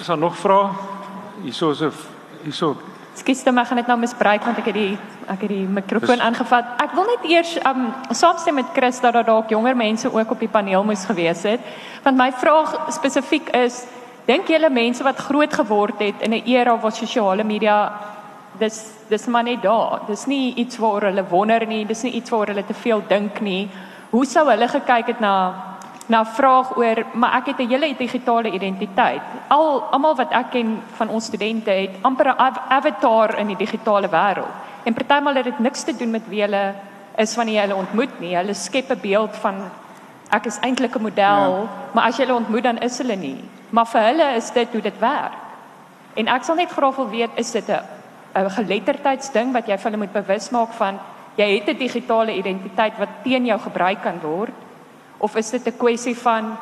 Is 0.00 0.06
daar 0.06 0.18
nog 0.18 0.36
vrae? 0.36 0.70
Hierso 1.42 1.70
is 1.70 1.80
'n 1.80 1.92
hierso 2.44 2.76
Ekskuus, 3.16 3.42
dan 3.44 3.64
gaan 3.64 3.76
dit 3.76 3.86
nou 3.86 3.96
misbruik 3.98 4.42
want 4.44 4.58
ek 4.60 4.66
het 4.68 4.74
die 4.76 4.98
ek 5.26 5.40
het 5.46 5.48
die 5.48 5.64
mikrofoon 5.64 6.20
aangevat. 6.20 6.66
Ek 6.84 6.92
wil 6.92 7.06
net 7.08 7.22
eers 7.24 7.54
um 7.64 7.86
saamstem 8.12 8.58
met 8.60 8.74
Chris 8.76 9.00
dat 9.00 9.16
daar 9.16 9.24
dalk 9.24 9.48
jonger 9.50 9.76
mense 9.76 10.10
ook 10.12 10.34
op 10.34 10.42
die 10.44 10.50
paneel 10.52 10.84
moes 10.84 11.06
gewees 11.08 11.46
het. 11.48 11.64
Want 12.04 12.20
my 12.20 12.28
vraag 12.42 12.74
spesifiek 12.92 13.48
is, 13.56 13.86
dink 14.28 14.52
julle 14.52 14.68
mense 14.68 15.02
wat 15.02 15.24
groot 15.30 15.54
geword 15.62 16.04
het 16.04 16.20
in 16.28 16.34
'n 16.36 16.44
era 16.44 16.76
waar 16.76 16.92
sosiale 16.92 17.44
media 17.44 17.90
dis 18.58 18.84
dis 19.08 19.26
maar 19.26 19.44
net 19.44 19.62
daar. 19.62 20.00
Dis 20.06 20.26
nie 20.26 20.54
iets 20.54 20.76
waaroor 20.76 21.08
hulle 21.08 21.24
wonder 21.28 21.66
nie, 21.66 21.86
dis 21.86 22.02
nie 22.02 22.12
iets 22.12 22.30
waaroor 22.30 22.52
hulle 22.54 22.66
te 22.66 22.74
veel 22.74 23.02
dink 23.08 23.40
nie. 23.40 23.70
Hoe 24.10 24.26
sou 24.26 24.44
hulle 24.50 24.68
gekyk 24.68 25.06
het 25.06 25.20
na 25.20 25.75
na 26.06 26.24
vraag 26.24 26.76
oor 26.76 27.04
maar 27.12 27.34
ek 27.38 27.46
het 27.46 27.58
'n 27.60 27.68
hele 27.68 27.94
digitale 27.96 28.50
identiteit. 28.50 29.22
Al 29.48 29.82
almal 29.90 30.14
wat 30.14 30.30
ek 30.32 30.50
ken 30.50 30.82
van 30.96 31.08
ons 31.08 31.24
studente 31.24 31.70
het 31.70 31.90
amper 32.02 32.26
'n 32.26 32.38
av- 32.38 32.62
avatar 32.68 33.38
in 33.38 33.46
die 33.46 33.56
digitale 33.56 34.08
wêreld. 34.08 34.54
En 34.84 34.94
partymal 34.94 35.34
het 35.34 35.44
dit 35.44 35.58
niks 35.58 35.82
te 35.84 35.96
doen 35.96 36.10
met 36.10 36.28
wie 36.28 36.40
hulle 36.40 36.74
is 37.16 37.36
wanneer 37.36 37.54
jy 37.54 37.60
hulle 37.60 37.80
ontmoet 37.80 38.20
nie. 38.20 38.36
Hulle 38.36 38.54
skep 38.54 38.90
'n 38.90 39.00
beeld 39.00 39.36
van 39.36 39.54
ek 40.30 40.46
is 40.46 40.58
eintlik 40.60 40.94
'n 40.96 41.02
model, 41.02 41.50
ja. 41.52 41.68
maar 41.92 42.04
as 42.04 42.16
jy 42.16 42.24
hulle 42.24 42.38
ontmoet 42.38 42.62
dan 42.62 42.78
is 42.78 42.98
hulle 42.98 43.16
nie. 43.16 43.44
Maar 43.70 43.86
vir 43.86 44.00
hulle 44.00 44.34
is 44.36 44.50
dit 44.50 44.72
hoe 44.72 44.80
dit 44.80 44.98
werk. 44.98 45.32
En 46.14 46.28
ek 46.28 46.44
sal 46.44 46.54
net 46.54 46.70
graag 46.70 46.96
wil 46.96 47.08
weet 47.08 47.30
is 47.34 47.50
dit 47.50 47.68
'n 47.68 47.80
'n 48.34 48.50
geletterdheidsding 48.50 49.52
wat 49.52 49.66
jy 49.66 49.76
vir 49.76 49.90
hulle 49.90 50.04
moet 50.04 50.12
bewus 50.12 50.50
maak 50.50 50.72
van 50.72 50.98
jy 51.36 51.58
het 51.58 51.68
'n 51.68 51.78
digitale 51.78 52.32
identiteit 52.36 52.98
wat 52.98 53.08
teen 53.22 53.46
jou 53.46 53.58
gebruik 53.60 54.02
kan 54.02 54.20
word 54.22 54.52
of 55.18 55.36
is 55.36 55.50
dit 55.50 55.66
'n 55.66 55.76
kwessie 55.76 56.16
van 56.16 56.56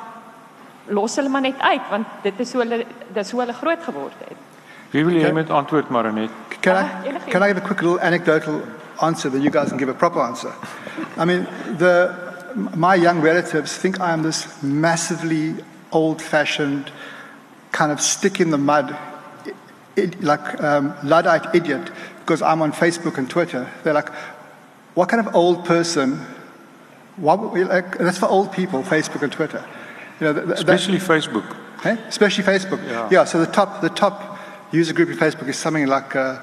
los 0.87 1.17
hulle 1.17 1.29
maar 1.29 1.41
net 1.41 1.59
uit 1.61 1.81
want 1.91 2.07
dit 2.23 2.41
is 2.41 2.53
hoe 2.53 2.63
hulle 2.63 2.85
dis 3.13 3.31
hoe 3.31 3.41
hulle 3.41 3.53
groot 3.53 3.83
geword 3.83 4.15
het. 4.29 4.37
Wie 4.91 5.05
wil 5.05 5.15
jy 5.21 5.33
met 5.33 5.51
antwoord 5.51 5.89
Marinet? 5.91 6.31
Can 6.61 6.77
Ah, 6.77 6.87
I, 7.05 7.31
can 7.31 7.43
I 7.43 7.47
give 7.49 7.57
a 7.59 7.67
quick 7.67 7.81
little 7.83 8.01
anecdotal 8.01 8.63
answer 9.01 9.31
that 9.31 9.41
you 9.43 9.51
guys 9.51 9.69
can 9.69 9.79
give 9.79 9.91
a 9.91 9.95
proper 9.95 10.21
answer? 10.21 10.51
I 11.17 11.25
mean, 11.25 11.47
the, 11.79 12.11
my 12.77 12.95
young 12.95 13.21
relatives 13.23 13.77
think 13.77 13.97
I 13.99 14.13
am 14.13 14.23
this 14.23 14.47
massively 14.63 15.55
old 15.91 16.23
fashioned, 16.23 16.93
kind 17.73 17.91
of 17.93 18.01
stick 18.01 18.39
in 18.41 18.51
the 18.51 18.59
mud, 18.59 18.95
i- 19.97 20.11
like 20.21 20.63
um, 20.63 20.95
Luddite 21.03 21.49
idiot, 21.55 21.91
because 22.21 22.41
I'm 22.43 22.63
on 22.63 22.73
Facebook 22.73 23.19
and 23.19 23.29
Twitter. 23.29 23.67
They're 23.83 23.95
like, 23.95 24.11
what 24.95 25.09
kind 25.09 25.27
of 25.27 25.35
old 25.35 25.65
person 25.65 26.21
What, 27.17 27.55
like, 27.55 27.99
that's 27.99 28.19
for 28.19 28.27
old 28.27 28.53
people, 28.53 28.83
Facebook 28.83 29.23
and 29.23 29.33
Twitter. 29.33 29.65
You 30.21 30.27
know, 30.27 30.33
th- 30.33 30.47
th- 30.47 30.59
Especially 30.59 30.99
Facebook. 30.99 31.57
Hey? 31.83 31.99
Especially 32.09 32.45
Facebook. 32.45 33.11
Yeah. 33.11 33.25
so 33.25 33.39
the 33.39 33.51
top, 33.51 33.81
the 33.81 33.91
top 33.91 34.39
user 34.73 34.93
group 34.93 35.09
in 35.11 35.17
Facebook 35.17 35.49
is 35.49 35.57
something 35.57 35.87
like 35.87 36.17
uh, 36.17 36.41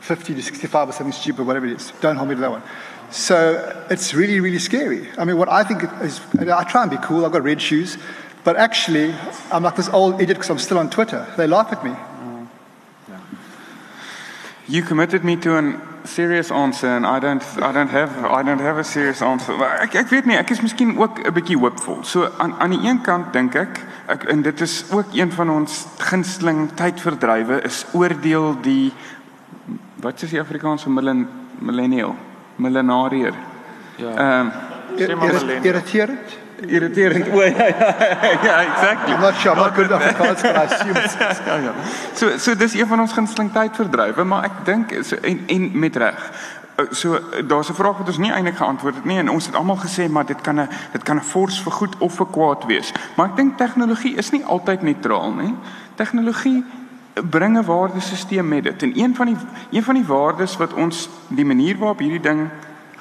50 0.00 0.34
to 0.34 0.42
65 0.42 0.88
or 0.88 0.92
something 0.92 1.12
stupid, 1.12 1.46
whatever 1.46 1.66
it 1.66 1.72
is. 1.72 1.92
Don't 2.00 2.16
hold 2.16 2.28
me 2.28 2.34
to 2.36 2.40
that 2.40 2.50
one. 2.50 2.62
So 3.10 3.86
it's 3.90 4.14
really, 4.14 4.40
really 4.40 4.58
scary. 4.58 5.08
I 5.18 5.24
mean, 5.24 5.38
what 5.38 5.48
I 5.48 5.64
think 5.64 5.82
is, 6.02 6.20
I 6.38 6.64
try 6.64 6.82
and 6.82 6.90
be 6.90 6.98
cool. 6.98 7.24
I've 7.24 7.32
got 7.32 7.42
red 7.42 7.60
shoes. 7.60 7.98
But 8.44 8.56
actually, 8.56 9.12
I'm 9.50 9.64
like 9.64 9.74
this 9.74 9.88
old 9.88 10.20
idiot 10.20 10.36
because 10.38 10.50
I'm 10.50 10.58
still 10.58 10.78
on 10.78 10.88
Twitter. 10.88 11.26
They 11.36 11.48
laugh 11.48 11.72
at 11.72 11.84
me. 11.84 11.94
You 14.68 14.82
committed 14.82 15.24
me 15.24 15.36
to 15.36 15.58
a 15.58 15.62
serious 16.06 16.50
answer 16.50 16.88
and 16.96 17.06
I 17.06 17.18
don't 17.20 17.42
I 17.62 17.72
don't 17.72 17.90
have 17.90 18.10
I 18.24 18.42
don't 18.42 18.60
have 18.60 18.78
a 18.78 18.82
serious 18.84 19.22
answer. 19.22 19.56
Maar 19.56 19.80
ek 19.82 19.94
ek 19.94 20.08
weet 20.08 20.26
nie, 20.26 20.36
ek 20.36 20.50
is 20.50 20.60
miskien 20.60 20.96
ook 20.98 21.18
'n 21.26 21.32
bietjie 21.32 21.58
hoopvol. 21.58 21.98
So 22.04 22.28
aan 22.38 22.54
aan 22.58 22.70
die 22.70 22.88
een 22.88 23.00
kant 23.00 23.32
dink 23.32 23.54
ek, 23.54 23.80
ek 24.08 24.24
en 24.24 24.42
dit 24.42 24.60
is 24.60 24.84
ook 24.92 25.06
een 25.12 25.32
van 25.32 25.50
ons 25.50 25.86
gunsteling 25.98 26.70
tydverdrywe 26.74 27.60
is 27.64 27.84
oordeel 27.92 28.56
die 28.62 28.92
wat 30.00 30.22
is 30.22 30.30
die 30.30 30.40
Afrikaanse 30.40 30.90
millen, 30.90 31.28
millennial, 31.58 32.14
millenariër. 32.56 33.34
Ja. 33.96 34.10
Ehm 34.16 34.46
um, 34.46 34.52
Sê 34.96 35.14
maar 35.16 35.26
Irrit- 35.28 35.40
millennial. 35.40 35.64
Irriterend? 35.64 36.38
Irriterend 36.66 37.28
o 37.28 37.42
ja 37.42 37.66
ja, 37.66 37.94
ja 38.42 38.60
exactly. 38.62 39.14
I'm 39.14 39.20
not 39.20 39.34
sure. 39.34 39.52
I'm 39.52 39.58
not 39.58 39.74
good 39.74 39.88
cards, 39.88 40.42
but 40.42 40.56
I 40.56 40.64
assume 40.64 40.96
it's, 41.04 41.16
ja 41.46 41.56
ja. 41.56 41.72
So 42.14 42.38
so 42.38 42.54
dis 42.54 42.74
een 42.74 42.86
van 42.86 43.00
ons 43.00 43.12
gunsteling 43.12 43.52
tydverdrywe, 43.52 44.24
maar 44.24 44.44
ek 44.44 44.64
dink 44.64 44.94
so 45.02 45.16
en 45.16 45.42
en 45.46 45.70
met 45.78 45.96
reg. 45.96 46.30
Uh, 46.76 46.84
So 46.90 47.18
daar's 47.46 47.70
'n 47.70 47.74
vraag 47.74 47.98
wat 47.98 48.08
ons 48.08 48.18
nie 48.18 48.32
eintlik 48.32 48.56
geantwoord 48.56 48.94
het 48.94 49.04
nie 49.04 49.18
en 49.18 49.30
ons 49.30 49.46
het 49.46 49.54
almal 49.54 49.76
gesê 49.76 50.08
maar 50.10 50.26
dit 50.26 50.40
kan 50.40 50.60
'n 50.60 50.68
dit 50.92 51.02
kan 51.02 51.16
'n 51.16 51.22
force 51.22 51.62
vir 51.62 51.72
goed 51.72 51.98
of 51.98 52.14
vir 52.14 52.26
kwaad 52.26 52.64
wees. 52.64 52.92
Maar 53.16 53.26
ek 53.26 53.36
dink 53.36 53.56
tegnologie 53.56 54.16
is 54.16 54.30
nie 54.30 54.44
altyd 54.44 54.82
neutraal 54.82 55.32
nie. 55.32 55.54
Tegnologie 55.94 56.64
bring 57.30 57.58
'n 57.58 57.64
waardesisteem 57.64 58.48
met 58.48 58.64
dit. 58.64 58.82
En 58.82 58.98
een 58.98 59.14
van 59.14 59.26
die 59.26 59.36
een 59.70 59.82
van 59.82 59.94
die 59.94 60.04
waardes 60.04 60.56
wat 60.56 60.72
ons 60.72 61.08
die 61.28 61.44
manier 61.44 61.78
waarop 61.78 61.98
hierdie 61.98 62.20
ding 62.20 62.48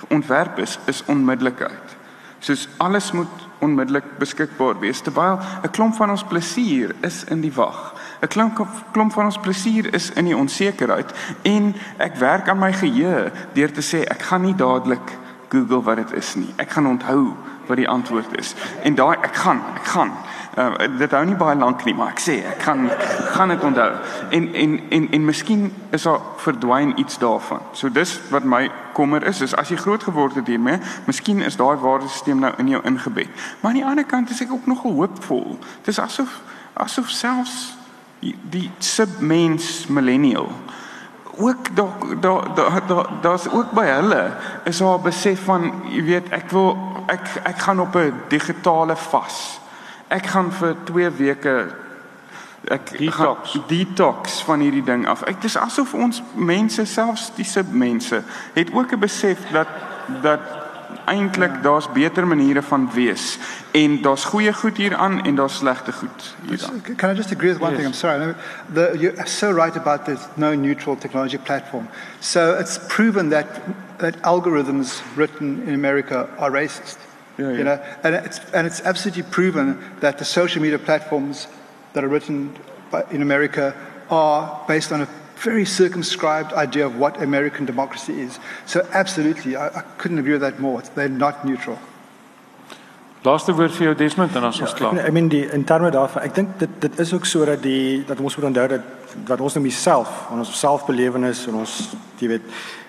ontwerp 0.07 0.59
is, 0.59 0.79
is 0.85 1.03
onmiddellikheid. 1.05 1.95
Soos 2.39 2.67
alles 2.77 3.11
moet 3.11 3.44
onmiddellik 3.66 4.07
beskikbaar 4.22 4.80
wees 4.80 5.01
terwyl 5.01 5.39
'n 5.63 5.72
klomp 5.72 5.95
van 5.95 6.09
ons 6.09 6.24
plesier 6.24 6.95
is 7.01 7.24
in 7.24 7.41
die 7.41 7.53
wag. 7.53 7.93
'n 8.22 8.28
klomp 8.28 8.68
klomp 8.91 9.13
van 9.13 9.26
ons 9.26 9.38
plesier 9.38 9.93
is 9.93 10.11
in 10.16 10.26
die 10.26 10.38
onsekerheid 10.38 11.13
en 11.43 11.76
ek 11.97 12.16
werk 12.16 12.49
aan 12.49 12.59
my 12.59 12.74
geheue 12.74 13.32
deur 13.53 13.72
te 13.72 13.82
sê 13.82 14.05
ek 14.07 14.22
gaan 14.22 14.41
nie 14.41 14.55
dadelik 14.55 15.18
Google 15.49 15.82
wat 15.84 15.95
dit 15.95 16.11
is 16.13 16.36
nie. 16.36 16.53
Ek 16.57 16.70
gaan 16.70 16.88
onthou 16.88 17.36
wat 17.68 17.78
die 17.78 17.89
antwoord 17.89 18.38
is. 18.38 18.53
En 18.84 18.95
daai 18.95 19.18
ek 19.22 19.36
gaan, 19.36 19.61
ek 19.76 19.86
gaan. 19.93 20.11
Uh, 20.57 20.72
dit 20.99 21.11
hou 21.11 21.26
nie 21.26 21.36
baie 21.36 21.57
lank 21.59 21.84
nie, 21.86 21.93
maar 21.93 22.13
ek 22.13 22.22
sê 22.24 22.38
ek 22.47 22.61
gaan 22.63 22.89
gaan 23.36 23.51
dit 23.51 23.63
onthou. 23.63 23.89
En 24.32 24.53
en 24.53 24.80
en 24.89 25.07
en 25.11 25.26
miskien 25.26 25.68
is 25.91 26.07
daar 26.07 26.22
verdwyn 26.38 26.93
iets 26.99 27.18
daarvan. 27.20 27.63
So 27.74 27.89
dis 27.89 28.20
wat 28.32 28.43
my 28.43 28.70
kommer 28.95 29.25
is, 29.27 29.41
is 29.43 29.55
as 29.59 29.69
jy 29.69 29.77
groot 29.81 30.03
geword 30.07 30.37
het 30.39 30.47
hiermee, 30.47 30.79
miskien 31.05 31.43
is 31.43 31.59
daai 31.59 31.75
waardesisteem 31.83 32.39
nou 32.39 32.53
in 32.61 32.71
jou 32.71 32.81
ingebed. 32.87 33.29
Maar 33.59 33.71
aan 33.71 33.81
die 33.81 33.85
ander 33.85 34.07
kant 34.07 34.31
is 34.31 34.41
ek 34.45 34.53
ook 34.55 34.69
nogal 34.71 34.95
hoopvol. 35.01 35.57
Dis 35.87 35.99
asof 35.99 36.39
asof 36.73 37.11
selfs 37.11 37.75
die 38.51 38.69
submens 38.79 39.85
millennial 39.87 40.49
ook 41.37 41.75
daar 41.75 42.19
daar 42.19 42.55
daar 42.55 42.81
daar 42.87 43.07
daar's 43.21 43.49
ook 43.49 43.71
by 43.71 43.85
hulle 43.85 44.31
is 44.63 44.77
daar 44.77 44.99
besef 44.99 45.43
van 45.43 45.71
jy 45.89 46.03
weet 46.03 46.29
ek 46.29 46.49
wil 46.49 46.77
ek 47.11 47.27
ek 47.43 47.59
gaan 47.59 47.79
op 47.79 47.95
'n 47.95 48.13
digitale 48.27 48.95
vas. 48.95 49.59
Ek 50.07 50.25
gaan 50.25 50.51
vir 50.51 50.75
2 50.83 51.09
weke 51.09 51.75
ek 52.68 52.97
Detox. 52.97 53.16
gaan 53.16 53.63
detox 53.68 54.41
van 54.43 54.59
hierdie 54.59 54.84
ding 54.84 55.07
af. 55.07 55.22
Ek 55.24 55.41
dis 55.41 55.57
asof 55.57 55.93
ons 55.93 56.22
mense 56.34 56.86
selfs 56.86 57.32
die 57.36 57.45
submense 57.45 58.24
het 58.53 58.74
ook 58.74 58.91
'n 58.93 58.99
besef 58.99 59.39
dat 59.51 59.68
dat 60.22 60.39
eintlik 61.05 61.61
daar's 61.63 61.91
beter 61.91 62.28
maniere 62.28 62.61
van 62.61 62.89
wees 62.93 63.38
en 63.74 64.01
daar's 64.01 64.26
goeie 64.26 64.53
goed 64.53 64.78
hieraan 64.78 65.24
en 65.26 65.36
daar's 65.36 65.57
slegte 65.57 65.91
goed 65.91 66.36
hieraan. 66.49 66.82
Can 66.95 67.09
I 67.11 67.13
just 67.16 67.32
agree 67.32 67.51
with 67.51 67.61
one 67.61 67.72
Yes. 67.72 67.78
thing? 67.80 67.88
I'm 67.88 67.93
sorry. 67.93 68.34
The, 68.74 68.95
you're 68.99 69.26
so 69.28 69.51
right 69.51 69.76
about 69.76 70.05
this 70.05 70.20
no 70.36 70.53
neutral 70.55 70.95
technology 70.97 71.38
platform. 71.38 71.88
So 72.20 72.55
it's 72.59 72.80
proven 72.88 73.30
that, 73.30 73.45
that 73.97 74.16
algorithms 74.22 75.01
written 75.16 75.61
in 75.68 75.74
America 75.74 76.28
are 76.38 76.51
racist. 76.51 76.97
Yeah, 77.38 77.49
yeah. 77.49 77.57
You 77.57 77.63
know, 77.63 77.80
and 78.03 78.16
it's, 78.26 78.39
and 78.53 78.66
it's 78.68 78.82
absolutely 78.86 79.24
proven 79.30 79.78
that 79.99 80.18
the 80.18 80.26
social 80.26 80.61
media 80.61 80.80
platforms 80.80 81.47
that 81.95 82.03
are 82.03 82.11
written 82.11 82.51
by, 82.91 83.01
in 83.11 83.21
America 83.23 83.73
are 84.11 84.61
based 84.67 84.91
on 84.91 85.01
a 85.01 85.07
very 85.43 85.65
circumscribed 85.65 86.53
idea 86.53 86.85
of 86.85 86.95
what 86.99 87.17
American 87.21 87.65
democracy 87.65 88.13
is. 88.21 88.39
So 88.65 88.85
absolutely, 88.93 89.55
I, 89.57 89.67
I 89.67 89.83
couldn't 89.97 90.19
agree 90.19 90.33
with 90.37 90.41
that 90.41 90.59
more. 90.59 90.81
They're 90.95 91.09
not 91.09 91.43
neutral. 91.43 91.77
Laaste 93.25 93.55
woord 93.57 93.73
vir 93.73 93.87
jou 93.87 93.95
Desmond 93.97 94.35
en 94.37 94.43
dan 94.45 94.51
is 94.53 94.59
ons 94.61 94.71
Ek, 94.75 94.77
klaar. 94.77 94.99
I 95.01 95.09
mean 95.09 95.27
die 95.33 95.47
in 95.49 95.63
terme 95.65 95.89
daarvan, 95.91 96.21
ek 96.27 96.35
dink 96.37 96.51
dit 96.61 96.75
dit 96.83 96.99
is 97.01 97.13
ook 97.15 97.25
sodat 97.25 97.63
die 97.65 98.03
dat 98.05 98.19
ons 98.21 98.35
moet 98.37 98.45
onthou 98.51 98.67
dat 98.75 98.83
wat 99.31 99.41
ons 99.41 99.55
noem 99.57 99.69
self, 99.73 100.11
ons 100.35 100.51
selfbelewenis 100.59 101.47
en 101.49 101.55
ons 101.63 101.73
jy 102.21 102.29
weet 102.35 102.45
f- 102.45 102.83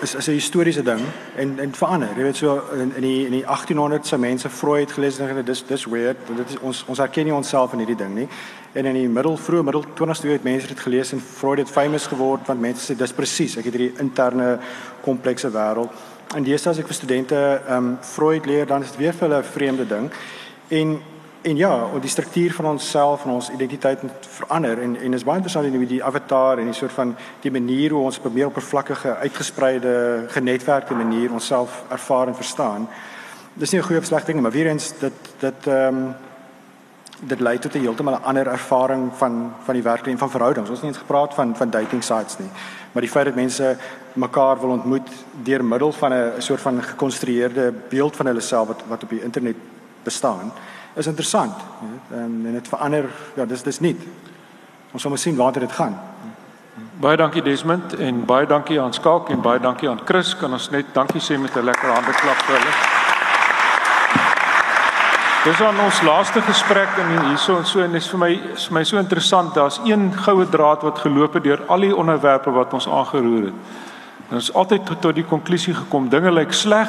is 0.00 0.14
is 0.14 0.28
'n 0.28 0.32
historiese 0.32 0.82
ding 0.82 1.00
en 1.36 1.58
en 1.58 1.74
verander. 1.74 2.08
Jy 2.16 2.22
weet 2.22 2.36
so 2.36 2.62
in 2.72 2.92
in 2.94 3.02
die 3.02 3.24
in 3.24 3.32
die 3.32 3.44
1800s 3.44 4.08
se 4.08 4.18
mense 4.18 4.50
Freud 4.50 4.92
gelees 4.92 5.18
en 5.18 5.44
dis 5.44 5.64
dis 5.66 5.84
weird, 5.84 6.16
dit 6.36 6.48
is 6.48 6.58
ons 6.60 6.84
ons 6.86 6.98
herken 6.98 7.24
nie 7.24 7.34
onsself 7.34 7.72
in 7.72 7.78
hierdie 7.78 7.96
ding 7.96 8.14
nie. 8.14 8.28
En 8.72 8.84
in 8.84 8.94
die 8.94 9.08
middel 9.08 9.36
vroeë 9.36 9.62
middel 9.62 9.84
20ste 9.94 10.24
eeu 10.24 10.32
het 10.32 10.42
mense 10.42 10.66
dit 10.66 10.80
gelees 10.80 11.12
en 11.12 11.20
Freud 11.20 11.58
het 11.58 11.70
famous 11.70 12.06
geword 12.06 12.46
want 12.46 12.60
mense 12.60 12.92
sê 12.92 12.96
dis 12.96 13.12
presies, 13.12 13.56
ek 13.56 13.64
het 13.64 13.74
hierdie 13.74 13.98
interne 13.98 14.58
komplekse 15.00 15.50
wêreld. 15.50 15.90
En 16.36 16.44
deesdae 16.44 16.70
as 16.70 16.78
ek 16.78 16.86
vir 16.86 16.94
studente 16.94 17.36
ehm 17.68 17.76
um, 17.76 17.98
Freud 18.02 18.46
leer, 18.46 18.66
dan 18.66 18.82
is 18.82 18.90
dit 18.90 18.98
weer 18.98 19.12
vir 19.12 19.28
hulle 19.28 19.38
'n 19.38 19.52
vreemde 19.52 19.86
ding. 19.86 20.10
En 20.68 21.00
en 21.42 21.56
ja, 21.56 21.88
en 21.94 22.00
die 22.00 22.10
struktuur 22.10 22.52
van 22.52 22.66
onsself 22.66 23.24
en 23.24 23.30
ons 23.30 23.50
identiteit 23.50 24.02
moet 24.02 24.26
verander 24.28 24.78
en 24.78 24.96
en 24.96 25.12
is 25.12 25.24
baie 25.24 25.36
interessant 25.36 25.66
in 25.66 25.86
die 25.86 26.04
avatar 26.04 26.58
en 26.58 26.64
die 26.64 26.74
soort 26.74 26.92
van 26.92 27.16
die 27.40 27.50
manier 27.50 27.90
hoe 27.90 28.02
ons 28.02 28.18
op 28.18 28.24
'n 28.24 28.32
meer 28.32 28.46
oppervlakkige, 28.46 29.16
uitgespreide, 29.16 30.24
genetwerkte 30.28 30.94
manier 30.94 31.32
onsself 31.32 31.82
ervaar 31.88 32.26
en 32.26 32.34
verstaan. 32.34 32.88
Dis 33.52 33.70
nie 33.70 33.80
'n 33.80 33.84
goeie 33.84 34.00
of 34.00 34.06
slegte 34.06 34.32
ding 34.32 34.42
maar 34.42 34.50
weer 34.50 34.66
eens 34.66 34.92
dit 34.98 35.12
dit 35.38 35.66
ehm 35.66 35.96
um, 35.96 36.14
dit 37.20 37.40
lei 37.40 37.58
tot 37.58 37.74
'n 37.74 37.78
heeltemal 37.78 38.14
'n 38.14 38.24
ander 38.24 38.46
ervaring 38.46 39.10
van 39.14 39.52
van 39.64 39.74
die 39.74 39.82
werk 39.82 40.06
en 40.06 40.18
van 40.18 40.30
verhoudings. 40.30 40.70
Ons 40.70 40.78
het 40.78 40.88
nie 40.88 40.94
eens 40.94 41.06
gepraat 41.06 41.34
van 41.34 41.56
van 41.56 41.70
dating 41.70 42.04
sites 42.04 42.38
nie. 42.38 42.50
Maar 42.92 43.02
die 43.02 43.10
feit 43.10 43.24
dat 43.24 43.34
mense 43.34 43.76
mekaar 44.12 44.60
wil 44.60 44.70
ontmoet 44.70 45.08
deur 45.42 45.64
middel 45.64 45.92
van 45.92 46.12
'n 46.12 46.32
soort 46.38 46.60
van 46.60 46.82
gekonstrueerde 46.82 47.72
beeld 47.88 48.16
van 48.16 48.26
hulle 48.26 48.40
self 48.40 48.66
wat 48.66 48.82
wat 48.88 49.02
op 49.02 49.08
die 49.08 49.22
internet 49.22 49.56
bestaan, 50.02 50.52
is 50.94 51.06
interessant. 51.06 51.54
jy 51.80 51.88
weet. 51.88 52.20
En 52.20 52.52
dit 52.52 52.68
verander, 52.68 53.10
ja, 53.34 53.44
dis 53.44 53.62
dis 53.62 53.80
nie. 53.80 53.96
Ons 54.92 55.02
sal 55.02 55.10
moet 55.10 55.20
sien 55.20 55.36
waartoe 55.36 55.66
dit 55.66 55.72
gaan. 55.72 55.98
Baie 56.98 57.16
dankie 57.16 57.42
Desmond 57.42 57.94
en 57.94 58.24
baie 58.26 58.46
dankie 58.46 58.80
aan 58.80 58.92
Skalk 58.92 59.28
en 59.30 59.40
baie 59.42 59.60
dankie 59.60 59.88
aan 59.90 60.00
Chris. 60.04 60.36
Kan 60.36 60.52
ons 60.52 60.70
net 60.70 60.94
dankie 60.94 61.20
sê 61.20 61.38
met 61.38 61.56
'n 61.56 61.64
lekker 61.64 61.92
handeklap 61.92 62.36
vir 62.46 62.56
hulle. 62.58 62.72
Dis 65.44 65.60
aan 65.60 65.78
ons 65.80 66.00
laaste 66.02 66.40
gesprek 66.42 66.88
en 66.98 67.28
hierso 67.28 67.58
en 67.58 67.66
so 67.66 67.80
en 67.80 67.92
dit 67.92 68.02
is 68.02 68.08
vir 68.10 68.18
my 68.18 68.30
is 68.54 68.70
my 68.70 68.84
so 68.84 68.98
interessant. 68.98 69.54
Daar's 69.54 69.80
een 69.84 70.12
goue 70.12 70.48
draad 70.48 70.82
wat 70.82 70.98
geloop 70.98 71.34
het 71.34 71.44
deur 71.44 71.62
al 71.66 71.80
die 71.80 71.96
onderwerpe 71.96 72.50
wat 72.50 72.74
ons 72.74 72.88
aangeroer 72.88 73.42
het. 73.42 73.54
En 74.28 74.34
ons 74.34 74.52
altyd 74.54 75.00
tot 75.00 75.14
die 75.14 75.24
konklusie 75.24 75.74
gekom 75.74 76.08
dinge 76.08 76.32
lyk 76.32 76.52
sleg, 76.52 76.88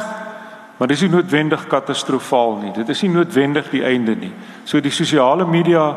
maar 0.80 0.88
dis 0.88 1.01
nie 1.03 1.11
noodwendig 1.11 1.67
katastrofaal 1.67 2.55
nie. 2.63 2.71
Dit 2.73 2.89
is 2.89 3.01
nie 3.03 3.11
noodwendig 3.11 3.67
die 3.69 3.84
einde 3.84 4.15
nie. 4.15 4.32
So 4.63 4.80
die 4.80 4.93
sosiale 4.95 5.45
media 5.45 5.95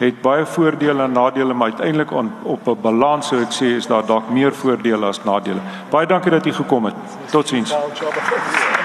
het 0.00 0.18
baie 0.22 0.44
voordele 0.44 1.06
en 1.06 1.14
nadele, 1.14 1.54
maar 1.54 1.70
uiteindelik 1.72 2.10
on, 2.12 2.32
op 2.42 2.66
'n 2.68 2.80
balans 2.82 3.28
sou 3.28 3.40
ek 3.40 3.54
sê 3.54 3.76
is 3.76 3.86
daar 3.86 4.06
dalk 4.06 4.30
meer 4.30 4.52
voordele 4.52 5.06
as 5.06 5.24
nadele. 5.24 5.60
Baie 5.90 6.06
dankie 6.06 6.30
dat 6.30 6.46
u 6.46 6.52
gekom 6.52 6.84
het. 6.84 6.94
Totsiens. 7.30 7.70
Well. 7.70 8.75